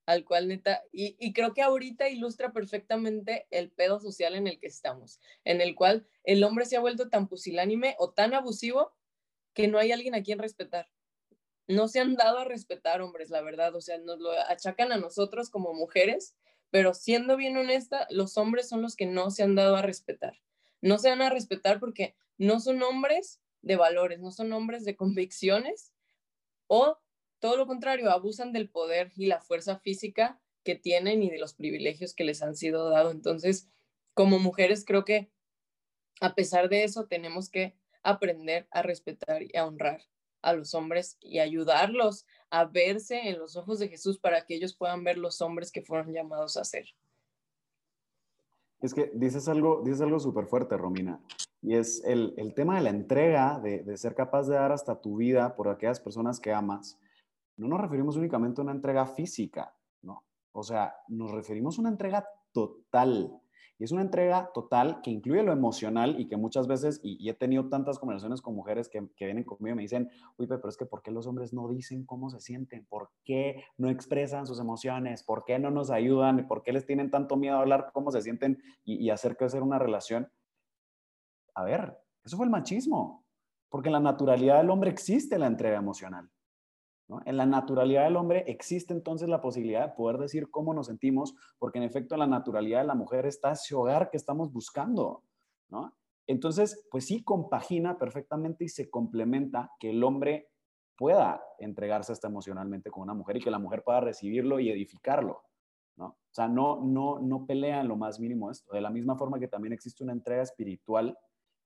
al 0.06 0.24
cual 0.24 0.48
neta, 0.48 0.82
y, 0.92 1.32
creo 1.32 1.54
que 1.54 1.62
ahorita 1.62 2.08
ilustra 2.08 2.52
perfectamente 2.52 3.46
el 3.50 3.70
pedo 3.70 4.00
social 4.00 4.34
en 4.34 4.46
el 4.46 4.58
que 4.58 4.66
estamos, 4.66 5.20
en 5.44 5.60
el 5.60 5.74
cual 5.74 6.06
el 6.24 6.44
hombre 6.44 6.66
se 6.66 6.76
ha 6.76 6.80
vuelto 6.80 7.08
tan 7.08 7.28
pusilánime 7.28 7.96
o 7.98 8.10
tan 8.10 8.34
abusivo 8.34 8.92
que 9.54 9.68
no 9.68 9.78
hay 9.78 9.92
alguien 9.92 10.14
a 10.14 10.22
quien 10.22 10.38
respetar 10.38 10.88
no 11.66 11.88
se 11.88 12.00
han 12.00 12.14
dado 12.14 12.38
a 12.38 12.44
respetar 12.44 13.00
hombres, 13.00 13.30
la 13.30 13.40
verdad, 13.40 13.74
o 13.74 13.80
sea, 13.80 13.98
nos 13.98 14.18
lo 14.18 14.32
achacan 14.32 14.92
a 14.92 14.98
nosotros 14.98 15.50
como 15.50 15.72
mujeres, 15.72 16.36
pero 16.70 16.94
siendo 16.94 17.36
bien 17.36 17.56
honesta, 17.56 18.06
los 18.10 18.36
hombres 18.36 18.68
son 18.68 18.82
los 18.82 18.96
que 18.96 19.06
no 19.06 19.30
se 19.30 19.42
han 19.42 19.54
dado 19.54 19.76
a 19.76 19.82
respetar. 19.82 20.40
No 20.80 20.98
se 20.98 21.08
van 21.08 21.22
a 21.22 21.30
respetar 21.30 21.80
porque 21.80 22.14
no 22.36 22.60
son 22.60 22.82
hombres 22.82 23.40
de 23.62 23.76
valores, 23.76 24.20
no 24.20 24.30
son 24.30 24.52
hombres 24.52 24.84
de 24.84 24.96
convicciones 24.96 25.92
o 26.66 26.98
todo 27.40 27.56
lo 27.56 27.66
contrario, 27.66 28.10
abusan 28.10 28.52
del 28.52 28.68
poder 28.68 29.12
y 29.16 29.26
la 29.26 29.40
fuerza 29.40 29.78
física 29.78 30.40
que 30.62 30.74
tienen 30.74 31.22
y 31.22 31.30
de 31.30 31.38
los 31.38 31.54
privilegios 31.54 32.14
que 32.14 32.24
les 32.24 32.42
han 32.42 32.56
sido 32.56 32.88
dados. 32.88 33.12
Entonces, 33.12 33.68
como 34.14 34.38
mujeres, 34.38 34.84
creo 34.86 35.04
que 35.04 35.30
a 36.20 36.34
pesar 36.34 36.68
de 36.68 36.84
eso, 36.84 37.06
tenemos 37.06 37.50
que 37.50 37.76
aprender 38.02 38.66
a 38.70 38.82
respetar 38.82 39.42
y 39.42 39.56
a 39.56 39.66
honrar 39.66 40.02
a 40.42 40.52
los 40.52 40.74
hombres 40.74 41.16
y 41.20 41.38
ayudarlos 41.38 42.26
a 42.50 42.66
verse 42.66 43.28
en 43.28 43.38
los 43.38 43.56
ojos 43.56 43.78
de 43.78 43.88
Jesús 43.88 44.18
para 44.18 44.44
que 44.44 44.54
ellos 44.54 44.74
puedan 44.74 45.02
ver 45.02 45.16
los 45.16 45.40
hombres 45.40 45.72
que 45.72 45.82
fueron 45.82 46.12
llamados 46.12 46.56
a 46.56 46.64
ser. 46.64 46.86
Es 48.80 48.92
que 48.92 49.10
dices 49.14 49.48
algo, 49.48 49.82
dices 49.82 50.02
algo 50.02 50.20
súper 50.20 50.46
fuerte, 50.46 50.76
Romina, 50.76 51.18
y 51.62 51.76
es 51.76 52.02
el, 52.04 52.34
tema 52.54 52.76
de 52.76 52.82
la 52.82 52.90
entrega, 52.90 53.58
de, 53.60 53.82
de, 53.82 53.96
ser 53.96 54.14
capaz 54.14 54.46
de 54.46 54.56
dar 54.56 54.72
hasta 54.72 55.00
tu 55.00 55.16
vida 55.16 55.56
por 55.56 55.68
aquellas 55.68 56.00
personas 56.00 56.38
que 56.38 56.52
amas. 56.52 56.98
No 57.56 57.68
nos 57.68 57.80
referimos 57.80 58.16
únicamente 58.16 58.60
a 58.60 58.64
una 58.64 58.72
entrega 58.72 59.06
física, 59.06 59.74
¿no? 60.02 60.24
O 60.52 60.62
sea, 60.62 60.94
nos 61.08 61.30
referimos 61.30 61.78
a 61.78 61.82
una 61.82 61.90
entrega 61.90 62.26
total, 62.52 63.40
y 63.78 63.84
es 63.84 63.92
una 63.92 64.02
entrega 64.02 64.50
total 64.54 65.00
que 65.02 65.10
incluye 65.10 65.42
lo 65.42 65.52
emocional 65.52 66.20
y 66.20 66.28
que 66.28 66.36
muchas 66.36 66.68
veces, 66.68 67.00
y, 67.02 67.28
he 67.28 67.34
tenido 67.34 67.68
tantas 67.68 67.98
conversaciones 67.98 68.40
con 68.40 68.54
mujeres 68.54 68.88
que, 68.88 69.00
vienen 69.18 69.42
conmigo 69.42 69.74
y 69.74 69.76
me 69.76 69.82
dicen, 69.82 70.10
uy, 70.36 70.46
pero 70.46 70.68
es 70.68 70.76
que 70.76 70.86
¿por 70.86 71.02
qué 71.02 71.10
los 71.10 71.26
hombres 71.26 71.52
no 71.52 71.68
dicen 71.68 72.04
cómo 72.04 72.30
se 72.30 72.40
sienten? 72.40 72.86
¿Por 72.86 73.10
qué 73.24 73.64
no 73.76 73.88
expresan 73.88 74.46
sus 74.46 74.60
emociones? 74.60 75.24
¿Por 75.24 75.44
qué 75.44 75.58
no 75.58 75.70
nos 75.70 75.90
ayudan? 75.90 76.46
¿Por 76.46 76.62
qué 76.62 76.72
les 76.72 76.86
tienen 76.86 77.10
tanto 77.10 77.36
miedo 77.36 77.56
hablar 77.56 77.90
cómo 77.92 78.12
se 78.12 78.22
sienten 78.22 78.62
y, 78.84 79.04
y 79.04 79.10
hacer 79.10 79.36
crecer 79.36 79.62
una 79.62 79.80
relación? 79.80 80.30
A 81.54 81.64
ver, 81.64 81.98
eso 82.24 82.36
fue 82.36 82.46
el 82.46 82.50
machismo, 82.50 83.24
porque 83.68 83.88
en 83.88 83.94
la 83.94 84.00
naturalidad 84.00 84.58
del 84.58 84.70
hombre 84.70 84.90
existe 84.90 85.36
la 85.36 85.48
entrega 85.48 85.78
emocional. 85.78 86.30
En 87.26 87.36
la 87.36 87.44
naturalidad 87.44 88.04
del 88.04 88.16
hombre 88.16 88.44
existe 88.46 88.94
entonces 88.94 89.28
la 89.28 89.40
posibilidad 89.40 89.88
de 89.88 89.94
poder 89.94 90.18
decir 90.18 90.50
cómo 90.50 90.72
nos 90.72 90.86
sentimos, 90.86 91.34
porque 91.58 91.78
en 91.78 91.84
efecto 91.84 92.16
la 92.16 92.26
naturalidad 92.26 92.80
de 92.80 92.86
la 92.86 92.94
mujer 92.94 93.26
está 93.26 93.52
ese 93.52 93.74
hogar 93.74 94.10
que 94.10 94.16
estamos 94.16 94.52
buscando. 94.52 95.22
Entonces, 96.26 96.86
pues 96.90 97.06
sí 97.06 97.22
compagina 97.22 97.98
perfectamente 97.98 98.64
y 98.64 98.68
se 98.68 98.88
complementa 98.88 99.72
que 99.78 99.90
el 99.90 100.02
hombre 100.02 100.48
pueda 100.96 101.42
entregarse 101.58 102.12
hasta 102.12 102.28
emocionalmente 102.28 102.90
con 102.90 103.02
una 103.02 103.14
mujer 103.14 103.36
y 103.36 103.40
que 103.40 103.50
la 103.50 103.58
mujer 103.58 103.82
pueda 103.82 104.00
recibirlo 104.00 104.58
y 104.60 104.70
edificarlo. 104.70 105.42
¿no? 105.96 106.06
O 106.06 106.34
sea, 106.34 106.48
no, 106.48 106.80
no, 106.80 107.18
no 107.20 107.46
pelea 107.46 107.80
en 107.80 107.88
lo 107.88 107.96
más 107.96 108.18
mínimo 108.20 108.50
esto. 108.50 108.72
De 108.72 108.80
la 108.80 108.90
misma 108.90 109.16
forma 109.16 109.38
que 109.38 109.48
también 109.48 109.72
existe 109.72 110.02
una 110.02 110.12
entrega 110.12 110.42
espiritual 110.42 111.18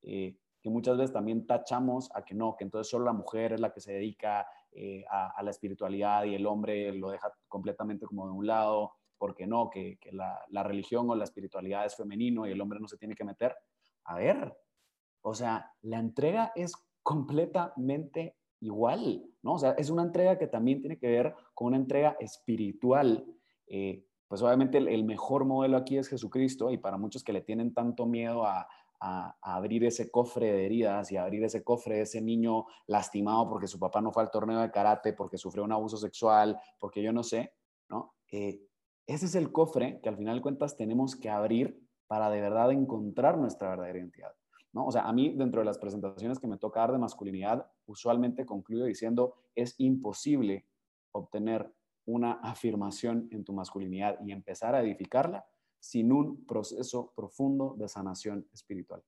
eh, 0.03 0.37
que 0.61 0.71
muchas 0.71 0.97
veces 0.97 1.13
también 1.13 1.47
tachamos 1.47 2.11
a 2.15 2.25
que 2.25 2.35
no, 2.35 2.57
que 2.57 2.65
entonces 2.65 2.91
solo 2.91 3.05
la 3.05 3.13
mujer 3.13 3.53
es 3.53 3.61
la 3.61 3.73
que 3.73 3.81
se 3.81 3.93
dedica 3.93 4.47
eh, 4.73 5.05
a, 5.11 5.43
la 5.43 5.51
espiritualidad 5.51 6.25
y 6.25 6.35
el 6.35 6.47
hombre 6.47 6.93
lo 6.93 7.11
deja 7.11 7.33
completamente 7.49 8.07
como 8.07 8.27
de 8.27 8.33
un 8.33 8.47
lado, 8.47 8.93
porque 9.17 9.47
no, 9.47 9.71
que, 9.71 9.99
la, 10.13 10.63
religión 10.63 11.09
o 11.11 11.15
la 11.15 11.25
espiritualidad 11.25 11.85
es 11.87 11.97
femenino 11.97 12.47
y 12.47 12.53
el 12.53 12.61
hombre 12.61 12.81
no 12.81 12.89
se 12.89 12.97
tiene 12.97 13.15
que 13.15 13.25
meter. 13.25 13.57
A 14.05 14.17
ver, 14.17 14.57
o 15.23 15.35
sea, 15.35 15.73
la 15.83 15.99
entrega 15.99 16.53
es 16.55 16.73
completamente 17.03 18.37
igual, 18.61 19.25
¿no? 19.43 19.55
O 19.55 19.59
sea, 19.59 19.73
es 19.73 19.91
una 19.91 20.03
entrega 20.03 20.39
que 20.39 20.47
también 20.47 20.81
tiene 20.81 20.99
que 20.99 21.09
ver 21.09 21.35
con 21.55 21.69
una 21.69 21.77
entrega 21.77 22.17
espiritual. 22.21 23.25
Eh, 23.67 24.05
pues 24.29 24.43
obviamente 24.43 24.79
el, 24.79 25.05
mejor 25.05 25.45
modelo 25.45 25.77
aquí 25.79 25.97
es 25.97 26.09
Jesucristo 26.09 26.71
y 26.71 26.79
para 26.79 26.99
muchos 26.99 27.25
que 27.25 27.33
le 27.33 27.41
tienen 27.41 27.73
tanto 27.73 28.07
miedo 28.07 28.45
a, 28.45 28.69
a, 29.01 29.37
abrir 29.43 29.85
ese 29.85 30.11
cofre 30.11 30.53
de 30.53 30.67
heridas 30.67 31.11
y 31.13 31.17
abrir 31.17 31.45
ese 31.45 31.63
cofre 31.63 31.97
de 31.97 32.03
ese 32.03 32.21
niño 32.21 32.67
lastimado 32.87 33.49
porque 33.49 33.67
su 33.67 33.79
papá 33.79 34.01
no 34.01 34.13
fue 34.13 34.23
al 34.23 34.31
torneo 34.31 34.61
de 34.61 34.71
karate, 34.71 35.13
porque 35.13 35.39
sufrió 35.39 35.65
un 35.65 35.73
abuso 35.73 35.97
sexual, 35.97 36.59
porque 36.79 37.03
yo 37.03 37.13
no 37.13 37.23
sé, 37.23 37.53
¿no? 37.89 38.15
Eh, 38.31 38.61
ese 39.07 39.27
es 39.27 39.35
el 39.35 39.53
cofre 39.53 40.01
que 40.03 40.09
al 40.09 40.17
final 40.17 40.37
de 40.37 40.43
cuentas 40.43 40.77
tenemos 40.77 41.17
que 41.17 41.31
abrir 41.31 41.81
para 42.07 42.29
de 42.31 42.41
verdad 42.41 42.73
encontrar 42.73 43.39
nuestra 43.39 43.71
verdadera 43.71 43.99
identidad. 43.99 44.33
¿no? 44.73 44.87
O 44.87 44.93
sea, 44.93 45.03
a 45.03 45.13
mí 45.13 45.35
dentro 45.35 45.61
de 45.61 45.65
las 45.65 45.79
presentaciones 45.79 46.39
que 46.39 46.47
me 46.47 46.59
toca 46.59 46.81
dar 46.81 46.93
de 46.93 46.99
masculinidad, 46.99 47.71
usualmente 47.87 48.45
concluyo 48.45 48.85
diciendo, 48.85 49.35
es 49.55 49.75
imposible 49.79 50.67
obtener 51.13 51.73
una 52.05 52.33
afirmación 52.43 53.29
en 53.31 53.45
tu 53.45 53.53
masculinidad 53.53 54.19
y 54.25 54.33
empezar 54.33 54.75
a 54.75 54.83
edificarla 54.83 55.47
sin 55.81 56.13
un 56.13 56.45
proceso 56.47 57.13
profundo 57.15 57.75
de 57.79 57.89
sanación 57.89 58.47
espiritual. 58.53 59.03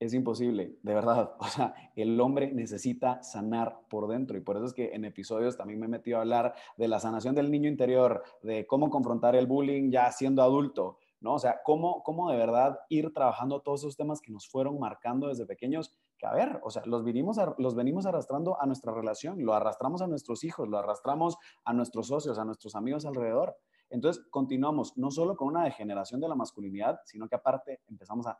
Es 0.00 0.12
imposible, 0.12 0.76
de 0.82 0.94
verdad. 0.94 1.34
O 1.38 1.46
sea, 1.46 1.74
el 1.94 2.20
hombre 2.20 2.52
necesita 2.52 3.22
sanar 3.22 3.80
por 3.88 4.08
dentro 4.08 4.36
y 4.36 4.40
por 4.40 4.56
eso 4.56 4.66
es 4.66 4.74
que 4.74 4.94
en 4.94 5.04
episodios 5.04 5.56
también 5.56 5.78
me 5.80 5.86
he 5.86 5.88
metido 5.88 6.18
a 6.18 6.20
hablar 6.20 6.54
de 6.76 6.88
la 6.88 7.00
sanación 7.00 7.34
del 7.34 7.50
niño 7.50 7.68
interior, 7.68 8.22
de 8.42 8.66
cómo 8.66 8.90
confrontar 8.90 9.36
el 9.36 9.46
bullying 9.46 9.90
ya 9.90 10.10
siendo 10.10 10.42
adulto, 10.42 10.98
¿no? 11.20 11.34
O 11.34 11.38
sea, 11.38 11.62
cómo, 11.64 12.02
cómo 12.02 12.30
de 12.30 12.36
verdad 12.36 12.80
ir 12.88 13.12
trabajando 13.12 13.60
todos 13.60 13.80
esos 13.80 13.96
temas 13.96 14.20
que 14.20 14.32
nos 14.32 14.48
fueron 14.48 14.78
marcando 14.78 15.28
desde 15.28 15.46
pequeños, 15.46 15.92
que 16.18 16.26
a 16.26 16.32
ver, 16.32 16.60
o 16.62 16.70
sea, 16.70 16.82
los, 16.86 17.04
vinimos 17.04 17.38
los 17.58 17.74
venimos 17.74 18.04
arrastrando 18.04 18.60
a 18.60 18.66
nuestra 18.66 18.92
relación, 18.92 19.44
lo 19.44 19.54
arrastramos 19.54 20.02
a 20.02 20.06
nuestros 20.06 20.44
hijos, 20.44 20.68
lo 20.68 20.78
arrastramos 20.78 21.38
a 21.64 21.72
nuestros 21.72 22.08
socios, 22.08 22.38
a 22.38 22.44
nuestros 22.44 22.74
amigos 22.74 23.06
alrededor. 23.06 23.56
Entonces, 23.94 24.24
continuamos 24.28 24.98
no 24.98 25.08
solo 25.12 25.36
con 25.36 25.46
una 25.46 25.62
degeneración 25.62 26.20
de 26.20 26.28
la 26.28 26.34
masculinidad, 26.34 26.98
sino 27.04 27.28
que 27.28 27.36
aparte 27.36 27.80
empezamos 27.86 28.26
a, 28.26 28.36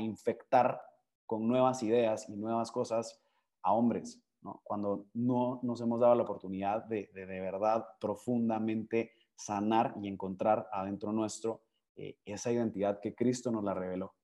infectar 0.00 0.80
con 1.26 1.46
nuevas 1.46 1.82
ideas 1.82 2.26
y 2.28 2.36
nuevas 2.36 2.72
cosas 2.72 3.22
a 3.62 3.74
hombres, 3.74 4.20
¿no? 4.40 4.62
cuando 4.64 5.04
no 5.12 5.60
nos 5.62 5.80
hemos 5.82 6.00
dado 6.00 6.14
la 6.14 6.22
oportunidad 6.22 6.84
de 6.86 7.10
de, 7.14 7.26
verdad 7.26 7.84
profundamente 8.00 9.12
sanar 9.36 9.94
y 10.00 10.08
encontrar 10.08 10.68
adentro 10.72 11.12
nuestro 11.12 11.60
eh, 11.96 12.16
esa 12.24 12.50
identidad 12.50 12.98
que 13.00 13.14
Cristo 13.14 13.52
nos 13.52 13.62
la 13.62 13.74
reveló. 13.74 14.14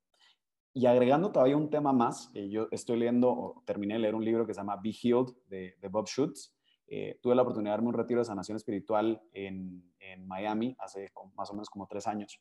Y 0.73 0.87
agregando 0.87 1.31
todavía 1.31 1.59
un 1.59 1.69
tema 1.69 1.93
más, 1.93 2.31
eh, 2.35 2.49
yo 2.49 2.69
estoy 2.71 2.99
leyendo, 2.99 3.31
o 3.31 3.63
terminé 3.67 3.95
de 3.95 4.01
leer 4.01 4.15
un 4.15 4.25
libro 4.25 4.47
que 4.47 4.55
se 4.55 4.61
llama 4.61 4.81
Be 4.83 4.93
Healed 4.93 5.35
de, 5.47 5.75
de 5.79 5.89
Bob 5.89 6.09
Schutz. 6.09 6.57
Eh, 6.93 7.21
tuve 7.23 7.37
la 7.37 7.43
oportunidad 7.43 7.71
de 7.71 7.77
darme 7.77 7.89
un 7.89 7.95
retiro 7.95 8.21
de 8.21 8.25
sanación 8.25 8.57
espiritual 8.57 9.23
en, 9.33 9.89
Miami 10.27 10.77
hace 10.81 11.13
más 11.37 11.51
o 11.51 11.53
menos 11.55 11.71
como 11.71 11.87
tres 11.87 12.09
años. 12.09 12.41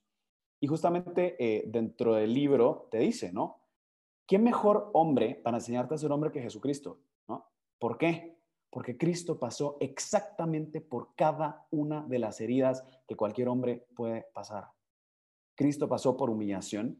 Y 0.60 0.66
justamente 0.66 1.36
eh, 1.40 1.64
dentro 1.68 2.16
del 2.16 2.34
libro 2.34 2.88
te 2.90 2.98
dice, 2.98 3.32
¿no? 3.32 3.62
¿Qué 4.26 4.40
mejor 4.40 4.90
hombre 4.94 5.36
para 5.36 5.58
enseñarte 5.58 5.94
a 5.94 5.98
ser 5.98 6.12
hombre 6.12 6.32
que 6.32 6.42
Jesucristo? 6.42 7.00
¿no? 7.28 7.48
¿Por 7.78 7.98
qué? 8.00 8.40
Porque 8.72 8.98
Cristo 8.98 9.40
pasó 9.40 9.78
exactamente 9.80 10.82
por 10.82 11.14
cada 11.16 11.68
una 11.70 12.06
de 12.08 12.20
las 12.20 12.42
heridas 12.42 12.84
que 13.08 13.16
cualquier 13.16 13.50
hombre 13.50 13.88
puede 13.96 14.26
pasar. 14.34 14.70
Cristo 15.56 15.88
pasó 15.88 16.18
por 16.18 16.30
humillación, 16.30 17.00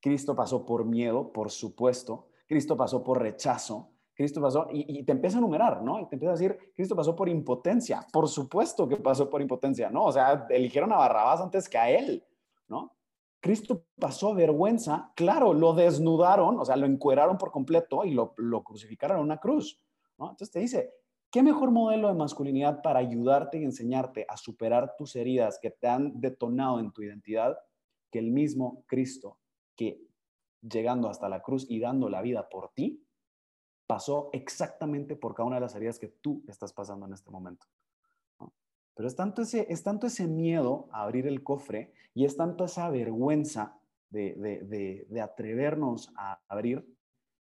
Cristo 0.00 0.34
pasó 0.36 0.66
por 0.66 0.84
miedo, 0.84 1.32
por 1.32 1.50
supuesto, 1.50 2.28
Cristo 2.46 2.76
pasó 2.76 3.02
por 3.02 3.20
rechazo, 3.20 3.91
Cristo 4.14 4.40
pasó, 4.40 4.68
y, 4.70 5.02
te 5.04 5.12
empieza 5.12 5.38
a 5.38 5.40
enumerar, 5.40 5.82
¿no? 5.82 6.00
Y 6.00 6.06
te 6.06 6.16
empieza 6.16 6.32
a 6.32 6.36
decir, 6.36 6.58
Cristo 6.74 6.94
pasó 6.94 7.16
por 7.16 7.28
impotencia. 7.28 8.06
Por 8.12 8.28
supuesto 8.28 8.88
que 8.88 8.96
pasó 8.96 9.30
por 9.30 9.40
impotencia, 9.40 9.90
¿no? 9.90 10.04
O 10.04 10.12
sea, 10.12 10.46
eligieron 10.50 10.92
a 10.92 10.96
Barrabás 10.96 11.40
antes 11.40 11.68
que 11.68 11.78
a 11.78 11.90
él, 11.90 12.24
¿no? 12.68 12.94
Cristo 13.40 13.84
pasó 13.98 14.34
vergüenza, 14.34 15.12
claro, 15.16 15.52
lo 15.52 15.72
desnudaron, 15.72 16.60
o 16.60 16.64
sea, 16.64 16.76
lo 16.76 16.86
encueraron 16.86 17.38
por 17.38 17.50
completo 17.50 18.04
y 18.04 18.12
lo, 18.12 18.34
lo 18.36 18.62
crucificaron 18.62 19.18
en 19.18 19.24
una 19.24 19.38
cruz, 19.38 19.80
¿no? 20.18 20.30
Entonces 20.30 20.50
te 20.52 20.60
dice, 20.60 20.94
¿qué 21.30 21.42
mejor 21.42 21.70
modelo 21.70 22.08
de 22.08 22.14
masculinidad 22.14 22.82
para 22.82 23.00
ayudarte 23.00 23.58
y 23.58 23.64
enseñarte 23.64 24.26
a 24.28 24.36
superar 24.36 24.94
tus 24.96 25.16
heridas 25.16 25.58
que 25.60 25.70
te 25.70 25.88
han 25.88 26.20
detonado 26.20 26.78
en 26.78 26.92
tu 26.92 27.02
identidad 27.02 27.58
que 28.10 28.18
el 28.18 28.30
mismo 28.30 28.84
Cristo 28.86 29.38
que 29.74 30.00
llegando 30.60 31.08
hasta 31.08 31.28
la 31.28 31.42
cruz 31.42 31.66
y 31.68 31.80
dando 31.80 32.08
la 32.08 32.22
vida 32.22 32.48
por 32.48 32.70
ti, 32.72 33.02
pasó 33.92 34.30
exactamente 34.32 35.16
por 35.16 35.34
cada 35.34 35.46
una 35.46 35.56
de 35.56 35.60
las 35.60 35.74
heridas 35.74 35.98
que 35.98 36.08
tú 36.08 36.42
estás 36.48 36.72
pasando 36.72 37.04
en 37.04 37.12
este 37.12 37.30
momento. 37.30 37.66
Pero 38.94 39.06
es 39.06 39.14
tanto, 39.14 39.42
ese, 39.42 39.66
es 39.68 39.82
tanto 39.82 40.06
ese 40.06 40.26
miedo 40.26 40.88
a 40.92 41.02
abrir 41.02 41.26
el 41.26 41.42
cofre 41.42 41.92
y 42.14 42.24
es 42.24 42.34
tanto 42.34 42.64
esa 42.64 42.88
vergüenza 42.88 43.78
de, 44.08 45.06
atrevernos 45.22 46.10
a 46.16 46.40
abrir, 46.48 46.82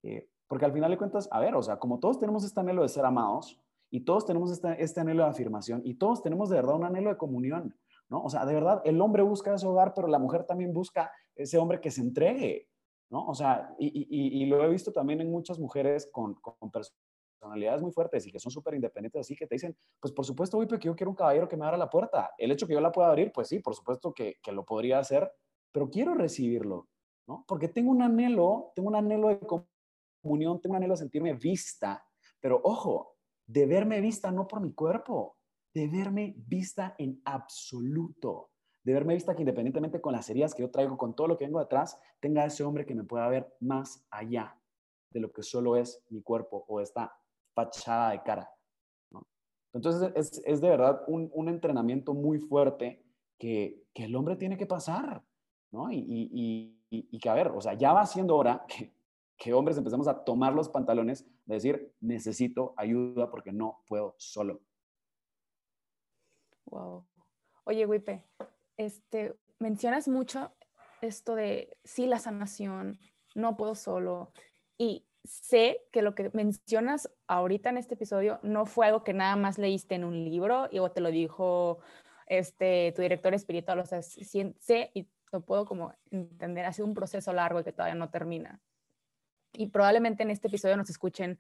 eh, 0.04 0.28
porque 0.46 0.66
al 0.66 0.74
final 0.74 0.92
de 0.92 0.98
cuentas, 0.98 1.30
a 1.32 1.40
ver, 1.40 1.56
o 1.56 1.64
sea, 1.64 1.78
como 1.78 2.00
todos 2.00 2.20
tenemos 2.20 2.44
este 2.44 2.60
anhelo 2.60 2.82
de 2.82 2.90
ser 2.90 3.06
amados 3.06 3.58
y 3.90 4.02
todos 4.02 4.26
tenemos 4.26 4.52
este, 4.52 4.84
este 4.84 5.00
anhelo 5.00 5.24
de 5.24 5.30
afirmación 5.30 5.82
y 5.86 5.94
todos 5.94 6.22
tenemos 6.24 6.50
de 6.50 6.58
verdad 6.58 6.76
un 6.76 6.84
anhelo 6.84 7.10
de 7.10 7.16
comunión, 7.16 7.74
¿no? 8.10 8.22
O 8.22 8.30
sea, 8.30 8.46
de 8.46 8.54
verdad, 8.54 8.82
el 8.84 9.00
hombre 9.00 9.24
busca 9.24 9.54
ese 9.54 9.66
hogar, 9.66 9.94
pero 9.94 10.10
la 10.10 10.20
mujer 10.20 10.44
también 10.44 10.74
busca 10.74 11.10
ese 11.38 11.58
hombre 11.58 11.80
que 11.80 11.90
se 11.90 12.02
entregue, 12.02 12.68
¿no? 13.14 13.28
O 13.28 13.36
sea, 13.36 13.76
y, 13.78 14.44
lo 14.48 14.64
he 14.64 14.70
visto 14.70 14.92
también 14.92 15.22
en 15.22 15.30
muchas 15.30 15.60
mujeres 15.60 16.10
con, 16.12 16.36
personalidades 16.72 17.80
muy 17.80 17.92
fuertes 17.92 18.26
y 18.26 18.32
que 18.32 18.40
son 18.40 18.52
súper 18.52 18.74
independientes, 18.74 19.20
así 19.20 19.36
que 19.36 19.46
te 19.46 19.54
dicen, 19.54 19.78
pues 20.00 20.12
por 20.12 20.26
supuesto, 20.26 20.58
uy, 20.58 20.66
porque 20.66 20.88
yo 20.88 20.96
quiero 20.96 21.12
un 21.12 21.16
caballero 21.16 21.48
que 21.48 21.56
me 21.56 21.64
abra 21.64 21.78
la 21.78 21.92
puerta. 21.92 22.32
El 22.40 22.52
hecho 22.52 22.66
que 22.66 22.74
yo 22.74 22.82
la 22.82 22.92
pueda 22.92 23.10
abrir, 23.10 23.32
pues 23.32 23.50
sí, 23.50 23.60
por 23.60 23.76
supuesto 23.76 24.16
que, 24.16 24.38
que 24.42 24.52
lo 24.52 24.66
podría 24.66 24.98
hacer, 24.98 25.32
pero 25.72 25.92
quiero 25.92 26.16
recibirlo, 26.16 26.90
¿no? 27.28 27.46
Porque 27.48 27.68
tengo 27.68 27.92
un 27.92 28.02
anhelo, 28.02 28.72
tengo 28.74 28.90
un 28.90 28.96
anhelo 28.96 29.28
de 29.28 29.40
comunión, 30.24 30.60
tengo 30.60 30.74
un 30.74 30.78
anhelo 30.78 30.96
de 30.96 31.02
sentirme 31.02 31.34
vista, 31.34 32.04
pero 32.40 32.62
ojo, 32.64 33.18
de 33.46 33.68
verme 33.68 34.02
vista 34.02 34.32
no 34.32 34.48
por 34.48 34.60
mi 34.60 34.74
cuerpo, 34.74 35.38
de 35.72 35.88
verme 35.88 36.34
vista 36.36 36.96
en 36.98 37.22
absoluto 37.26 38.53
de 38.84 38.94
verme 38.94 39.14
vista 39.14 39.36
que 39.36 39.42
independientemente 39.42 40.02
con 40.02 40.14
las 40.14 40.30
heridas 40.30 40.54
que 40.54 40.62
yo 40.62 40.70
traigo, 40.70 40.98
con 40.98 41.16
todo 41.16 41.28
lo 41.28 41.38
que 41.38 41.46
vengo 41.46 41.60
detrás, 41.60 42.00
tenga 42.20 42.46
ese 42.46 42.64
hombre 42.64 42.86
que 42.86 42.96
me 42.96 43.04
pueda 43.04 43.28
ver 43.30 43.56
más 43.60 44.06
allá 44.10 44.58
de 45.12 45.20
lo 45.20 45.32
que 45.32 45.44
solo 45.44 45.78
es 45.78 46.04
mi 46.10 46.22
cuerpo 46.22 46.66
o 46.68 46.82
esta 46.82 47.16
fachada 47.54 48.12
de 48.12 48.24
cara. 48.24 48.52
Entonces 49.74 50.12
es, 50.16 50.42
es, 50.46 50.62
de 50.62 50.70
verdad 50.70 51.04
un, 51.08 51.32
un, 51.34 51.50
entrenamiento 51.50 52.14
muy 52.14 52.40
fuerte 52.40 53.04
que, 53.40 53.84
que, 53.94 54.06
el 54.06 54.16
hombre 54.16 54.36
tiene 54.36 54.56
que 54.56 54.68
pasar, 54.68 55.24
¿no? 55.72 55.92
Y, 55.92 55.98
y, 55.98 56.78
y, 56.92 57.08
y, 57.12 57.20
que, 57.20 57.30
a 57.30 57.34
ver, 57.34 57.48
o 57.48 57.60
sea, 57.60 57.74
ya 57.74 57.92
va 57.92 58.06
siendo 58.06 58.36
hora 58.36 58.66
que, 58.68 58.94
que 59.36 59.54
hombres 59.54 59.78
empecemos 59.78 60.08
a 60.08 60.24
tomar 60.24 60.54
los 60.54 60.70
pantalones, 60.70 61.26
de 61.46 61.56
decir, 61.56 61.94
necesito 62.02 62.76
ayuda 62.78 63.32
porque 63.32 63.52
no 63.52 63.82
puedo 63.88 64.14
solo. 64.18 64.62
Wow. 66.66 67.06
Oye, 67.66 67.86
Wipe, 67.86 68.24
este, 68.78 69.36
mencionas 69.60 70.08
mucho 70.08 70.54
esto 71.02 71.36
de 71.36 71.78
sí, 71.84 72.06
la 72.06 72.20
sanación, 72.20 73.00
no 73.36 73.58
puedo 73.58 73.76
solo. 73.76 74.32
Y 74.78 75.06
sé 75.24 75.82
que 75.92 76.02
lo 76.02 76.16
que 76.16 76.30
mencionas 76.34 77.10
ahorita 77.28 77.70
en 77.70 77.78
este 77.78 77.96
episodio 77.96 78.40
no 78.44 78.66
fue 78.66 78.88
algo 78.88 79.04
que 79.04 79.14
nada 79.14 79.36
más 79.36 79.58
leíste 79.58 79.96
en 79.96 80.04
un 80.04 80.24
libro 80.24 80.68
y 80.72 80.80
o 80.80 80.92
te 80.92 81.02
lo 81.02 81.12
dijo 81.12 81.80
este, 82.28 82.94
tu 82.96 83.02
director 83.02 83.34
espiritual. 83.34 83.80
O 83.80 83.86
sea, 83.86 84.02
sé 84.02 84.92
y 84.94 85.08
lo 85.32 85.42
puedo 85.42 85.66
como 85.66 85.94
entender, 86.12 86.66
ha 86.66 86.74
sido 86.74 86.88
un 86.88 86.94
proceso 86.94 87.34
largo 87.34 87.64
que 87.64 87.72
todavía 87.72 87.96
no 87.96 88.10
termina. 88.10 88.62
Y 89.52 89.68
probablemente 89.68 90.24
en 90.24 90.32
este 90.32 90.48
episodio 90.48 90.78
nos 90.78 90.90
escuchen, 90.90 91.40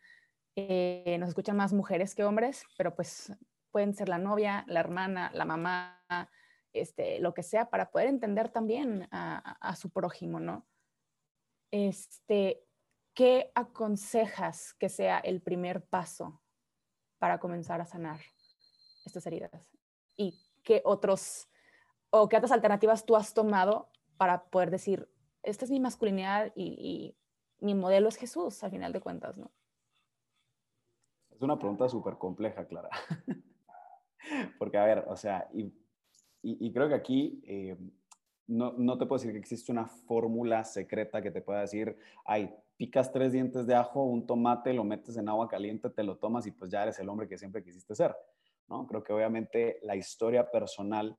eh, 0.56 1.18
nos 1.20 1.30
escuchan 1.30 1.58
más 1.58 1.74
mujeres 1.74 2.16
que 2.16 2.24
hombres, 2.24 2.64
pero 2.78 2.96
pues 2.96 3.32
pueden 3.72 3.94
ser 3.94 4.10
la 4.10 4.18
novia, 4.18 4.64
la 4.68 4.80
hermana, 4.80 5.32
la 5.34 5.46
mamá, 5.46 6.00
este, 6.74 7.19
lo 7.19 7.34
que 7.34 7.43
sea, 7.43 7.69
para 7.69 7.91
poder 7.91 8.07
entender 8.07 8.49
también 8.49 9.07
a, 9.11 9.76
su 9.76 9.89
prójimo, 9.89 10.39
¿no? 10.39 10.65
Este, 11.71 12.65
¿Qué 13.13 13.51
aconsejas 13.53 14.74
que 14.74 14.89
sea 14.89 15.19
el 15.19 15.41
primer 15.41 15.86
paso 15.86 16.41
para 17.19 17.39
comenzar 17.39 17.80
a 17.80 17.86
sanar 17.86 18.19
estas 19.05 19.26
heridas? 19.28 19.71
¿Y 20.17 20.39
qué 20.63 20.82
otros 20.84 21.47
o 22.09 22.30
qué 22.30 22.38
otras 22.38 22.51
alternativas 22.51 23.05
tú 23.05 23.15
has 23.15 23.34
tomado 23.34 23.89
para 24.17 24.45
poder 24.45 24.71
decir, 24.71 25.09
esta 25.41 25.65
es 25.65 25.71
mi 25.71 25.80
masculinidad 25.80 26.51
y, 26.55 27.17
mi 27.59 27.76
modelo 27.76 28.09
es 28.09 28.17
Jesús, 28.17 28.61
al 28.63 28.71
final 28.71 28.91
de 28.91 28.99
cuentas, 28.99 29.38
¿no? 29.38 29.49
Es 31.32 31.41
una 31.41 31.57
pregunta 31.57 31.88
súper 31.88 32.17
compleja, 32.17 32.67
Clara. 32.67 32.89
Porque, 34.59 34.78
a 34.78 34.84
ver, 34.84 35.05
o 35.07 35.15
sea, 35.15 35.49
y, 36.44 36.72
creo 36.74 36.89
que 36.89 36.96
aquí 36.96 37.41
eh, 37.46 37.78
no, 38.48 38.74
no, 38.74 38.98
te 38.98 39.06
puedo 39.06 39.18
decir 39.18 39.32
que 39.32 39.39
existe 39.39 39.72
una 39.72 39.88
fórmula 39.88 40.64
secreta 40.66 41.22
que 41.22 41.32
te 41.32 41.41
pueda 41.41 41.62
decir, 41.62 41.98
ay, 42.26 42.54
picas 42.78 43.12
tres 43.12 43.32
dientes 43.32 43.66
de 43.66 43.76
ajo, 43.76 44.04
un 44.04 44.28
tomate, 44.28 44.74
lo 44.74 44.84
metes 44.84 45.16
en 45.18 45.30
agua 45.30 45.48
caliente, 45.48 45.89
te 45.89 46.04
lo 46.04 46.18
tomas 46.18 46.46
y 46.48 46.52
pues 46.52 46.72
ya 46.72 46.84
eres 46.84 47.00
el 47.00 47.10
hombre 47.10 47.28
que 47.28 47.38
siempre 47.38 47.64
quisiste 47.64 47.96
ser. 47.96 48.16
¿no? 48.68 48.86
Creo 48.88 49.04
que 49.04 49.14
obviamente 49.14 49.80
la 49.84 49.96
historia 49.96 50.50
personal 50.50 51.18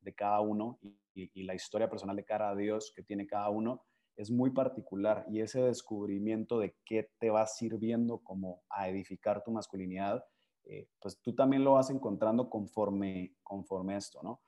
de 0.00 0.14
cada 0.14 0.40
uno 0.40 0.78
y, 1.14 1.42
la 1.44 1.54
historia 1.54 1.88
personal 1.88 2.16
de 2.16 2.24
cara 2.24 2.50
a 2.50 2.54
Dios 2.54 2.92
que 2.94 3.02
tiene 3.02 3.26
cada 3.26 3.48
uno 3.48 3.82
es 4.16 4.30
muy 4.30 4.50
particular 4.50 5.24
y 5.30 5.40
ese 5.40 5.62
descubrimiento 5.62 6.58
de 6.58 6.76
qué 6.84 7.10
te 7.18 7.30
va 7.30 7.46
sirviendo 7.46 8.18
como 8.18 8.62
a 8.68 8.88
edificar 8.88 9.42
tu 9.42 9.50
masculinidad, 9.50 10.24
eh, 10.64 10.88
pues 11.00 11.20
tú 11.20 11.34
también 11.34 11.64
lo 11.64 11.72
vas 11.72 11.90
encontrando 11.90 12.50
conforme, 12.50 13.34
conforme 13.42 13.96
esto, 13.96 14.20
¿no? 14.22 14.40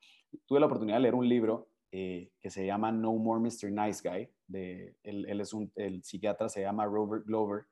Tuve 0.45 0.59
la 0.59 0.65
oportunidad 0.65 0.97
de 0.97 1.01
leer 1.01 1.15
un 1.15 1.27
libro 1.27 1.69
eh, 1.91 2.31
que 2.39 2.49
se 2.49 2.65
llama 2.65 2.91
No 2.91 3.13
More 3.13 3.41
Mr. 3.41 3.71
Nice 3.71 4.07
Guy. 4.07 4.29
De, 4.47 4.95
él, 5.03 5.39
es 5.39 5.53
un, 5.53 5.71
el 5.75 6.03
psiquiatra 6.03 6.49
se 6.49 6.61
llama 6.61 6.85
Robert 6.85 7.25
Glover 7.25 7.65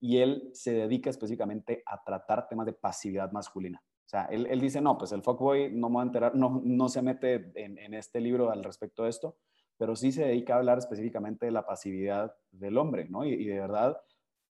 y 0.00 0.18
él 0.18 0.50
se 0.52 0.72
dedica 0.72 1.10
específicamente 1.10 1.82
a 1.86 2.02
tratar 2.02 2.48
temas 2.48 2.66
de 2.66 2.72
pasividad 2.72 3.32
masculina. 3.32 3.82
O 3.84 4.08
sea, 4.08 4.24
él, 4.26 4.46
él 4.48 4.60
dice, 4.60 4.80
no, 4.80 4.96
pues 4.96 5.12
el 5.12 5.22
fuckboy 5.22 5.72
no 5.72 5.90
me 5.90 5.96
va 5.96 6.02
a 6.02 6.06
enterar, 6.06 6.34
no, 6.34 6.62
no 6.64 6.88
se 6.88 7.02
mete 7.02 7.52
en, 7.54 7.78
en, 7.78 7.92
este 7.92 8.20
libro 8.20 8.50
al 8.50 8.64
respecto 8.64 9.04
de 9.04 9.10
esto, 9.10 9.36
pero 9.76 9.96
sí 9.96 10.12
se 10.12 10.24
dedica 10.24 10.54
a 10.54 10.58
hablar 10.58 10.78
específicamente 10.78 11.44
de 11.44 11.52
la 11.52 11.66
pasividad 11.66 12.34
del 12.50 12.78
hombre, 12.78 13.06
¿no? 13.08 13.26
Y, 13.26 13.34
y 13.34 13.44
de 13.44 13.60
verdad, 13.60 14.00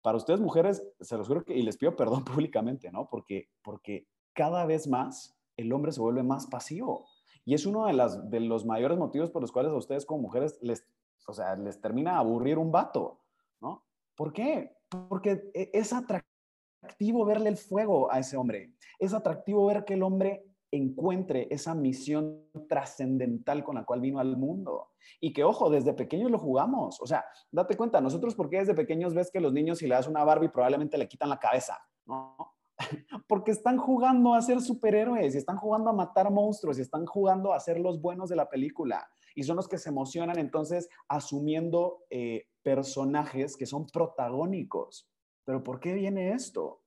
para 0.00 0.16
ustedes 0.16 0.40
mujeres, 0.40 0.86
se 1.00 1.16
los 1.16 1.26
juro 1.26 1.44
que, 1.44 1.56
y 1.56 1.62
les 1.62 1.76
pido 1.76 1.96
perdón 1.96 2.24
públicamente, 2.24 2.92
¿no? 2.92 3.08
Porque, 3.08 3.48
porque 3.62 4.06
cada 4.32 4.64
vez 4.64 4.86
más 4.86 5.36
el 5.56 5.72
hombre 5.72 5.90
se 5.90 6.00
vuelve 6.00 6.22
más 6.22 6.46
pasivo. 6.46 7.08
Y 7.48 7.54
es 7.54 7.64
uno 7.64 7.86
de, 7.86 7.94
las, 7.94 8.28
de 8.28 8.40
los 8.40 8.66
mayores 8.66 8.98
motivos 8.98 9.30
por 9.30 9.40
los 9.40 9.50
cuales 9.50 9.72
a 9.72 9.76
ustedes 9.76 10.04
como 10.04 10.20
mujeres 10.20 10.58
les, 10.60 10.86
o 11.26 11.32
sea, 11.32 11.56
les 11.56 11.80
termina 11.80 12.18
aburrir 12.18 12.58
un 12.58 12.70
vato, 12.70 13.22
¿no? 13.62 13.86
¿Por 14.14 14.34
qué? 14.34 14.76
Porque 15.08 15.50
e, 15.54 15.70
es 15.72 15.94
atractivo 15.94 17.24
verle 17.24 17.48
el 17.48 17.56
fuego 17.56 18.12
a 18.12 18.18
ese 18.18 18.36
hombre. 18.36 18.74
Es 18.98 19.14
atractivo 19.14 19.64
ver 19.64 19.86
que 19.86 19.94
el 19.94 20.02
hombre 20.02 20.44
encuentre 20.70 21.48
esa 21.50 21.74
misión 21.74 22.44
trascendental 22.68 23.64
con 23.64 23.76
la 23.76 23.86
cual 23.86 24.02
vino 24.02 24.18
al 24.18 24.36
mundo. 24.36 24.90
Y 25.18 25.32
que, 25.32 25.42
ojo, 25.42 25.70
desde 25.70 25.94
pequeños 25.94 26.30
lo 26.30 26.38
jugamos. 26.38 27.00
O 27.00 27.06
sea, 27.06 27.24
date 27.50 27.78
cuenta, 27.78 27.98
nosotros, 28.02 28.34
¿por 28.34 28.50
qué 28.50 28.58
desde 28.58 28.74
pequeños 28.74 29.14
ves 29.14 29.30
que 29.30 29.40
los 29.40 29.54
niños, 29.54 29.78
si 29.78 29.86
le 29.86 29.94
das 29.94 30.06
una 30.06 30.22
Barbie, 30.22 30.50
probablemente 30.50 30.98
le 30.98 31.08
quitan 31.08 31.30
la 31.30 31.38
cabeza? 31.38 31.78
¿no? 32.04 32.57
porque 33.28 33.50
están 33.50 33.76
jugando 33.76 34.34
a 34.34 34.42
ser 34.42 34.60
superhéroes, 34.60 35.34
y 35.34 35.38
están 35.38 35.56
jugando 35.56 35.90
a 35.90 35.92
matar 35.92 36.30
monstruos, 36.30 36.78
y 36.78 36.82
están 36.82 37.06
jugando 37.06 37.52
a 37.52 37.60
ser 37.60 37.78
los 37.78 38.00
buenos 38.00 38.28
de 38.28 38.36
la 38.36 38.48
película. 38.48 39.08
Y 39.34 39.42
son 39.42 39.56
los 39.56 39.68
que 39.68 39.78
se 39.78 39.90
emocionan 39.90 40.38
entonces 40.38 40.88
asumiendo 41.08 42.04
eh, 42.10 42.46
personajes 42.62 43.56
que 43.56 43.66
son 43.66 43.86
protagónicos. 43.86 45.08
Pero 45.44 45.62
¿por 45.62 45.80
qué 45.80 45.94
viene 45.94 46.32
esto? 46.32 46.82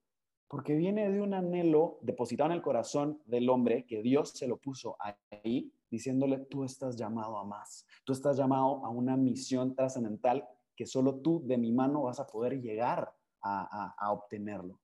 Porque 0.48 0.76
viene 0.76 1.10
de 1.10 1.22
un 1.22 1.34
anhelo 1.34 1.98
depositado 2.02 2.50
en 2.50 2.58
el 2.58 2.62
corazón 2.62 3.22
del 3.26 3.50
hombre 3.50 3.86
que 3.86 4.02
Dios 4.02 4.32
se 4.32 4.48
lo 4.48 4.58
puso 4.58 4.98
ahí, 5.00 5.74
diciéndole, 5.90 6.40
tú 6.40 6.64
estás 6.64 6.98
llamado 6.98 7.38
a 7.38 7.46
más, 7.46 7.86
tú 8.04 8.12
estás 8.12 8.38
llamado 8.38 8.86
a 8.86 8.90
una 8.90 9.16
misión 9.16 9.76
trascendental 9.76 10.46
que 10.76 10.86
solo 10.86 11.16
tú 11.16 11.42
de 11.46 11.58
mi 11.58 11.72
mano 11.72 12.04
vas 12.04 12.20
a 12.20 12.28
poder 12.28 12.62
llegar 12.62 13.14
a 13.44 14.12
obtenerlo 14.12 14.81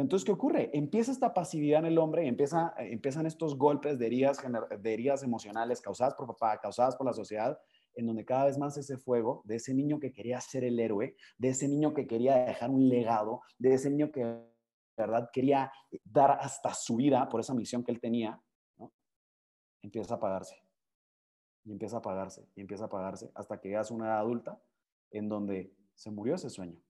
entonces, 0.00 0.24
¿qué 0.24 0.32
ocurre? 0.32 0.70
Empieza 0.72 1.12
esta 1.12 1.32
pasividad 1.32 1.80
en 1.80 1.86
el 1.86 1.98
hombre 1.98 2.26
empieza, 2.26 2.74
empiezan 2.78 3.26
estos 3.26 3.56
golpes 3.56 3.98
de 3.98 4.06
heridas, 4.06 4.38
de 4.80 4.92
heridas 4.92 5.22
emocionales 5.22 5.80
causadas 5.80 6.14
por 6.14 6.26
papá, 6.26 6.58
causadas 6.60 6.96
por 6.96 7.06
la 7.06 7.12
sociedad, 7.12 7.58
en 7.94 8.06
donde 8.06 8.24
cada 8.24 8.44
vez 8.44 8.58
más 8.58 8.76
ese 8.76 8.96
fuego 8.98 9.42
de 9.44 9.56
ese 9.56 9.74
niño 9.74 9.98
que 9.98 10.12
quería 10.12 10.40
ser 10.40 10.64
el 10.64 10.78
héroe, 10.78 11.16
de 11.38 11.48
ese 11.48 11.68
niño 11.68 11.94
que 11.94 12.06
quería 12.06 12.36
dejar 12.36 12.70
un 12.70 12.88
legado, 12.88 13.40
de 13.58 13.74
ese 13.74 13.90
niño 13.90 14.12
que 14.12 14.24
de 14.24 14.46
verdad 14.96 15.30
quería 15.32 15.72
dar 16.04 16.32
hasta 16.32 16.74
su 16.74 16.96
vida 16.96 17.28
por 17.28 17.40
esa 17.40 17.54
misión 17.54 17.82
que 17.82 17.92
él 17.92 18.00
tenía, 18.00 18.40
empieza 19.82 20.14
a 20.14 20.16
apagarse. 20.18 20.56
Y 21.64 21.72
empieza 21.72 21.96
a 21.96 21.98
apagarse, 21.98 22.48
y 22.54 22.60
empieza 22.60 22.84
a 22.84 22.86
apagarse, 22.86 23.30
hasta 23.34 23.60
que 23.60 23.68
llegas 23.68 23.90
a 23.90 23.94
una 23.94 24.06
edad 24.06 24.18
adulta 24.18 24.62
en 25.10 25.28
donde 25.28 25.74
se 25.94 26.10
murió 26.10 26.34
ese 26.34 26.50
sueño, 26.50 26.80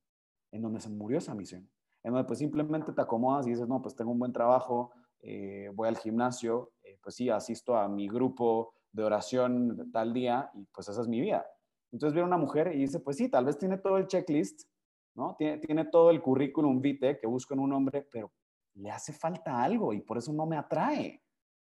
en 0.53 0.63
donde 0.63 0.81
se 0.81 0.89
murió 0.89 1.19
esa 1.19 1.35
misión, 1.35 1.69
en 2.03 2.13
donde 2.13 2.27
pues 2.27 2.39
simplemente 2.39 2.93
te 2.93 3.03
acomodas 3.03 3.47
y 3.47 3.51
dices, 3.51 3.69
no, 3.69 3.83
pues 3.83 3.95
tengo 3.95 4.13
un 4.13 4.19
buen 4.19 4.33
trabajo, 4.33 4.93
eh, 5.21 5.71
voy 5.75 5.89
al 5.89 5.97
gimnasio, 5.97 6.73
eh, 6.83 6.99
pues 7.03 7.17
sí, 7.17 7.29
asisto 7.29 7.77
a 7.77 7.89
mi 7.89 8.09
grupo 8.09 8.75
de 8.93 9.05
oración 9.05 9.91
tal 9.93 10.13
día 10.13 10.51
y 10.55 10.65
pues 10.67 10.89
esa 10.89 11.01
es 11.01 11.09
mi 11.09 11.21
vida. 11.21 11.47
Entonces 11.93 12.15
viene 12.15 12.27
una 12.27 12.39
mujer 12.39 12.75
y 12.75 12.81
dice, 12.81 13.01
pues 13.01 13.17
sí, 13.17 13.29
tal 13.29 13.45
vez 13.45 13.59
tiene 13.59 13.79
todo 13.79 13.97
el 13.97 14.07
checklist, 14.07 14.69
¿no? 15.15 15.35
Tiene, 15.37 15.59
tiene 15.59 15.85
todo 15.87 16.11
el 16.11 16.23
currículum 16.23 16.81
vitae 16.81 17.19
que 17.19 17.27
busco 17.27 17.55
en 17.55 17.61
un 17.61 17.73
hombre, 17.73 18.07
pero 18.11 18.31
le 18.75 18.91
hace 18.91 19.13
falta 19.13 19.63
algo 19.63 19.93
y 19.93 20.01
por 20.01 20.19
eso 20.19 20.33
no 20.33 20.47
me 20.47 20.57
atrae, 20.57 21.23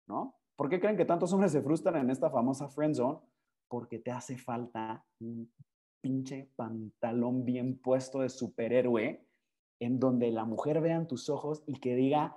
¿no? 0.06 0.36
¿Por 0.56 0.68
qué 0.68 0.78
creen 0.78 0.96
que 0.96 1.06
tantos 1.06 1.32
hombres 1.32 1.52
se 1.52 1.62
frustran 1.62 1.96
en 1.96 2.10
esta 2.10 2.30
famosa 2.30 2.68
friend 2.68 2.94
zone? 2.94 3.18
Porque 3.66 3.98
te 3.98 4.10
hace 4.10 4.36
falta 4.36 5.04
un 5.20 5.50
pinche 6.00 6.50
pantalón 6.54 7.44
bien 7.44 7.78
puesto 7.78 8.20
de 8.20 8.28
superhéroe 8.28 9.26
en 9.80 9.98
donde 9.98 10.30
la 10.30 10.44
mujer 10.44 10.80
vea 10.80 10.96
en 10.96 11.08
tus 11.08 11.28
ojos 11.28 11.62
y 11.66 11.80
que 11.80 11.96
diga, 11.96 12.36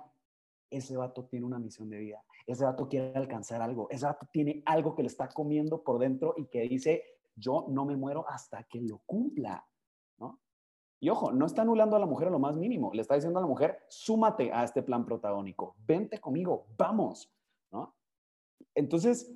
ese 0.70 0.96
vato 0.96 1.26
tiene 1.26 1.46
una 1.46 1.58
misión 1.58 1.88
de 1.90 1.98
vida, 1.98 2.24
ese 2.46 2.64
vato 2.64 2.88
quiere 2.88 3.12
alcanzar 3.14 3.62
algo, 3.62 3.88
ese 3.90 4.06
vato 4.06 4.26
tiene 4.32 4.62
algo 4.66 4.94
que 4.94 5.02
le 5.02 5.08
está 5.08 5.28
comiendo 5.28 5.82
por 5.82 5.98
dentro 5.98 6.34
y 6.36 6.46
que 6.46 6.62
dice, 6.62 7.04
yo 7.36 7.66
no 7.68 7.84
me 7.84 7.96
muero 7.96 8.24
hasta 8.28 8.64
que 8.64 8.80
lo 8.80 9.02
cumpla, 9.06 9.64
¿no? 10.18 10.40
Y 11.00 11.10
ojo, 11.10 11.32
no 11.32 11.44
está 11.46 11.62
anulando 11.62 11.96
a 11.96 11.98
la 11.98 12.06
mujer 12.06 12.28
a 12.28 12.30
lo 12.30 12.38
más 12.38 12.56
mínimo, 12.56 12.90
le 12.94 13.02
está 13.02 13.14
diciendo 13.14 13.38
a 13.38 13.42
la 13.42 13.48
mujer, 13.48 13.78
súmate 13.88 14.50
a 14.50 14.64
este 14.64 14.82
plan 14.82 15.04
protagónico, 15.04 15.76
vente 15.86 16.18
conmigo, 16.18 16.66
vamos, 16.76 17.30
¿no? 17.70 17.94
Entonces, 18.74 19.32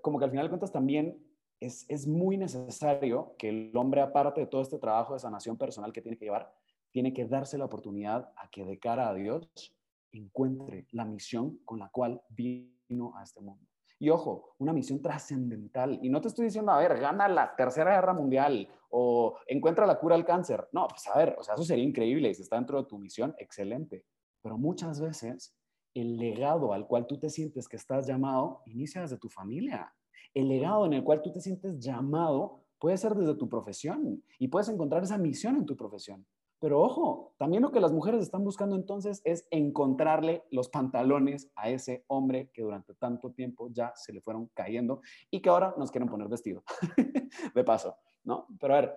como 0.00 0.18
que 0.18 0.24
al 0.24 0.30
final 0.30 0.46
de 0.46 0.50
cuentas 0.50 0.72
también 0.72 1.22
es, 1.60 1.84
es 1.88 2.06
muy 2.06 2.36
necesario 2.36 3.34
que 3.36 3.48
el 3.48 3.76
hombre, 3.76 4.00
aparte 4.00 4.40
de 4.40 4.46
todo 4.46 4.62
este 4.62 4.78
trabajo 4.78 5.14
de 5.14 5.18
sanación 5.18 5.56
personal 5.56 5.92
que 5.92 6.00
tiene 6.00 6.16
que 6.16 6.26
llevar, 6.26 6.54
tiene 6.90 7.12
que 7.12 7.26
darse 7.26 7.58
la 7.58 7.66
oportunidad 7.66 8.32
a 8.36 8.50
que 8.50 8.64
de 8.64 8.78
cara 8.78 9.08
a 9.08 9.14
Dios 9.14 9.48
encuentre 10.12 10.86
la 10.92 11.04
misión 11.04 11.58
con 11.64 11.78
la 11.78 11.88
cual 11.90 12.22
vino 12.30 13.16
a 13.16 13.22
este 13.22 13.40
mundo. 13.40 13.66
Y 14.00 14.10
ojo, 14.10 14.54
una 14.58 14.72
misión 14.72 15.02
trascendental. 15.02 15.98
Y 16.02 16.08
no 16.08 16.20
te 16.20 16.28
estoy 16.28 16.46
diciendo, 16.46 16.70
a 16.70 16.78
ver, 16.78 16.98
gana 17.00 17.28
la 17.28 17.54
tercera 17.56 17.94
guerra 17.94 18.14
mundial 18.14 18.68
o 18.90 19.36
encuentra 19.46 19.86
la 19.86 19.98
cura 19.98 20.14
al 20.14 20.24
cáncer. 20.24 20.68
No, 20.72 20.86
pues 20.86 21.06
a 21.08 21.18
ver, 21.18 21.34
o 21.38 21.42
sea, 21.42 21.54
eso 21.54 21.64
sería 21.64 21.84
increíble. 21.84 22.32
Si 22.32 22.42
está 22.42 22.56
dentro 22.56 22.80
de 22.80 22.88
tu 22.88 22.98
misión, 22.98 23.34
excelente. 23.38 24.04
Pero 24.40 24.56
muchas 24.56 25.00
veces 25.00 25.56
el 25.94 26.16
legado 26.16 26.72
al 26.72 26.86
cual 26.86 27.06
tú 27.06 27.18
te 27.18 27.28
sientes 27.28 27.68
que 27.68 27.76
estás 27.76 28.06
llamado 28.06 28.62
inicia 28.66 29.00
desde 29.00 29.18
tu 29.18 29.28
familia. 29.28 29.92
El 30.32 30.48
legado 30.48 30.86
en 30.86 30.92
el 30.92 31.02
cual 31.02 31.20
tú 31.20 31.32
te 31.32 31.40
sientes 31.40 31.80
llamado 31.80 32.60
puede 32.78 32.96
ser 32.96 33.14
desde 33.14 33.34
tu 33.34 33.48
profesión 33.48 34.22
y 34.38 34.46
puedes 34.46 34.68
encontrar 34.68 35.02
esa 35.02 35.18
misión 35.18 35.56
en 35.56 35.66
tu 35.66 35.76
profesión. 35.76 36.24
Pero 36.60 36.80
ojo, 36.80 37.34
también 37.38 37.62
lo 37.62 37.70
que 37.70 37.80
las 37.80 37.92
mujeres 37.92 38.20
están 38.20 38.42
buscando 38.42 38.74
entonces 38.74 39.22
es 39.24 39.46
encontrarle 39.50 40.42
los 40.50 40.68
pantalones 40.68 41.50
a 41.54 41.70
ese 41.70 42.04
hombre 42.08 42.50
que 42.52 42.62
durante 42.62 42.94
tanto 42.94 43.30
tiempo 43.30 43.68
ya 43.70 43.92
se 43.94 44.12
le 44.12 44.20
fueron 44.20 44.50
cayendo 44.54 45.00
y 45.30 45.40
que 45.40 45.50
ahora 45.50 45.74
nos 45.78 45.92
quieren 45.92 46.08
poner 46.08 46.28
vestido. 46.28 46.64
de 47.54 47.64
paso, 47.64 47.96
¿no? 48.24 48.46
Pero 48.58 48.74
a 48.74 48.80
ver, 48.80 48.94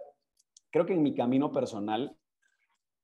creo 0.72 0.88
que 0.88 0.94
en 0.94 1.04
mi 1.04 1.14
camino 1.14 1.52
personal, 1.52 2.18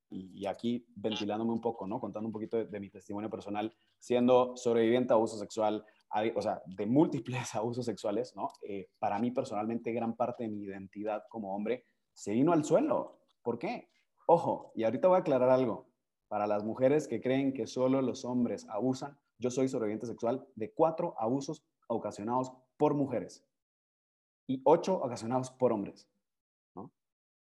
y, 0.10 0.46
aquí 0.46 0.86
ventilándome 0.96 1.52
un 1.52 1.62
poco, 1.62 1.86
¿no? 1.86 2.00
Contando 2.00 2.28
un 2.28 2.34
poquito 2.34 2.66
de, 2.66 2.80
mi 2.80 2.90
testimonio 2.90 3.30
personal, 3.30 3.72
siendo 4.00 4.56
sobreviviente 4.56 5.14
a 5.14 5.18
abuso 5.18 5.38
sexual, 5.38 5.86
o 6.36 6.42
sea, 6.42 6.64
de 6.66 6.86
múltiples 6.88 7.54
abusos 7.56 7.86
sexuales, 7.86 8.34
¿no? 8.36 8.48
Eh, 8.62 8.90
para 8.98 9.20
mí 9.20 9.30
personalmente 9.32 9.92
gran 9.92 10.16
parte 10.16 10.44
de 10.44 10.50
mi 10.50 10.64
identidad 10.64 11.24
como 11.30 11.54
hombre 11.54 11.86
se 12.14 12.32
vino 12.32 12.54
al 12.54 12.64
suelo. 12.64 13.20
¿Por 13.44 13.60
qué? 13.60 13.90
Ojo, 14.30 14.74
y 14.76 14.84
ahorita 14.84 15.08
voy 15.08 15.16
a 15.16 15.20
aclarar 15.22 15.50
algo. 15.50 15.88
Para 16.28 16.48
las 16.48 16.66
mujeres 16.66 17.08
que 17.08 17.22
creen 17.22 17.54
que 17.54 17.66
solo 17.66 18.02
los 18.02 18.26
hombres 18.26 18.68
abusan, 18.70 19.18
yo 19.40 19.50
soy 19.50 19.70
sobreviviente 19.70 20.06
sexual 20.06 20.46
de 20.56 20.74
cuatro 20.74 21.16
abusos 21.18 21.64
ocasionados 21.88 22.52
por 22.76 22.94
mujeres 22.94 23.46
y 24.46 24.62
ocho 24.66 24.96
ocasionados 24.96 25.52
por 25.52 25.72
hombres. 25.72 26.10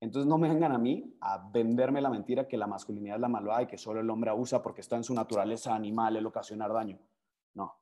Entonces 0.00 0.26
no 0.26 0.38
me 0.38 0.48
vengan 0.48 0.72
a 0.72 0.78
mí 0.78 1.14
a 1.20 1.48
venderme 1.52 2.00
la 2.00 2.10
mentira 2.10 2.48
que 2.48 2.56
la 2.56 2.66
masculinidad 2.66 3.16
es 3.16 3.20
la 3.20 3.28
malvada 3.28 3.62
y 3.62 3.66
que 3.66 3.78
solo 3.78 4.00
el 4.00 4.10
hombre 4.10 4.30
abusa 4.30 4.60
porque 4.60 4.80
está 4.80 4.96
en 4.96 5.04
su 5.04 5.14
naturaleza 5.14 5.74
animal 5.74 6.16
el 6.16 6.26
ocasionar 6.26 6.72
daño. 6.72 6.98
No. 7.54 7.76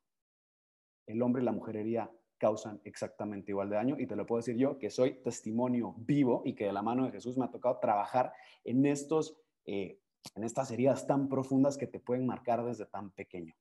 El 1.06 1.22
hombre 1.22 1.40
y 1.40 1.46
la 1.46 1.52
mujer 1.52 1.76
mujerería 1.76 2.10
causan 2.40 2.80
exactamente 2.84 3.52
igual 3.52 3.68
de 3.68 3.76
daño 3.76 3.96
y 4.00 4.06
te 4.06 4.16
lo 4.16 4.26
puedo 4.26 4.40
decir 4.40 4.56
yo 4.56 4.78
que 4.78 4.90
soy 4.90 5.12
testimonio 5.22 5.94
vivo 5.98 6.42
y 6.44 6.54
que 6.54 6.64
de 6.64 6.72
la 6.72 6.82
mano 6.82 7.04
de 7.04 7.12
Jesús 7.12 7.38
me 7.38 7.44
ha 7.44 7.50
tocado 7.50 7.78
trabajar 7.78 8.32
en 8.64 8.84
estos 8.86 9.36
eh, 9.66 10.00
en 10.34 10.44
estas 10.44 10.70
heridas 10.70 11.06
tan 11.06 11.28
profundas 11.28 11.76
que 11.76 11.86
te 11.86 12.00
pueden 12.00 12.26
marcar 12.26 12.64
desde 12.64 12.86
tan 12.86 13.10
pequeño. 13.10 13.54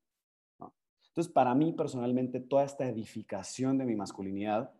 Entonces, 1.09 1.33
para 1.33 1.55
mí 1.55 1.73
personalmente, 1.73 2.39
toda 2.39 2.63
esta 2.63 2.87
edificación 2.87 3.77
de 3.77 3.85
mi 3.85 3.95
masculinidad 3.95 4.71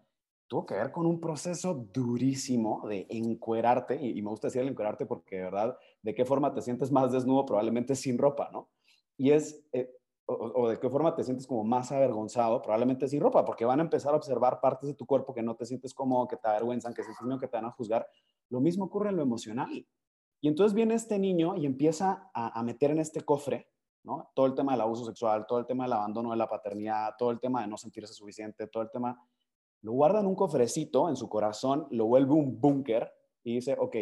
tuvo 0.48 0.66
que 0.66 0.76
ver 0.76 0.92
con 0.92 1.06
un 1.06 1.20
proceso 1.20 1.74
durísimo 1.74 2.88
de 2.88 3.08
encuerarte, 3.10 4.00
y, 4.02 4.18
y 4.18 4.22
me 4.22 4.30
gusta 4.30 4.48
decir 4.48 4.62
el 4.62 4.70
encuerarte 4.70 5.06
porque 5.06 5.38
de 5.38 5.44
verdad, 5.44 5.78
de 6.02 6.14
qué 6.14 6.26
forma 6.26 6.54
te 6.54 6.62
sientes 6.62 6.92
más 6.92 7.12
desnudo, 7.12 7.46
probablemente 7.46 7.96
sin 7.96 8.18
ropa, 8.18 8.50
¿no? 8.52 8.70
Y 9.18 9.32
es 9.32 9.64
eh, 9.74 9.92
o, 10.30 10.70
de 10.70 10.80
qué 10.80 10.90
forma 10.90 11.16
te 11.16 11.24
sientes 11.24 11.48
como 11.48 11.64
más 11.64 11.92
avergonzado, 11.92 12.62
probablemente 12.62 13.08
sin 13.08 13.20
ropa, 13.20 13.44
porque 13.44 13.66
van 13.66 13.80
a 13.80 13.84
empezar 13.84 14.14
a 14.14 14.18
observar 14.18 14.62
partes 14.62 14.88
de 14.88 14.94
tu 14.94 15.06
cuerpo 15.06 15.34
que 15.34 15.42
no 15.42 15.56
te 15.56 15.66
sientes 15.66 15.94
cómodo, 15.94 16.28
que 16.28 16.38
te 16.38 16.48
avergüenzan, 16.48 16.94
que 16.94 17.04
sientes 17.04 17.26
miedo, 17.26 17.40
que 17.40 17.48
te 17.48 17.58
van 17.58 17.66
a 17.66 17.72
juzgar. 17.72 18.08
Lo 18.50 18.60
mismo 18.60 18.86
ocurre 18.86 19.10
en 19.10 19.16
lo 19.16 19.24
emocional. 19.24 19.88
Y 20.42 20.48
entonces 20.48 20.76
viene 20.76 20.94
este 20.94 21.18
niño 21.18 21.56
y 21.56 21.66
empieza 21.66 22.30
a, 22.34 22.62
meter 22.64 22.92
en 22.92 23.00
este 23.00 23.22
cofre, 23.22 23.70
¿no? 24.04 24.30
Todo 24.36 24.46
el 24.46 24.54
tema 24.54 24.74
del 24.74 24.82
abuso 24.82 25.04
sexual, 25.04 25.46
todo 25.48 25.60
el 25.60 25.66
tema 25.66 25.86
del 25.86 25.94
abandono 25.94 26.30
de 26.32 26.38
la 26.38 26.48
paternidad, 26.48 27.16
todo 27.18 27.32
el 27.32 27.40
tema 27.40 27.62
de 27.62 27.68
no 27.68 27.78
sentirse 27.78 28.14
suficiente, 28.14 28.68
todo 28.68 28.84
el 28.84 28.92
tema, 28.92 29.20
lo 29.82 29.94
guarda 29.94 30.20
en 30.20 30.28
un 30.28 30.36
cofrecito 30.36 31.10
en 31.10 31.16
su 31.16 31.28
corazón, 31.28 31.88
lo 31.90 32.06
vuelve 32.06 32.34
un 32.34 32.62
búnker 32.62 33.12
y 33.44 33.56
dice, 33.56 33.76
ok, 33.80 33.96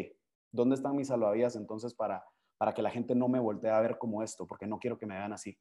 ¿dónde 0.51 0.75
están 0.75 0.95
mis 0.95 1.07
salvavidas 1.07 1.55
entonces 1.55 1.93
para, 1.93 2.23
para 2.57 2.73
que 2.73 2.81
la 2.81 2.91
gente 2.91 3.15
no 3.15 3.29
me 3.29 3.39
voltee 3.39 3.71
a 3.71 3.79
ver 3.79 3.97
como 3.97 4.21
esto? 4.21 4.45
Porque 4.45 4.67
no 4.67 4.77
quiero 4.77 4.97
que 4.97 5.05
me 5.07 5.15
vean 5.15 5.33
así. 5.33 5.57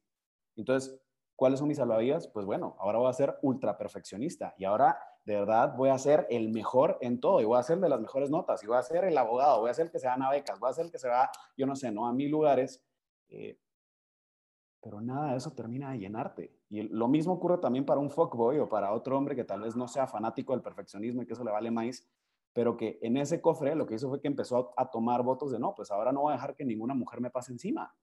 Entonces, 0.57 0.99
¿cuáles 1.35 1.59
son 1.59 1.67
mis 1.67 1.77
salvavidas? 1.77 2.27
Pues 2.27 2.45
bueno, 2.45 2.75
ahora 2.79 2.97
voy 2.97 3.09
a 3.09 3.13
ser 3.13 3.37
ultra 3.41 3.77
perfeccionista 3.77 4.55
y 4.57 4.65
ahora 4.65 4.97
de 5.23 5.35
verdad 5.35 5.75
voy 5.77 5.89
a 5.89 5.97
ser 5.97 6.25
el 6.29 6.49
mejor 6.49 6.97
en 7.01 7.19
todo 7.19 7.41
y 7.41 7.45
voy 7.45 7.59
a 7.59 7.63
ser 7.63 7.79
de 7.79 7.89
las 7.89 8.01
mejores 8.01 8.29
notas 8.29 8.63
y 8.63 8.67
voy 8.67 8.77
a 8.77 8.81
ser 8.81 9.05
el 9.05 9.17
abogado, 9.17 9.61
voy 9.61 9.69
a 9.69 9.73
ser 9.73 9.85
el 9.85 9.91
que 9.91 9.99
se 9.99 10.07
van 10.07 10.21
a 10.23 10.31
becas, 10.31 10.59
voy 10.59 10.69
a 10.69 10.73
ser 10.73 10.85
el 10.85 10.91
que 10.91 10.99
se 10.99 11.07
va, 11.07 11.29
yo 11.55 11.65
no 11.65 11.75
sé, 11.75 11.91
¿no? 11.91 12.07
A 12.07 12.13
mil 12.13 12.31
lugares. 12.31 12.83
Eh, 13.29 13.59
pero 14.81 15.01
nada 15.01 15.31
de 15.31 15.37
eso 15.37 15.51
termina 15.51 15.91
de 15.91 15.99
llenarte. 15.99 16.55
Y 16.69 16.83
lo 16.83 17.07
mismo 17.07 17.33
ocurre 17.33 17.57
también 17.57 17.85
para 17.85 17.99
un 17.99 18.09
fuckboy 18.09 18.59
o 18.59 18.69
para 18.69 18.93
otro 18.93 19.17
hombre 19.17 19.35
que 19.35 19.43
tal 19.43 19.61
vez 19.61 19.75
no 19.75 19.87
sea 19.87 20.07
fanático 20.07 20.53
del 20.53 20.61
perfeccionismo 20.61 21.21
y 21.21 21.25
que 21.25 21.33
eso 21.33 21.43
le 21.43 21.51
vale 21.51 21.71
más, 21.71 22.07
pero 22.53 22.77
que 22.77 22.97
en 23.01 23.17
ese 23.17 23.41
cofre 23.41 23.75
lo 23.75 23.85
que 23.85 23.95
hizo 23.95 24.09
fue 24.09 24.21
que 24.21 24.27
empezó 24.27 24.73
a, 24.77 24.83
a 24.83 24.89
tomar 24.89 25.23
votos 25.23 25.51
de 25.51 25.59
no, 25.59 25.75
pues 25.75 25.91
ahora 25.91 26.11
no 26.11 26.21
voy 26.21 26.31
a 26.31 26.35
dejar 26.37 26.55
que 26.55 26.65
ninguna 26.65 26.93
mujer 26.93 27.21
me 27.21 27.29
pase 27.29 27.51
encima 27.51 27.93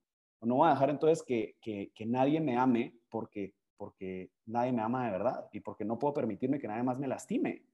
no 0.41 0.57
voy 0.57 0.69
a 0.69 0.73
dejar 0.73 0.91
entonces 0.91 1.23
que, 1.23 1.57
que, 1.61 2.07
nadie 2.07 2.41
me 2.41 2.57
ame 2.57 2.99
porque, 3.09 3.55
porque 3.77 4.31
nadie 4.47 4.73
me 4.73 4.83
ama 4.83 5.07
de 5.07 5.13
verdad 5.13 5.49
y 5.53 5.61
porque 5.61 5.85
no 5.85 5.99
puedo 5.99 6.15
permitirme 6.15 6.59
que 6.59 6.69
nadie 6.69 6.83
más 6.83 6.99
me 6.99 7.09
lastime. 7.09 7.65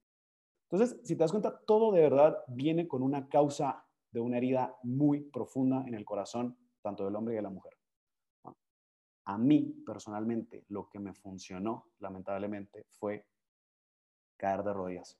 Entonces, 0.69 0.99
si 1.03 1.15
te 1.15 1.23
das 1.23 1.31
cuenta, 1.31 1.59
todo 1.65 1.91
de 1.91 2.01
verdad 2.01 2.37
viene 2.47 2.87
con 2.87 3.03
una 3.03 3.27
causa 3.27 3.85
de 4.11 4.19
una 4.19 4.37
herida 4.37 4.77
muy 4.83 5.21
profunda 5.21 5.83
en 5.85 5.95
el 5.95 6.05
corazón, 6.05 6.57
tanto 6.81 7.05
del 7.05 7.15
hombre 7.15 7.33
y 7.33 7.37
de 7.37 7.41
la 7.41 7.49
mujer. 7.49 7.77
A 9.25 9.37
mí, 9.37 9.83
personalmente, 9.85 10.65
lo 10.69 10.89
que 10.89 10.99
me 10.99 11.13
funcionó, 11.13 11.91
lamentablemente, 11.99 12.85
fue 12.89 13.25
caer 14.37 14.63
de 14.63 14.73
rodillas. 14.73 15.19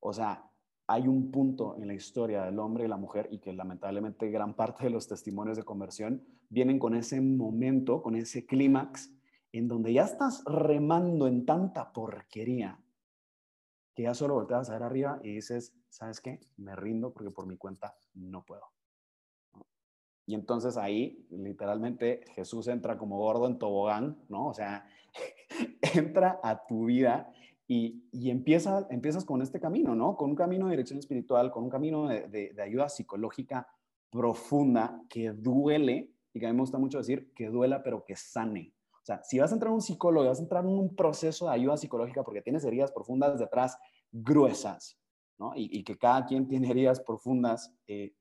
O 0.00 0.12
sea, 0.12 0.50
hay 0.86 1.08
un 1.08 1.30
punto 1.30 1.76
en 1.78 1.88
la 1.88 1.94
historia 1.94 2.44
del 2.44 2.58
hombre 2.58 2.84
y 2.84 2.88
la 2.88 2.96
mujer 2.96 3.28
y 3.30 3.38
que 3.38 3.52
lamentablemente 3.52 4.30
gran 4.30 4.54
parte 4.54 4.84
de 4.84 4.90
los 4.90 5.08
testimonios 5.08 5.56
de 5.56 5.64
conversión 5.64 6.22
vienen 6.50 6.78
con 6.78 6.94
ese 6.94 7.20
momento, 7.20 8.02
con 8.02 8.16
ese 8.16 8.44
clímax, 8.46 9.10
en 9.52 9.68
donde 9.68 9.92
ya 9.92 10.02
estás 10.04 10.42
remando 10.44 11.26
en 11.26 11.46
tanta 11.46 11.92
porquería 11.92 12.80
que 13.94 14.02
ya 14.02 14.14
solo 14.14 14.34
volteas 14.34 14.68
a 14.68 14.72
ver 14.72 14.82
arriba 14.82 15.20
y 15.22 15.36
dices, 15.36 15.72
¿sabes 15.88 16.20
qué? 16.20 16.40
Me 16.56 16.74
rindo 16.74 17.12
porque 17.12 17.30
por 17.30 17.46
mi 17.46 17.56
cuenta 17.56 17.96
no 18.14 18.44
puedo. 18.44 18.64
Y 20.26 20.34
entonces 20.34 20.76
ahí 20.76 21.26
literalmente 21.30 22.24
Jesús 22.34 22.66
entra 22.68 22.98
como 22.98 23.18
gordo 23.18 23.46
en 23.46 23.58
tobogán, 23.58 24.18
¿no? 24.28 24.48
O 24.48 24.54
sea, 24.54 24.86
entra 25.94 26.40
a 26.42 26.66
tu 26.66 26.86
vida 26.86 27.32
Y, 27.66 28.04
y 28.12 28.30
empieza, 28.30 28.86
empiezas 28.90 29.24
con 29.24 29.40
este 29.40 29.58
camino, 29.58 29.94
¿no? 29.94 30.16
Con 30.16 30.30
un 30.30 30.36
camino 30.36 30.66
de 30.66 30.72
dirección 30.72 30.98
espiritual, 30.98 31.50
con 31.50 31.64
un 31.64 31.70
camino 31.70 32.08
de, 32.08 32.28
de, 32.28 32.62
ayuda 32.62 32.88
psicológica 32.88 33.66
profunda 34.10 35.02
que 35.08 35.32
duele, 35.32 36.12
y 36.32 36.40
que 36.40 36.46
a 36.46 36.50
mí 36.50 36.54
me 36.54 36.62
gusta 36.62 36.78
mucho 36.78 36.98
decir, 36.98 37.32
que 37.34 37.48
duela 37.48 37.82
pero 37.82 38.04
que 38.04 38.16
sane. 38.16 38.74
O 39.02 39.04
sea, 39.04 39.22
si 39.22 39.38
vas 39.38 39.50
a 39.50 39.54
entrar 39.54 39.70
a 39.70 39.74
un 39.74 39.82
psicólogo, 39.82 40.28
vas 40.28 40.40
a 40.40 40.42
entrar 40.42 40.64
en 40.64 40.70
un 40.70 40.94
proceso 40.94 41.46
de 41.46 41.52
ayuda 41.52 41.76
psicológica 41.76 42.22
porque 42.22 42.42
tienes 42.42 42.64
heridas 42.64 42.92
profundas 42.92 43.38
detrás, 43.38 43.78
gruesas, 44.12 44.98
¿no? 45.38 45.54
Y, 45.56 45.78
y 45.78 45.84
que 45.84 45.96
cada 45.96 46.26
quien 46.26 46.48
tiene 46.48 46.70
heridas 46.70 47.00
profundas, 47.00 47.74
eh, 47.86 48.14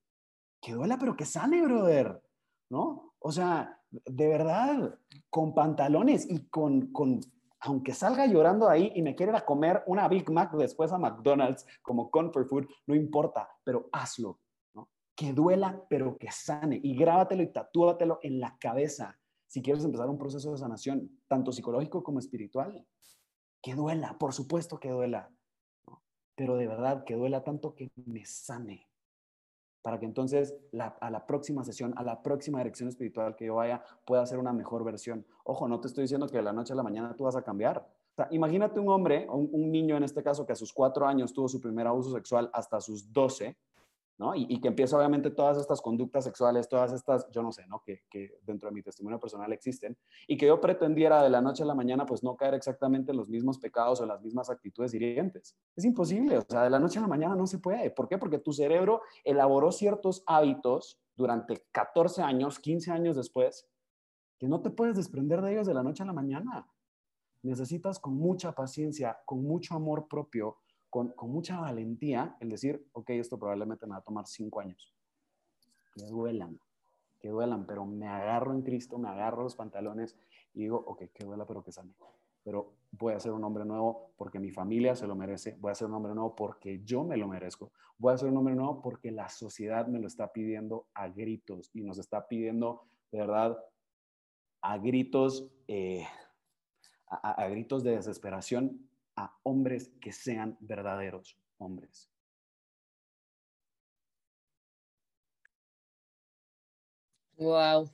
que 0.62 0.74
duela 0.74 0.98
pero 0.98 1.16
que 1.16 1.26
sane, 1.26 1.62
brother, 1.62 2.22
¿no? 2.70 3.14
O 3.20 3.32
sea, 3.32 3.80
de 3.92 4.28
verdad, 4.28 5.00
con 5.30 5.54
pantalones 5.54 6.30
y 6.30 6.48
con, 6.48 6.92
con 6.92 7.22
aunque 7.64 7.94
salga 7.94 8.26
llorando 8.26 8.70
ahí 8.70 8.92
y 8.94 9.02
me 9.02 9.16
quiera 9.16 9.46
comer 9.46 9.84
una 9.88 10.08
Big 10.08 10.30
Mac 10.30 10.54
después 10.54 10.92
a 10.92 10.98
McDonald's 10.98 11.66
como 11.82 12.12
comfort 12.12 12.48
food, 12.48 12.68
no 12.88 12.96
importa, 12.96 13.50
pero 13.64 13.90
hazlo. 13.92 14.40
Que 15.16 15.32
duela, 15.32 15.82
pero 15.90 16.18
que 16.18 16.32
sane. 16.32 16.80
Y 16.84 16.96
grábatelo 16.96 17.44
y 17.44 17.54
tatúatelo 17.54 18.20
en 18.24 18.40
la 18.40 18.58
cabeza 18.58 19.18
si 19.48 19.62
quieres 19.62 19.86
empezar 19.86 20.10
un 20.10 20.18
proceso 20.18 20.52
de 20.52 20.58
sanación, 20.58 21.22
tanto 21.28 21.52
psicológico 21.52 22.04
como 22.04 22.18
espiritual. 22.18 22.86
Que 23.62 23.76
duela, 23.76 24.18
por 24.18 24.34
supuesto 24.34 24.80
que 24.80 24.90
duela, 24.90 25.32
pero 26.36 26.58
de 26.58 26.68
verdad 26.68 27.04
que 27.06 27.16
duela 27.16 27.44
tanto 27.44 27.76
que 27.76 27.92
me 27.96 28.26
sane 28.26 28.88
para 29.84 30.00
que 30.00 30.06
entonces 30.06 30.56
a 31.00 31.12
la 31.12 31.28
próxima 31.28 31.64
sesión, 31.64 31.94
a 31.98 32.04
la 32.04 32.24
próxima 32.24 32.58
dirección 32.58 32.90
espiritual 32.90 33.36
que 33.36 33.46
yo 33.46 33.56
vaya, 33.56 33.84
pueda 34.06 34.26
ser 34.26 34.40
una 34.40 34.54
mejor 34.54 34.84
versión. 34.84 35.26
Ojo, 35.44 35.68
no 35.68 35.80
te 35.80 35.88
estoy 35.88 36.06
diciendo 36.06 36.28
que 36.28 36.38
de 36.38 36.44
la 36.44 36.54
noche 36.54 36.74
a 36.74 36.76
la 36.76 36.84
mañana 36.84 37.16
tú 37.16 37.26
vas 37.26 37.36
a 37.36 37.44
cambiar. 37.44 37.86
Imagínate 38.32 38.80
un 38.80 38.90
hombre, 38.90 39.28
un 39.30 39.72
niño 39.72 39.98
en 39.98 40.04
este 40.04 40.24
caso, 40.24 40.46
que 40.46 40.54
a 40.54 40.56
sus 40.56 40.72
cuatro 40.72 41.06
años 41.06 41.34
tuvo 41.34 41.48
su 41.48 41.60
primer 41.60 41.86
abuso 41.86 42.12
sexual 42.12 42.50
hasta 42.54 42.80
sus 42.80 43.12
doce, 43.12 43.58
y, 44.36 44.62
que 44.62 44.70
empieza 44.70 44.98
obviamente 44.98 45.32
todas 45.32 45.58
estas 45.58 45.82
conductas 45.82 46.24
sexuales, 46.24 46.70
todas 46.70 46.94
estas, 46.94 47.30
yo 47.32 47.44
no 47.44 47.52
sé, 47.52 47.68
¿no? 47.68 47.84
Que, 47.86 48.04
dentro 48.44 48.70
de 48.70 48.76
mi 48.76 48.82
testimonio 48.82 49.20
personal 49.20 49.52
existen, 49.52 49.98
y 50.28 50.38
que 50.38 50.48
yo 50.48 50.62
pretendiera 50.62 51.22
de 51.22 51.30
la 51.30 51.42
noche 51.42 51.64
a 51.64 51.66
la 51.66 51.76
mañana 51.76 52.06
pues 52.06 52.24
no 52.24 52.36
caer 52.36 52.54
exactamente 52.54 53.12
en 53.12 53.18
los 53.18 53.28
mismos 53.28 53.60
pecados 53.60 54.00
o 54.02 54.06
las 54.06 54.22
mismas 54.22 54.50
actitudes 54.50 54.94
hirientes. 54.94 55.58
Es 55.76 55.84
imposible, 55.84 56.38
o 56.38 56.46
sea, 56.48 56.64
de 56.64 56.70
la 56.70 56.80
noche 56.80 57.00
a 57.00 57.02
la 57.02 57.08
mañana 57.08 57.36
no 57.36 57.48
se 57.48 57.60
puede. 57.60 57.92
¿Por 57.92 58.08
qué? 58.08 58.18
Porque 58.18 58.40
tu 58.40 58.54
cerebro 58.54 59.02
elaboró 59.24 59.72
ciertos 59.72 60.24
hábitos 60.26 61.00
durante 61.16 61.66
14 61.72 62.22
años, 62.22 62.60
15 62.60 62.92
años 62.92 63.16
después, 63.16 63.68
que 64.40 64.48
no 64.48 64.62
te 64.62 64.70
puedes 64.70 64.96
desprender 64.96 65.42
de 65.42 65.54
ellos 65.54 65.68
de 65.68 65.74
la 65.74 65.84
noche 65.84 66.04
a 66.04 66.06
la 66.06 66.14
mañana. 66.14 66.68
Necesitas 67.42 68.00
con 68.00 68.16
mucha 68.16 68.54
paciencia, 68.54 69.20
con 69.26 69.44
mucho 69.44 69.76
amor 69.76 70.08
propio, 70.08 70.63
con, 70.94 71.12
mucha 71.24 71.60
valentía 71.60 72.38
el 72.40 72.50
decir, 72.50 72.88
ok, 72.92 73.10
esto 73.12 73.40
probablemente 73.40 73.88
me 73.88 73.94
va 73.94 73.98
a 73.98 74.04
tomar 74.04 74.28
cinco 74.28 74.60
años. 74.60 74.94
Que 75.96 76.06
duelan, 76.06 76.60
que 77.20 77.30
duelan, 77.30 77.66
pero 77.66 77.84
me 77.84 78.08
agarro 78.08 78.54
en 78.54 78.62
Cristo, 78.62 79.00
me 79.00 79.10
agarro 79.10 79.42
los 79.42 79.56
pantalones 79.56 80.16
y 80.54 80.62
digo, 80.62 80.78
ok, 80.78 81.06
que 81.12 81.26
duela, 81.26 81.48
pero 81.48 81.64
que 81.64 81.72
sane. 81.72 81.96
Pero 82.44 82.74
voy 82.92 83.14
a 83.14 83.20
ser 83.20 83.32
un 83.32 83.44
hombre 83.44 83.66
nuevo 83.66 84.12
porque 84.18 84.38
mi 84.38 84.52
familia 84.52 84.96
se 84.96 85.08
lo 85.08 85.16
merece, 85.16 85.58
voy 85.60 85.72
a 85.72 85.76
ser 85.76 85.88
un 85.88 85.96
hombre 85.96 86.14
nuevo 86.14 86.36
porque 86.36 86.84
yo 86.84 87.04
me 87.04 87.18
lo 87.18 87.28
merezco, 87.28 87.72
voy 87.98 88.14
a 88.14 88.18
ser 88.18 88.30
un 88.30 88.38
hombre 88.38 88.54
nuevo 88.54 88.80
porque 88.80 89.10
la 89.10 89.30
sociedad 89.30 89.88
me 89.88 90.00
lo 90.00 90.06
está 90.06 90.32
pidiendo 90.32 90.86
a 90.94 91.08
gritos 91.08 91.72
y 91.74 91.82
nos 91.82 91.98
está 91.98 92.28
pidiendo, 92.28 92.84
de 93.12 93.18
verdad, 93.18 93.58
a 94.62 94.78
gritos, 94.78 95.50
eh, 95.68 96.06
a 97.08 97.48
gritos 97.48 97.84
de 97.84 97.96
desesperación 97.96 98.90
a 99.16 99.38
hombres 99.44 99.92
que 100.02 100.12
sean 100.12 100.58
verdaderos 100.60 101.38
hombres. 101.58 102.10
Wow, 107.38 107.90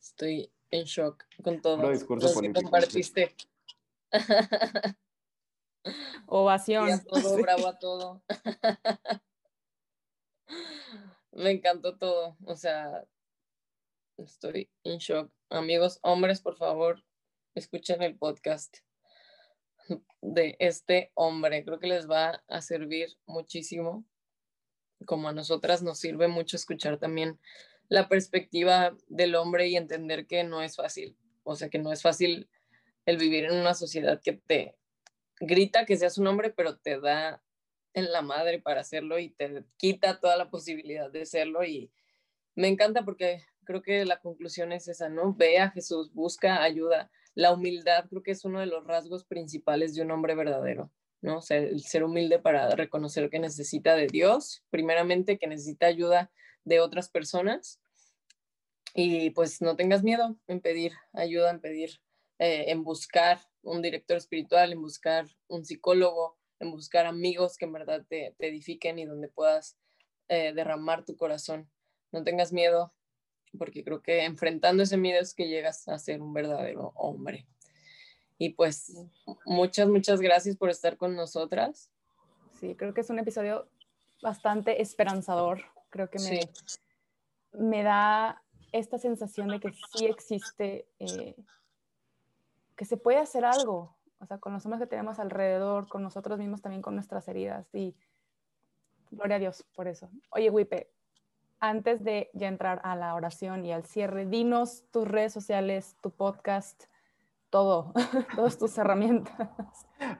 estoy 0.00 0.50
en 0.70 0.84
shock 0.84 1.24
con 1.42 1.60
todo 1.60 1.76
lo 1.76 1.98
que 1.98 2.52
compartiste. 2.52 3.34
Ovación. 6.26 6.90
a 6.92 7.04
todo, 7.04 7.36
bravo 7.40 7.66
a 7.66 7.78
todo. 7.78 8.22
Me 11.32 11.50
encantó 11.52 11.96
todo. 11.96 12.36
O 12.44 12.56
sea, 12.56 13.06
estoy 14.16 14.68
en 14.84 14.98
shock. 14.98 15.30
Amigos, 15.50 16.00
hombres, 16.02 16.40
por 16.40 16.56
favor, 16.56 17.04
escuchen 17.54 18.02
el 18.02 18.18
podcast 18.18 18.78
de 20.20 20.56
este 20.58 21.10
hombre. 21.14 21.64
Creo 21.64 21.78
que 21.78 21.86
les 21.86 22.08
va 22.08 22.42
a 22.48 22.60
servir 22.60 23.16
muchísimo, 23.26 24.04
como 25.06 25.28
a 25.28 25.32
nosotras 25.32 25.82
nos 25.82 25.98
sirve 25.98 26.28
mucho 26.28 26.56
escuchar 26.56 26.98
también 26.98 27.38
la 27.88 28.08
perspectiva 28.08 28.96
del 29.08 29.34
hombre 29.34 29.68
y 29.68 29.76
entender 29.76 30.26
que 30.26 30.44
no 30.44 30.62
es 30.62 30.76
fácil, 30.76 31.16
o 31.42 31.56
sea, 31.56 31.68
que 31.68 31.78
no 31.78 31.92
es 31.92 32.02
fácil 32.02 32.48
el 33.06 33.16
vivir 33.16 33.44
en 33.44 33.54
una 33.54 33.74
sociedad 33.74 34.20
que 34.22 34.32
te 34.32 34.76
grita 35.40 35.86
que 35.86 35.96
seas 35.96 36.18
un 36.18 36.26
hombre, 36.26 36.50
pero 36.50 36.76
te 36.76 37.00
da 37.00 37.42
en 37.94 38.12
la 38.12 38.22
madre 38.22 38.60
para 38.60 38.82
hacerlo 38.82 39.18
y 39.18 39.30
te 39.30 39.64
quita 39.76 40.20
toda 40.20 40.36
la 40.36 40.50
posibilidad 40.50 41.10
de 41.10 41.24
serlo 41.26 41.64
y 41.64 41.90
me 42.54 42.68
encanta 42.68 43.04
porque 43.04 43.44
creo 43.64 43.82
que 43.82 44.04
la 44.04 44.20
conclusión 44.20 44.72
es 44.72 44.88
esa, 44.88 45.08
¿no? 45.08 45.34
Ve 45.34 45.58
a 45.58 45.70
Jesús, 45.70 46.12
busca 46.12 46.62
ayuda, 46.62 47.10
la 47.38 47.52
humildad 47.52 48.06
creo 48.08 48.24
que 48.24 48.32
es 48.32 48.44
uno 48.44 48.58
de 48.58 48.66
los 48.66 48.84
rasgos 48.84 49.24
principales 49.24 49.94
de 49.94 50.02
un 50.02 50.10
hombre 50.10 50.34
verdadero, 50.34 50.90
¿no? 51.20 51.38
O 51.38 51.40
sea, 51.40 51.58
el 51.58 51.80
ser 51.84 52.02
humilde 52.02 52.40
para 52.40 52.68
reconocer 52.74 53.30
que 53.30 53.38
necesita 53.38 53.94
de 53.94 54.08
Dios, 54.08 54.64
primeramente 54.70 55.38
que 55.38 55.46
necesita 55.46 55.86
ayuda 55.86 56.32
de 56.64 56.80
otras 56.80 57.08
personas 57.08 57.80
y 58.92 59.30
pues 59.30 59.62
no 59.62 59.76
tengas 59.76 60.02
miedo 60.02 60.36
en 60.48 60.60
pedir 60.60 60.94
ayuda, 61.12 61.50
en 61.50 61.60
pedir, 61.60 62.00
eh, 62.40 62.72
en 62.72 62.82
buscar 62.82 63.38
un 63.62 63.82
director 63.82 64.16
espiritual, 64.16 64.72
en 64.72 64.82
buscar 64.82 65.28
un 65.46 65.64
psicólogo, 65.64 66.40
en 66.58 66.72
buscar 66.72 67.06
amigos 67.06 67.56
que 67.56 67.66
en 67.66 67.72
verdad 67.72 68.04
te, 68.08 68.34
edifiquen 68.40 68.98
y 68.98 69.04
donde 69.04 69.28
puedas 69.28 69.78
eh, 70.26 70.52
derramar 70.54 71.04
tu 71.04 71.16
corazón. 71.16 71.70
No 72.10 72.24
tengas 72.24 72.52
miedo, 72.52 72.92
porque 73.56 73.84
creo 73.84 74.02
que 74.02 74.24
enfrentando 74.24 74.82
ese 74.82 74.96
miedo 74.96 75.20
es 75.20 75.34
que 75.34 75.48
llegas 75.48 75.88
a 75.88 75.98
ser 75.98 76.20
un 76.20 76.32
verdadero 76.32 76.92
hombre. 76.96 77.46
Y 78.38 78.50
pues 78.50 78.96
muchas, 79.44 79.88
muchas 79.88 80.20
gracias 80.20 80.56
por 80.56 80.70
estar 80.70 80.96
con 80.96 81.16
nosotras. 81.16 81.90
Sí, 82.60 82.74
creo 82.76 82.94
que 82.94 83.00
es 83.00 83.10
un 83.10 83.18
episodio 83.18 83.68
bastante 84.22 84.80
esperanzador. 84.82 85.64
Creo 85.90 86.08
que 86.10 86.18
me, 86.20 86.40
me 87.52 87.82
da 87.82 88.42
esta 88.72 88.98
sensación 88.98 89.48
de 89.48 89.60
que 89.60 89.72
sí 89.96 90.06
existe, 90.06 90.86
eh, 90.98 91.34
que 92.76 92.84
se 92.84 92.96
puede 92.96 93.18
hacer 93.18 93.44
algo, 93.44 93.96
o 94.20 94.26
sea, 94.26 94.38
con 94.38 94.52
los 94.52 94.64
hombres 94.64 94.80
que 94.80 94.86
tenemos 94.86 95.18
alrededor, 95.18 95.88
con 95.88 96.02
nosotros 96.02 96.38
mismos 96.38 96.60
también, 96.60 96.82
con 96.82 96.94
nuestras 96.94 97.26
heridas. 97.28 97.66
Y 97.74 97.96
gloria 99.10 99.36
a 99.36 99.40
Dios 99.40 99.64
por 99.74 99.88
eso. 99.88 100.10
Oye, 100.30 100.50
Wipe, 100.50 100.90
antes 101.60 102.04
de 102.04 102.30
ya 102.34 102.48
entrar 102.48 102.80
a 102.84 102.96
la 102.96 103.14
oración 103.14 103.64
y 103.64 103.72
al 103.72 103.84
cierre, 103.84 104.26
dinos 104.26 104.84
tus 104.90 105.06
redes 105.06 105.32
sociales, 105.32 105.96
tu 106.02 106.10
podcast, 106.10 106.84
todo, 107.50 107.92
todas 108.36 108.58
tus 108.58 108.76
herramientas. 108.78 109.48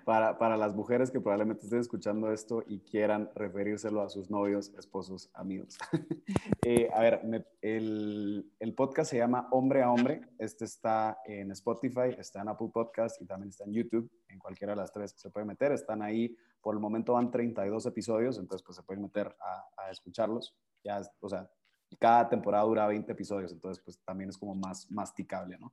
Para, 0.05 0.39
para, 0.39 0.57
las 0.57 0.74
mujeres 0.74 1.11
que 1.11 1.20
probablemente 1.20 1.64
estén 1.64 1.80
escuchando 1.80 2.32
esto 2.32 2.64
y 2.66 2.80
quieran 2.80 3.30
referírselo 3.34 4.01
a 4.03 4.09
sus 4.09 4.30
novios, 4.30 4.72
esposos, 4.78 5.30
amigos. 5.34 5.78
Eh, 6.64 6.91
a 6.93 7.01
ver, 7.01 7.47
el, 7.62 8.53
el, 8.59 8.74
podcast 8.74 9.11
se 9.11 9.16
llama 9.16 9.49
Hombre 9.53 9.82
a 9.82 9.91
Hombre. 9.91 10.20
Este 10.39 10.66
está 10.66 11.18
en 11.24 11.51
Spotify, 11.53 12.14
está 12.18 12.43
en 12.43 12.49
Apple 12.49 12.68
Podcast 12.72 13.22
y 13.22 13.26
también 13.26 13.49
está 13.49 13.64
en 13.64 13.72
YouTube. 13.72 14.11
En 14.28 14.39
cualquiera 14.39 14.74
de 14.74 14.76
las 14.76 14.93
tres 14.93 15.14
se 15.16 15.30
puede 15.30 15.47
meter. 15.47 15.72
Están 15.72 16.03
ahí, 16.03 16.36
por 16.61 16.74
el 16.74 16.80
momento 16.80 17.14
van 17.14 17.30
32 17.30 17.86
episodios, 17.86 18.39
entonces 18.39 18.62
pues 18.66 18.76
se 18.76 18.82
pueden 18.82 19.03
meter 19.03 19.34
a, 19.41 19.84
a 19.84 19.91
escucharlos 19.91 20.55
o 21.20 21.29
sea, 21.29 21.51
cada 21.99 22.29
temporada 22.29 22.64
dura 22.64 22.87
20 22.87 23.11
episodios, 23.12 23.53
entonces 23.53 23.83
pues 23.85 23.99
también 24.05 24.31
es 24.31 24.39
como 24.39 24.55
más 24.55 24.91
masticable, 24.91 25.59
¿no? 25.59 25.72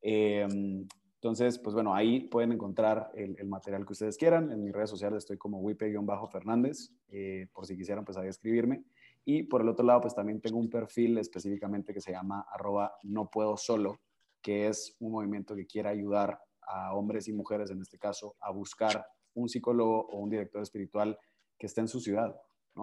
Em, 0.00 0.86
entonces, 1.14 1.58
pues 1.58 1.74
bueno, 1.74 1.94
ahí 1.94 2.20
pueden 2.20 2.52
encontrar 2.52 3.10
el, 3.14 3.44
material 3.46 3.84
que 3.84 3.94
ustedes 3.94 4.16
quieran. 4.16 4.52
En 4.52 4.62
mis 4.62 4.72
redes 4.72 4.90
sociales 4.90 5.18
estoy 5.18 5.38
como 5.38 5.58
wipe-fernández, 5.60 6.92
eh, 7.08 7.48
por 7.52 7.66
si 7.66 7.76
quisieran 7.76 8.04
pues 8.04 8.16
ahí 8.18 8.28
escribirme. 8.28 8.84
Y 9.24 9.42
por 9.44 9.62
el 9.62 9.68
otro 9.68 9.84
lado, 9.84 10.02
pues 10.02 10.14
también 10.14 10.40
tengo 10.40 10.58
un 10.58 10.70
perfil 10.70 11.18
específicamente 11.18 11.92
que 11.92 12.00
se 12.00 12.12
llama 12.12 12.46
arroba 12.52 12.92
no 13.02 13.28
puedo 13.28 13.56
solo, 13.56 13.98
que 14.40 14.68
es 14.68 14.94
un 15.00 15.10
movimiento 15.10 15.56
que 15.56 15.66
quiere 15.66 15.88
ayudar 15.88 16.38
a 16.62 16.94
hombres 16.94 17.26
y 17.26 17.32
mujeres, 17.32 17.70
en 17.70 17.80
este 17.80 17.98
caso, 17.98 18.36
a 18.40 18.52
buscar 18.52 19.04
un 19.34 19.48
psicólogo 19.48 20.06
o 20.06 20.18
un 20.18 20.30
director 20.30 20.62
espiritual 20.62 21.18
que 21.58 21.66
esté 21.66 21.80
en 21.80 21.88
su 21.88 21.98
ciudad, 21.98 22.36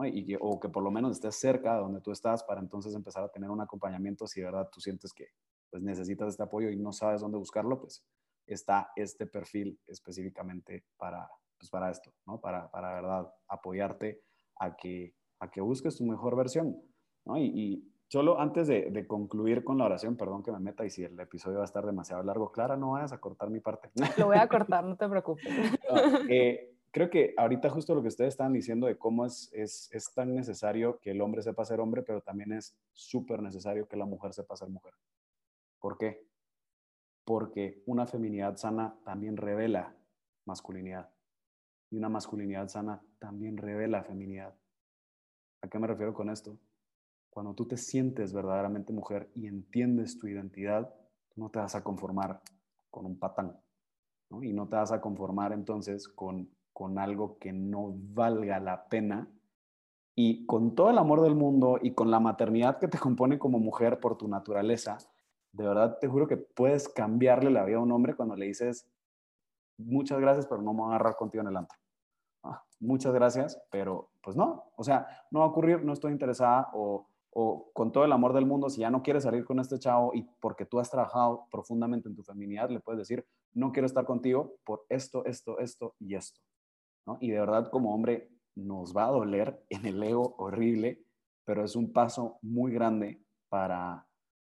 y 0.05 0.35
o 0.39 0.59
que 0.59 0.69
por 0.69 0.83
lo 0.83 0.89
menos 0.89 1.11
estés 1.11 1.35
cerca 1.35 1.75
de 1.75 1.81
donde 1.81 2.01
tú 2.01 2.11
estás 2.11 2.43
para 2.43 2.59
entonces 2.59 2.95
empezar 2.95 3.23
a 3.23 3.29
tener 3.29 3.49
un 3.51 3.61
acompañamiento 3.61 4.25
si 4.25 4.39
de 4.39 4.47
verdad 4.47 4.67
tú 4.71 4.81
sientes 4.81 5.13
que 5.13 5.27
pues, 5.69 5.83
necesitas 5.83 6.29
este 6.29 6.43
apoyo 6.43 6.69
y 6.69 6.77
no 6.77 6.91
sabes 6.91 7.21
dónde 7.21 7.37
buscarlo, 7.37 7.79
pues 7.79 8.03
está 8.47 8.91
este 8.95 9.27
perfil 9.27 9.79
específicamente 9.87 10.85
para, 10.97 11.29
pues 11.59 11.69
para 11.69 11.91
esto, 11.91 12.11
¿no? 12.25 12.41
Para, 12.41 12.69
para 12.71 12.95
verdad 12.95 13.31
apoyarte 13.47 14.21
a 14.57 14.75
que, 14.75 15.15
a 15.39 15.51
que 15.51 15.61
busques 15.61 15.97
tu 15.97 16.05
mejor 16.05 16.35
versión, 16.35 16.75
¿no? 17.25 17.37
Y, 17.37 17.45
y 17.45 17.93
solo 18.07 18.39
antes 18.39 18.67
de, 18.67 18.89
de, 18.91 19.07
concluir 19.07 19.63
con 19.63 19.77
la 19.77 19.85
oración, 19.85 20.17
perdón 20.17 20.43
que 20.43 20.51
me 20.51 20.59
meta 20.59 20.85
y 20.85 20.89
si 20.89 21.03
el 21.03 21.19
episodio 21.19 21.57
va 21.57 21.63
a 21.63 21.65
estar 21.65 21.85
demasiado 21.85 22.23
largo, 22.23 22.51
Clara, 22.51 22.75
no 22.75 22.91
vayas 22.91 23.13
a 23.13 23.19
cortar 23.19 23.49
mi 23.49 23.59
parte. 23.59 23.89
Lo 24.17 24.25
voy 24.27 24.37
a 24.37 24.47
cortar, 24.49 24.83
no 24.83 24.97
te 24.97 25.07
preocupes. 25.07 25.45
No, 25.89 26.29
eh, 26.29 26.72
creo 26.93 27.09
que 27.09 27.33
ahorita 27.35 27.71
justo 27.71 27.95
lo 27.95 28.03
que 28.03 28.09
ustedes 28.09 28.35
están 28.35 28.53
diciendo 28.53 28.85
de 28.85 28.97
cómo 28.97 29.25
es, 29.25 29.49
es, 29.51 29.89
es 29.91 30.13
tan 30.13 30.33
necesario 30.35 30.99
que 30.99 31.09
el 31.09 31.21
hombre 31.21 31.41
sepa 31.41 31.65
ser 31.65 31.79
hombre, 31.79 32.03
pero 32.03 32.21
también 32.21 32.53
es 32.53 32.77
súper 32.93 33.41
necesario 33.41 33.87
que 33.87 33.97
la 33.97 34.05
mujer 34.05 34.31
sepa 34.31 34.55
ser 34.55 34.69
mujer. 34.69 34.93
¿Por 35.79 35.97
qué? 35.97 36.23
Porque 37.25 37.81
una 37.87 38.05
feminidad 38.05 38.57
sana 38.57 38.95
también 39.03 39.37
revela 39.37 39.95
masculinidad 40.45 41.09
y 41.89 41.97
una 41.97 42.09
masculinidad 42.09 42.67
sana 42.67 43.01
también 43.17 43.57
revela 43.57 44.03
feminidad. 44.03 44.53
¿A 45.61 45.67
qué 45.67 45.79
me 45.79 45.87
refiero 45.87 46.13
con 46.13 46.29
esto? 46.29 46.59
Cuando 47.31 47.55
tú 47.55 47.67
te 47.67 47.77
sientes 47.77 48.33
verdaderamente 48.33 48.93
mujer 48.93 49.31
y 49.33 49.47
entiendes 49.47 50.19
tu 50.19 50.27
identidad, 50.27 50.93
no 51.35 51.49
te 51.49 51.57
vas 51.57 51.73
a 51.73 51.83
conformar 51.83 52.39
con 52.91 53.07
un 53.07 53.17
patán, 53.17 53.59
¿no? 54.29 54.43
Y 54.43 54.53
no 54.53 54.67
te 54.67 54.75
vas 54.75 54.91
a 54.91 55.01
conformar 55.01 55.53
entonces 55.53 56.07
con 56.07 56.47
con 56.73 56.99
algo 56.99 57.37
que 57.37 57.53
no 57.53 57.93
valga 57.95 58.59
la 58.59 58.87
pena 58.89 59.29
y 60.15 60.45
con 60.45 60.75
todo 60.75 60.89
el 60.89 60.97
amor 60.97 61.21
del 61.21 61.35
mundo 61.35 61.79
y 61.81 61.93
con 61.93 62.11
la 62.11 62.19
maternidad 62.19 62.79
que 62.79 62.87
te 62.87 62.97
compone 62.99 63.39
como 63.39 63.59
mujer 63.59 63.99
por 63.99 64.17
tu 64.17 64.27
naturaleza, 64.27 64.97
de 65.51 65.67
verdad 65.67 65.97
te 65.99 66.07
juro 66.07 66.27
que 66.27 66.37
puedes 66.37 66.89
cambiarle 66.89 67.51
la 67.51 67.63
vida 67.63 67.77
a 67.77 67.81
un 67.81 67.91
hombre 67.91 68.15
cuando 68.15 68.35
le 68.35 68.47
dices, 68.47 68.87
muchas 69.77 70.19
gracias, 70.19 70.47
pero 70.47 70.61
no 70.61 70.73
me 70.73 70.81
voy 70.81 70.91
a 70.91 70.95
agarrar 70.95 71.15
contigo 71.15 71.41
en 71.43 71.49
el 71.49 71.57
antro. 71.57 71.77
Ah, 72.43 72.63
muchas 72.79 73.13
gracias, 73.13 73.61
pero 73.71 74.09
pues 74.21 74.35
no, 74.35 74.71
o 74.75 74.83
sea, 74.83 75.07
no 75.31 75.39
va 75.39 75.45
a 75.45 75.49
ocurrir, 75.49 75.83
no 75.83 75.93
estoy 75.93 76.11
interesada 76.11 76.69
o, 76.73 77.07
o 77.29 77.71
con 77.73 77.91
todo 77.91 78.03
el 78.03 78.11
amor 78.11 78.33
del 78.33 78.45
mundo, 78.45 78.69
si 78.69 78.81
ya 78.81 78.89
no 78.89 79.01
quieres 79.01 79.23
salir 79.23 79.45
con 79.45 79.59
este 79.59 79.79
chavo 79.79 80.11
y 80.13 80.23
porque 80.39 80.65
tú 80.65 80.79
has 80.79 80.89
trabajado 80.89 81.47
profundamente 81.51 82.09
en 82.09 82.15
tu 82.15 82.23
feminidad, 82.23 82.69
le 82.69 82.79
puedes 82.79 82.99
decir, 82.99 83.25
no 83.53 83.71
quiero 83.71 83.85
estar 83.85 84.05
contigo 84.05 84.55
por 84.63 84.85
esto, 84.89 85.25
esto, 85.25 85.59
esto 85.59 85.95
y 85.99 86.15
esto. 86.15 86.41
Y 87.19 87.31
de 87.31 87.39
verdad 87.39 87.69
como 87.69 87.93
hombre 87.93 88.29
nos 88.55 88.95
va 88.95 89.05
a 89.05 89.11
doler 89.11 89.63
en 89.69 89.85
el 89.85 90.01
ego 90.01 90.35
horrible, 90.37 91.03
pero 91.45 91.63
es 91.63 91.75
un 91.75 91.91
paso 91.91 92.39
muy 92.41 92.71
grande 92.71 93.21
para, 93.49 94.07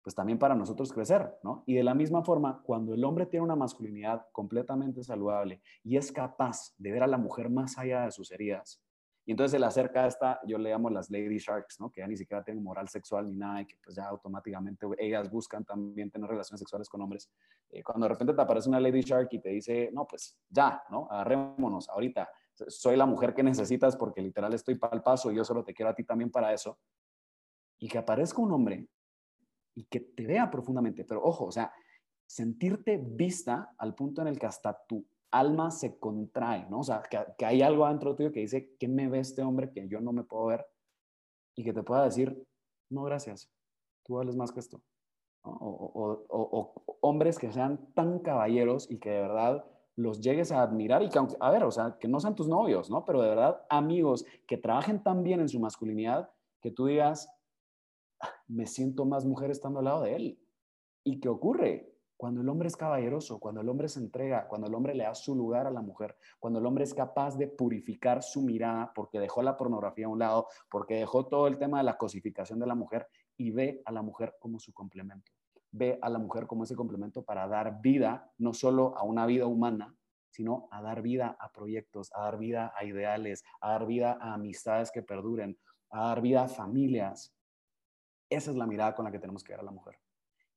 pues 0.02 0.14
también 0.14 0.38
para 0.38 0.54
nosotros 0.54 0.92
crecer, 0.92 1.38
¿no? 1.42 1.64
Y 1.66 1.74
de 1.74 1.84
la 1.84 1.94
misma 1.94 2.22
forma, 2.22 2.62
cuando 2.62 2.94
el 2.94 3.04
hombre 3.04 3.26
tiene 3.26 3.44
una 3.44 3.56
masculinidad 3.56 4.26
completamente 4.32 5.02
saludable 5.02 5.60
y 5.84 5.96
es 5.96 6.10
capaz 6.10 6.74
de 6.78 6.92
ver 6.92 7.02
a 7.02 7.06
la 7.06 7.18
mujer 7.18 7.50
más 7.50 7.76
allá 7.78 8.04
de 8.04 8.10
sus 8.10 8.30
heridas, 8.32 8.82
y 9.28 9.32
entonces 9.32 9.50
se 9.50 9.58
le 9.58 9.66
acerca 9.66 10.04
a 10.04 10.06
esta, 10.06 10.40
yo 10.46 10.56
le 10.56 10.70
llamo 10.70 10.88
las 10.88 11.10
lady 11.10 11.36
sharks, 11.36 11.78
¿no? 11.80 11.90
Que 11.92 12.00
ya 12.00 12.06
ni 12.06 12.16
siquiera 12.16 12.42
tienen 12.42 12.64
moral 12.64 12.88
sexual 12.88 13.28
ni 13.28 13.36
nada 13.36 13.60
y 13.60 13.66
que 13.66 13.76
pues 13.84 13.94
ya 13.94 14.06
automáticamente 14.06 14.86
ellas 14.96 15.30
buscan 15.30 15.66
también 15.66 16.10
tener 16.10 16.30
relaciones 16.30 16.60
sexuales 16.60 16.88
con 16.88 17.02
hombres. 17.02 17.30
Eh, 17.68 17.82
cuando 17.82 18.06
de 18.06 18.14
repente 18.14 18.32
te 18.32 18.40
aparece 18.40 18.70
una 18.70 18.80
lady 18.80 19.02
shark 19.02 19.28
y 19.32 19.38
te 19.38 19.50
dice, 19.50 19.90
no, 19.92 20.06
pues 20.06 20.34
ya, 20.48 20.82
¿no? 20.88 21.08
Agarrémonos 21.10 21.90
ahorita. 21.90 22.26
Soy 22.68 22.96
la 22.96 23.04
mujer 23.04 23.34
que 23.34 23.42
necesitas 23.42 23.96
porque 23.96 24.22
literal 24.22 24.54
estoy 24.54 24.76
para 24.76 24.96
el 24.96 25.02
paso 25.02 25.30
y 25.30 25.36
yo 25.36 25.44
solo 25.44 25.62
te 25.62 25.74
quiero 25.74 25.90
a 25.90 25.94
ti 25.94 26.04
también 26.04 26.30
para 26.30 26.54
eso. 26.54 26.78
Y 27.80 27.86
que 27.86 27.98
aparezca 27.98 28.40
un 28.40 28.52
hombre 28.52 28.88
y 29.74 29.84
que 29.84 30.00
te 30.00 30.26
vea 30.26 30.50
profundamente, 30.50 31.04
pero 31.04 31.22
ojo, 31.22 31.44
o 31.44 31.52
sea, 31.52 31.70
sentirte 32.24 32.96
vista 32.96 33.74
al 33.76 33.94
punto 33.94 34.22
en 34.22 34.28
el 34.28 34.38
que 34.38 34.46
hasta 34.46 34.74
tú 34.88 35.06
alma 35.30 35.70
se 35.70 35.98
contrae, 35.98 36.66
¿no? 36.70 36.80
O 36.80 36.84
sea, 36.84 37.02
que, 37.02 37.44
hay 37.44 37.62
algo 37.62 37.84
adentro 37.84 38.14
tuyo 38.14 38.32
que 38.32 38.40
dice, 38.40 38.74
¿qué 38.78 38.88
me 38.88 39.08
ve 39.08 39.20
este 39.20 39.42
hombre 39.42 39.70
que 39.70 39.88
yo 39.88 40.00
no 40.00 40.12
me 40.12 40.24
puedo 40.24 40.46
ver? 40.46 40.66
Y 41.56 41.64
que 41.64 41.72
te 41.72 41.82
pueda 41.82 42.04
decir, 42.04 42.46
no, 42.90 43.02
gracias, 43.02 43.50
tú 44.04 44.14
vales 44.14 44.36
más 44.36 44.52
que 44.52 44.60
esto. 44.60 44.82
O, 45.42 46.74
hombres 47.00 47.38
que 47.38 47.52
sean 47.52 47.92
tan 47.94 48.18
caballeros 48.18 48.90
y 48.90 48.98
que 48.98 49.10
de 49.10 49.20
verdad 49.20 49.64
los 49.96 50.20
llegues 50.20 50.52
a 50.52 50.62
admirar 50.62 51.02
y 51.02 51.08
que, 51.08 51.18
a 51.40 51.50
ver, 51.50 51.64
o 51.64 51.70
sea, 51.70 51.96
que 51.98 52.08
no 52.08 52.20
sean 52.20 52.34
tus 52.34 52.48
novios, 52.48 52.90
¿no? 52.90 53.04
Pero 53.04 53.22
de 53.22 53.30
verdad 53.30 53.64
amigos 53.68 54.24
que 54.46 54.56
trabajen 54.56 55.02
tan 55.02 55.22
bien 55.22 55.40
en 55.40 55.48
su 55.48 55.58
masculinidad 55.58 56.30
que 56.60 56.70
tú 56.70 56.86
digas, 56.86 57.28
ah, 58.20 58.30
me 58.46 58.66
siento 58.66 59.04
más 59.04 59.24
mujer 59.24 59.50
estando 59.50 59.78
al 59.80 59.86
lado 59.86 60.02
de 60.02 60.14
él. 60.14 60.38
¿Y 61.04 61.20
qué 61.20 61.28
ocurre? 61.28 61.97
Cuando 62.18 62.40
el 62.40 62.48
hombre 62.48 62.66
es 62.66 62.76
caballeroso, 62.76 63.38
cuando 63.38 63.60
el 63.60 63.68
hombre 63.68 63.88
se 63.88 64.00
entrega, 64.00 64.48
cuando 64.48 64.66
el 64.66 64.74
hombre 64.74 64.92
le 64.92 65.04
da 65.04 65.14
su 65.14 65.36
lugar 65.36 65.68
a 65.68 65.70
la 65.70 65.82
mujer, 65.82 66.16
cuando 66.40 66.58
el 66.58 66.66
hombre 66.66 66.82
es 66.82 66.92
capaz 66.92 67.38
de 67.38 67.46
purificar 67.46 68.24
su 68.24 68.42
mirada 68.42 68.92
porque 68.92 69.20
dejó 69.20 69.40
la 69.40 69.56
pornografía 69.56 70.06
a 70.06 70.08
un 70.08 70.18
lado, 70.18 70.48
porque 70.68 70.96
dejó 70.96 71.26
todo 71.26 71.46
el 71.46 71.58
tema 71.58 71.78
de 71.78 71.84
la 71.84 71.96
cosificación 71.96 72.58
de 72.58 72.66
la 72.66 72.74
mujer 72.74 73.06
y 73.36 73.52
ve 73.52 73.82
a 73.84 73.92
la 73.92 74.02
mujer 74.02 74.34
como 74.40 74.58
su 74.58 74.74
complemento. 74.74 75.30
Ve 75.70 75.96
a 76.02 76.08
la 76.08 76.18
mujer 76.18 76.48
como 76.48 76.64
ese 76.64 76.74
complemento 76.74 77.22
para 77.22 77.46
dar 77.46 77.80
vida, 77.80 78.32
no 78.38 78.52
solo 78.52 78.98
a 78.98 79.04
una 79.04 79.24
vida 79.24 79.46
humana, 79.46 79.94
sino 80.28 80.66
a 80.72 80.82
dar 80.82 81.02
vida 81.02 81.36
a 81.38 81.52
proyectos, 81.52 82.10
a 82.16 82.22
dar 82.22 82.36
vida 82.36 82.72
a 82.76 82.84
ideales, 82.84 83.44
a 83.60 83.70
dar 83.70 83.86
vida 83.86 84.18
a 84.20 84.34
amistades 84.34 84.90
que 84.90 85.02
perduren, 85.04 85.56
a 85.90 86.08
dar 86.08 86.20
vida 86.20 86.42
a 86.42 86.48
familias. 86.48 87.32
Esa 88.28 88.50
es 88.50 88.56
la 88.56 88.66
mirada 88.66 88.96
con 88.96 89.04
la 89.04 89.12
que 89.12 89.20
tenemos 89.20 89.44
que 89.44 89.52
ver 89.52 89.60
a 89.60 89.64
la 89.64 89.70
mujer. 89.70 90.00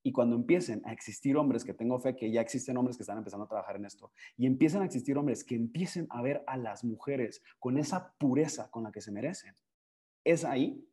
Y 0.04 0.12
cuando 0.12 0.36
empiecen 0.36 0.82
a 0.86 0.94
existir 0.94 1.38
hombres, 1.38 1.64
que 1.64 1.74
tengo 1.74 2.00
fe 2.00 2.16
que 2.16 2.32
ya 2.32 2.42
existen 2.42 2.78
hombres 2.78 2.98
que 2.98 3.04
están 3.04 3.18
empezando 3.18 3.46
a 3.46 3.50
trabajar 3.50 3.76
en 3.76 3.86
esto, 3.86 4.12
y 4.38 4.46
empiezan 4.46 4.82
a 4.82 4.86
existir 4.86 5.18
hombres 5.18 5.44
que 5.44 5.56
empiecen 5.56 6.08
a 6.10 6.22
ver 6.22 6.44
a 6.48 6.58
las 6.58 6.84
mujeres 6.84 7.44
con 7.60 7.78
esa 7.78 8.14
pureza 8.18 8.70
con 8.72 8.84
la 8.84 8.92
que 8.92 9.02
se 9.02 9.12
merecen, 9.12 9.56
es 10.24 10.46
ahí 10.46 10.88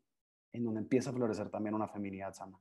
en 0.53 0.65
donde 0.65 0.81
empieza 0.81 1.11
a 1.11 1.13
florecer 1.13 1.51
también 1.51 1.75
una 1.75 1.89
feminidad 1.89 2.33
sana. 2.35 2.59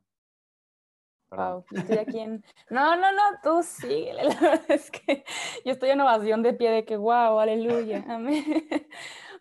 Wow, 1.30 1.66
estoy 1.72 1.98
aquí 1.98 2.20
en... 2.20 2.44
No, 2.70 2.96
no, 2.96 3.12
no, 3.12 3.22
tú 3.44 3.62
sí. 3.62 4.08
La 4.14 4.24
verdad 4.24 4.62
es 4.70 4.92
que 4.92 5.26
yo 5.66 5.74
estoy 5.74 5.90
en 5.90 6.02
ovación 6.02 6.42
de 6.42 6.54
pie 6.54 6.72
de 6.72 6.86
que, 6.86 6.98
wow, 6.98 7.40
aleluya, 7.40 8.06
amén. 8.08 8.44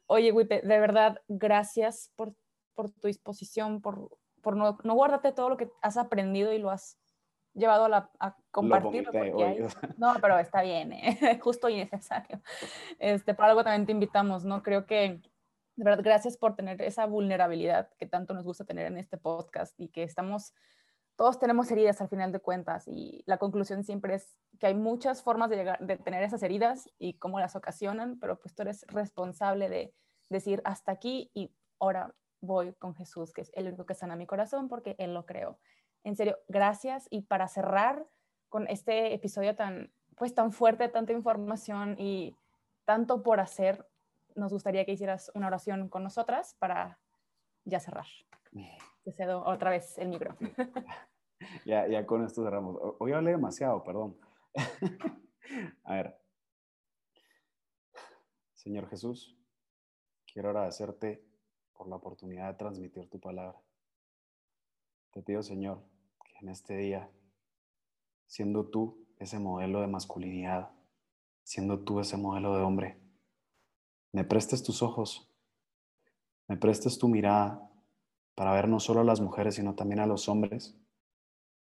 Oye, 0.06 0.32
Wipe, 0.32 0.62
de 0.62 0.80
verdad, 0.80 1.20
gracias 1.28 2.12
por, 2.16 2.34
por 2.74 2.90
tu 2.90 3.06
disposición, 3.08 3.80
por, 3.80 4.10
por 4.46 4.54
no, 4.54 4.78
no 4.84 4.94
guardarte 4.94 5.32
todo 5.32 5.48
lo 5.48 5.56
que 5.56 5.72
has 5.82 5.96
aprendido 5.96 6.52
y 6.52 6.58
lo 6.58 6.70
has 6.70 7.00
llevado 7.52 7.86
a, 7.86 7.88
la, 7.88 8.10
a 8.20 8.36
compartirlo. 8.52 9.10
no, 9.98 10.14
pero 10.20 10.38
está 10.38 10.62
bien, 10.62 10.92
¿eh? 10.92 11.40
justo 11.42 11.68
y 11.68 11.78
necesario. 11.78 12.40
Este, 13.00 13.34
por 13.34 13.46
algo 13.46 13.64
también 13.64 13.86
te 13.86 13.90
invitamos, 13.90 14.44
¿no? 14.44 14.62
Creo 14.62 14.86
que, 14.86 15.20
de 15.74 15.84
verdad, 15.84 16.04
gracias 16.04 16.36
por 16.36 16.54
tener 16.54 16.80
esa 16.80 17.06
vulnerabilidad 17.06 17.90
que 17.98 18.06
tanto 18.06 18.34
nos 18.34 18.44
gusta 18.44 18.64
tener 18.64 18.86
en 18.86 18.98
este 18.98 19.16
podcast 19.18 19.74
y 19.80 19.88
que 19.88 20.04
estamos, 20.04 20.54
todos 21.16 21.40
tenemos 21.40 21.68
heridas 21.72 22.00
al 22.00 22.08
final 22.08 22.30
de 22.30 22.38
cuentas 22.38 22.86
y 22.86 23.24
la 23.26 23.38
conclusión 23.38 23.82
siempre 23.82 24.14
es 24.14 24.36
que 24.60 24.68
hay 24.68 24.74
muchas 24.74 25.24
formas 25.24 25.50
de, 25.50 25.56
llegar, 25.56 25.80
de 25.80 25.96
tener 25.96 26.22
esas 26.22 26.44
heridas 26.44 26.88
y 27.00 27.14
cómo 27.14 27.40
las 27.40 27.56
ocasionan, 27.56 28.20
pero 28.20 28.38
pues 28.38 28.54
tú 28.54 28.62
eres 28.62 28.86
responsable 28.90 29.68
de 29.68 29.92
decir 30.28 30.62
hasta 30.64 30.92
aquí 30.92 31.32
y 31.34 31.50
ahora 31.80 32.14
voy 32.40 32.72
con 32.74 32.94
Jesús, 32.94 33.32
que 33.32 33.42
es 33.42 33.50
el 33.54 33.66
único 33.66 33.86
que 33.86 33.94
sana 33.94 34.16
mi 34.16 34.26
corazón 34.26 34.68
porque 34.68 34.94
Él 34.98 35.14
lo 35.14 35.26
creó. 35.26 35.58
En 36.04 36.16
serio, 36.16 36.38
gracias. 36.48 37.08
Y 37.10 37.22
para 37.22 37.48
cerrar 37.48 38.06
con 38.48 38.68
este 38.68 39.12
episodio 39.12 39.56
tan, 39.56 39.92
pues, 40.16 40.34
tan 40.34 40.52
fuerte, 40.52 40.88
tanta 40.88 41.12
información 41.12 41.96
y 41.98 42.36
tanto 42.84 43.22
por 43.22 43.40
hacer, 43.40 43.86
nos 44.34 44.52
gustaría 44.52 44.84
que 44.84 44.92
hicieras 44.92 45.30
una 45.34 45.48
oración 45.48 45.88
con 45.88 46.02
nosotras 46.02 46.54
para 46.58 46.98
ya 47.64 47.80
cerrar. 47.80 48.06
Te 49.04 49.12
cedo 49.12 49.44
otra 49.44 49.70
vez 49.70 49.98
el 49.98 50.08
micro. 50.08 50.36
Ya, 51.66 51.86
ya 51.86 52.06
con 52.06 52.24
esto 52.24 52.42
cerramos. 52.42 52.78
Hoy 52.98 53.12
hablé 53.12 53.32
demasiado, 53.32 53.84
perdón. 53.84 54.18
A 55.84 55.94
ver. 55.94 56.18
Señor 58.54 58.88
Jesús, 58.88 59.38
quiero 60.32 60.48
agradecerte 60.48 61.25
por 61.76 61.88
la 61.88 61.96
oportunidad 61.96 62.48
de 62.48 62.58
transmitir 62.58 63.08
tu 63.08 63.20
palabra. 63.20 63.60
Te 65.12 65.22
pido, 65.22 65.42
Señor, 65.42 65.82
que 66.24 66.38
en 66.40 66.48
este 66.48 66.76
día, 66.76 67.10
siendo 68.26 68.66
tú 68.66 69.06
ese 69.18 69.38
modelo 69.38 69.80
de 69.80 69.86
masculinidad, 69.86 70.70
siendo 71.42 71.80
tú 71.84 72.00
ese 72.00 72.16
modelo 72.16 72.56
de 72.56 72.62
hombre, 72.62 73.00
me 74.12 74.24
prestes 74.24 74.62
tus 74.62 74.82
ojos, 74.82 75.30
me 76.48 76.56
prestes 76.56 76.98
tu 76.98 77.08
mirada 77.08 77.70
para 78.34 78.52
ver 78.52 78.68
no 78.68 78.80
solo 78.80 79.00
a 79.00 79.04
las 79.04 79.20
mujeres, 79.20 79.54
sino 79.54 79.74
también 79.74 80.00
a 80.00 80.06
los 80.06 80.28
hombres, 80.28 80.76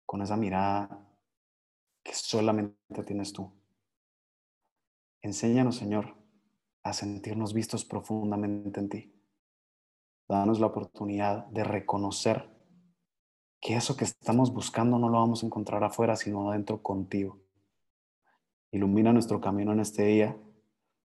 con 0.06 0.22
esa 0.22 0.38
mirada 0.38 1.08
que 2.04 2.14
solamente 2.14 3.04
tienes 3.06 3.34
tú. 3.34 3.52
Enséñanos, 5.22 5.76
Señor, 5.76 6.16
a 6.84 6.94
sentirnos 6.94 7.54
vistos 7.54 7.84
profundamente 7.84 8.80
en 8.80 8.90
ti. 8.90 9.17
Danos 10.28 10.60
la 10.60 10.68
oportunidad 10.68 11.46
de 11.48 11.64
reconocer 11.64 12.50
que 13.62 13.76
eso 13.76 13.96
que 13.96 14.04
estamos 14.04 14.54
buscando 14.54 15.00
no 15.00 15.10
lo 15.10 15.20
vamos 15.20 15.44
a 15.44 15.46
encontrar 15.46 15.84
afuera, 15.84 16.16
sino 16.16 16.50
adentro 16.50 16.82
contigo. 16.82 17.40
ilumina 18.72 19.14
nuestro 19.14 19.40
camino 19.40 19.72
en 19.72 19.80
este 19.80 20.04
día 20.04 20.38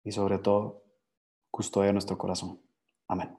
y 0.03 0.11
sobre 0.11 0.39
todo, 0.39 0.83
custodia 1.51 1.93
nuestro 1.93 2.17
corazón. 2.17 2.59
Amén. 3.07 3.37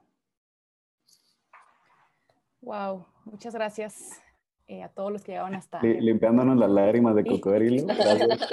Wow, 2.61 3.05
muchas 3.25 3.53
gracias 3.53 4.21
eh, 4.67 4.81
a 4.81 4.89
todos 4.89 5.11
los 5.11 5.23
que 5.23 5.33
llegaron 5.33 5.53
hasta. 5.53 5.81
limpiándonos 5.83 6.57
las 6.57 6.71
lágrimas 6.71 7.15
de 7.15 7.25
cocodrilo. 7.25 7.85
Gracias 7.85 8.49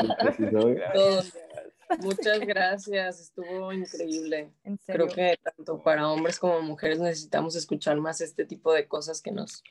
Muchas 2.00 2.40
gracias, 2.46 3.20
estuvo 3.20 3.72
increíble. 3.72 4.52
Creo 4.86 5.08
que 5.08 5.38
tanto 5.42 5.82
para 5.82 6.08
hombres 6.08 6.38
como 6.38 6.60
mujeres 6.62 6.98
necesitamos 6.98 7.56
escuchar 7.56 7.96
más 7.98 8.20
este 8.20 8.44
tipo 8.44 8.72
de 8.72 8.86
cosas 8.86 9.20
que 9.20 9.32
nos 9.32 9.62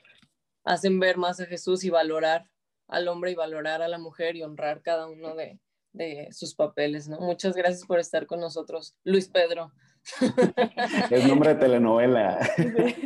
hacen 0.64 1.00
ver 1.00 1.16
más 1.16 1.40
a 1.40 1.46
Jesús 1.46 1.84
y 1.84 1.90
valorar 1.90 2.48
al 2.88 3.08
hombre 3.08 3.32
y 3.32 3.34
valorar 3.34 3.82
a 3.82 3.88
la 3.88 3.98
mujer 3.98 4.36
y 4.36 4.42
honrar 4.42 4.82
cada 4.82 5.06
uno 5.06 5.34
de, 5.34 5.58
de 5.92 6.28
sus 6.32 6.54
papeles, 6.54 7.08
¿no? 7.08 7.20
Muchas 7.20 7.54
gracias 7.54 7.86
por 7.86 7.98
estar 7.98 8.26
con 8.26 8.40
nosotros, 8.40 8.96
Luis 9.04 9.28
Pedro. 9.28 9.72
Es 11.10 11.26
nombre 11.26 11.54
de 11.54 11.60
telenovela. 11.60 12.38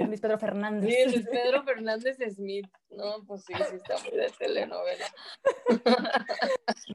Luis 0.07 0.21
Pedro 0.21 0.39
Fernández. 0.39 0.95
Sí, 0.95 1.13
Luis 1.13 1.29
Pedro 1.29 1.63
Fernández 1.65 2.17
Smith. 2.35 2.67
No, 2.91 3.25
pues 3.27 3.45
sí, 3.45 3.53
sí 3.55 3.77
está 3.77 3.97
muy 4.03 4.17
de 4.17 4.31
telenovela. 4.39 5.07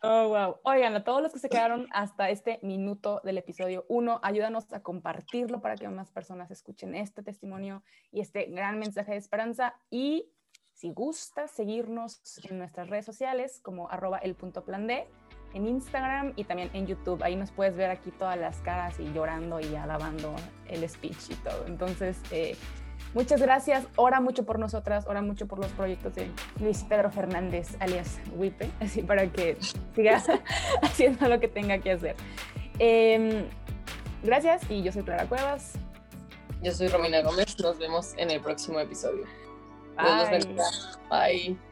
Oh, 0.03 0.29
wow. 0.29 0.55
Oigan, 0.63 0.95
a 0.95 1.03
todos 1.03 1.21
los 1.21 1.31
que 1.31 1.37
se 1.37 1.49
quedaron 1.49 1.87
hasta 1.91 2.29
este 2.29 2.59
minuto 2.63 3.21
del 3.23 3.37
episodio 3.37 3.85
1, 3.87 4.19
ayúdanos 4.23 4.71
a 4.73 4.81
compartirlo 4.81 5.61
para 5.61 5.75
que 5.75 5.87
más 5.89 6.09
personas 6.09 6.49
escuchen 6.49 6.95
este 6.95 7.21
testimonio 7.21 7.83
y 8.11 8.21
este 8.21 8.45
gran 8.45 8.79
mensaje 8.79 9.11
de 9.11 9.17
esperanza. 9.17 9.75
Y 9.91 10.31
si 10.73 10.91
gusta, 10.91 11.47
seguirnos 11.47 12.21
en 12.49 12.57
nuestras 12.57 12.89
redes 12.89 13.05
sociales 13.05 13.59
como 13.61 13.89
arroba 13.91 14.17
el 14.17 14.33
punto 14.33 14.65
plan 14.65 14.87
D 14.87 15.07
en 15.53 15.67
Instagram 15.67 16.33
y 16.35 16.43
también 16.43 16.69
en 16.73 16.87
YouTube. 16.87 17.21
Ahí 17.23 17.35
nos 17.35 17.51
puedes 17.51 17.75
ver 17.75 17.89
aquí 17.89 18.11
todas 18.11 18.37
las 18.37 18.57
caras 18.57 18.99
y 18.99 19.11
llorando 19.13 19.59
y 19.59 19.75
alabando 19.75 20.33
el 20.67 20.87
speech 20.87 21.29
y 21.29 21.35
todo. 21.35 21.65
Entonces, 21.67 22.17
eh, 22.31 22.55
muchas 23.13 23.41
gracias. 23.41 23.85
Ora 23.95 24.21
mucho 24.21 24.45
por 24.45 24.59
nosotras, 24.59 25.05
ora 25.07 25.21
mucho 25.21 25.47
por 25.47 25.59
los 25.59 25.71
proyectos 25.71 26.15
de 26.15 26.29
Luis 26.59 26.83
Pedro 26.83 27.11
Fernández, 27.11 27.75
alias 27.79 28.19
Wipe, 28.35 28.69
así 28.79 29.01
para 29.01 29.27
que 29.27 29.57
sigas 29.95 30.27
haciendo 30.81 31.27
lo 31.27 31.39
que 31.39 31.47
tenga 31.47 31.79
que 31.79 31.91
hacer. 31.91 32.15
Em, 32.79 33.45
gracias 34.23 34.61
y 34.69 34.81
yo 34.83 34.91
soy 34.91 35.03
Clara 35.03 35.27
Cuevas. 35.27 35.73
Yo 36.61 36.71
soy 36.71 36.87
Romina 36.87 37.21
Gómez. 37.21 37.59
Nos 37.59 37.79
vemos 37.79 38.13
en 38.17 38.29
el 38.29 38.39
próximo 38.39 38.79
episodio. 38.79 39.25
Bye. 39.97 40.45
Bye. 41.09 41.70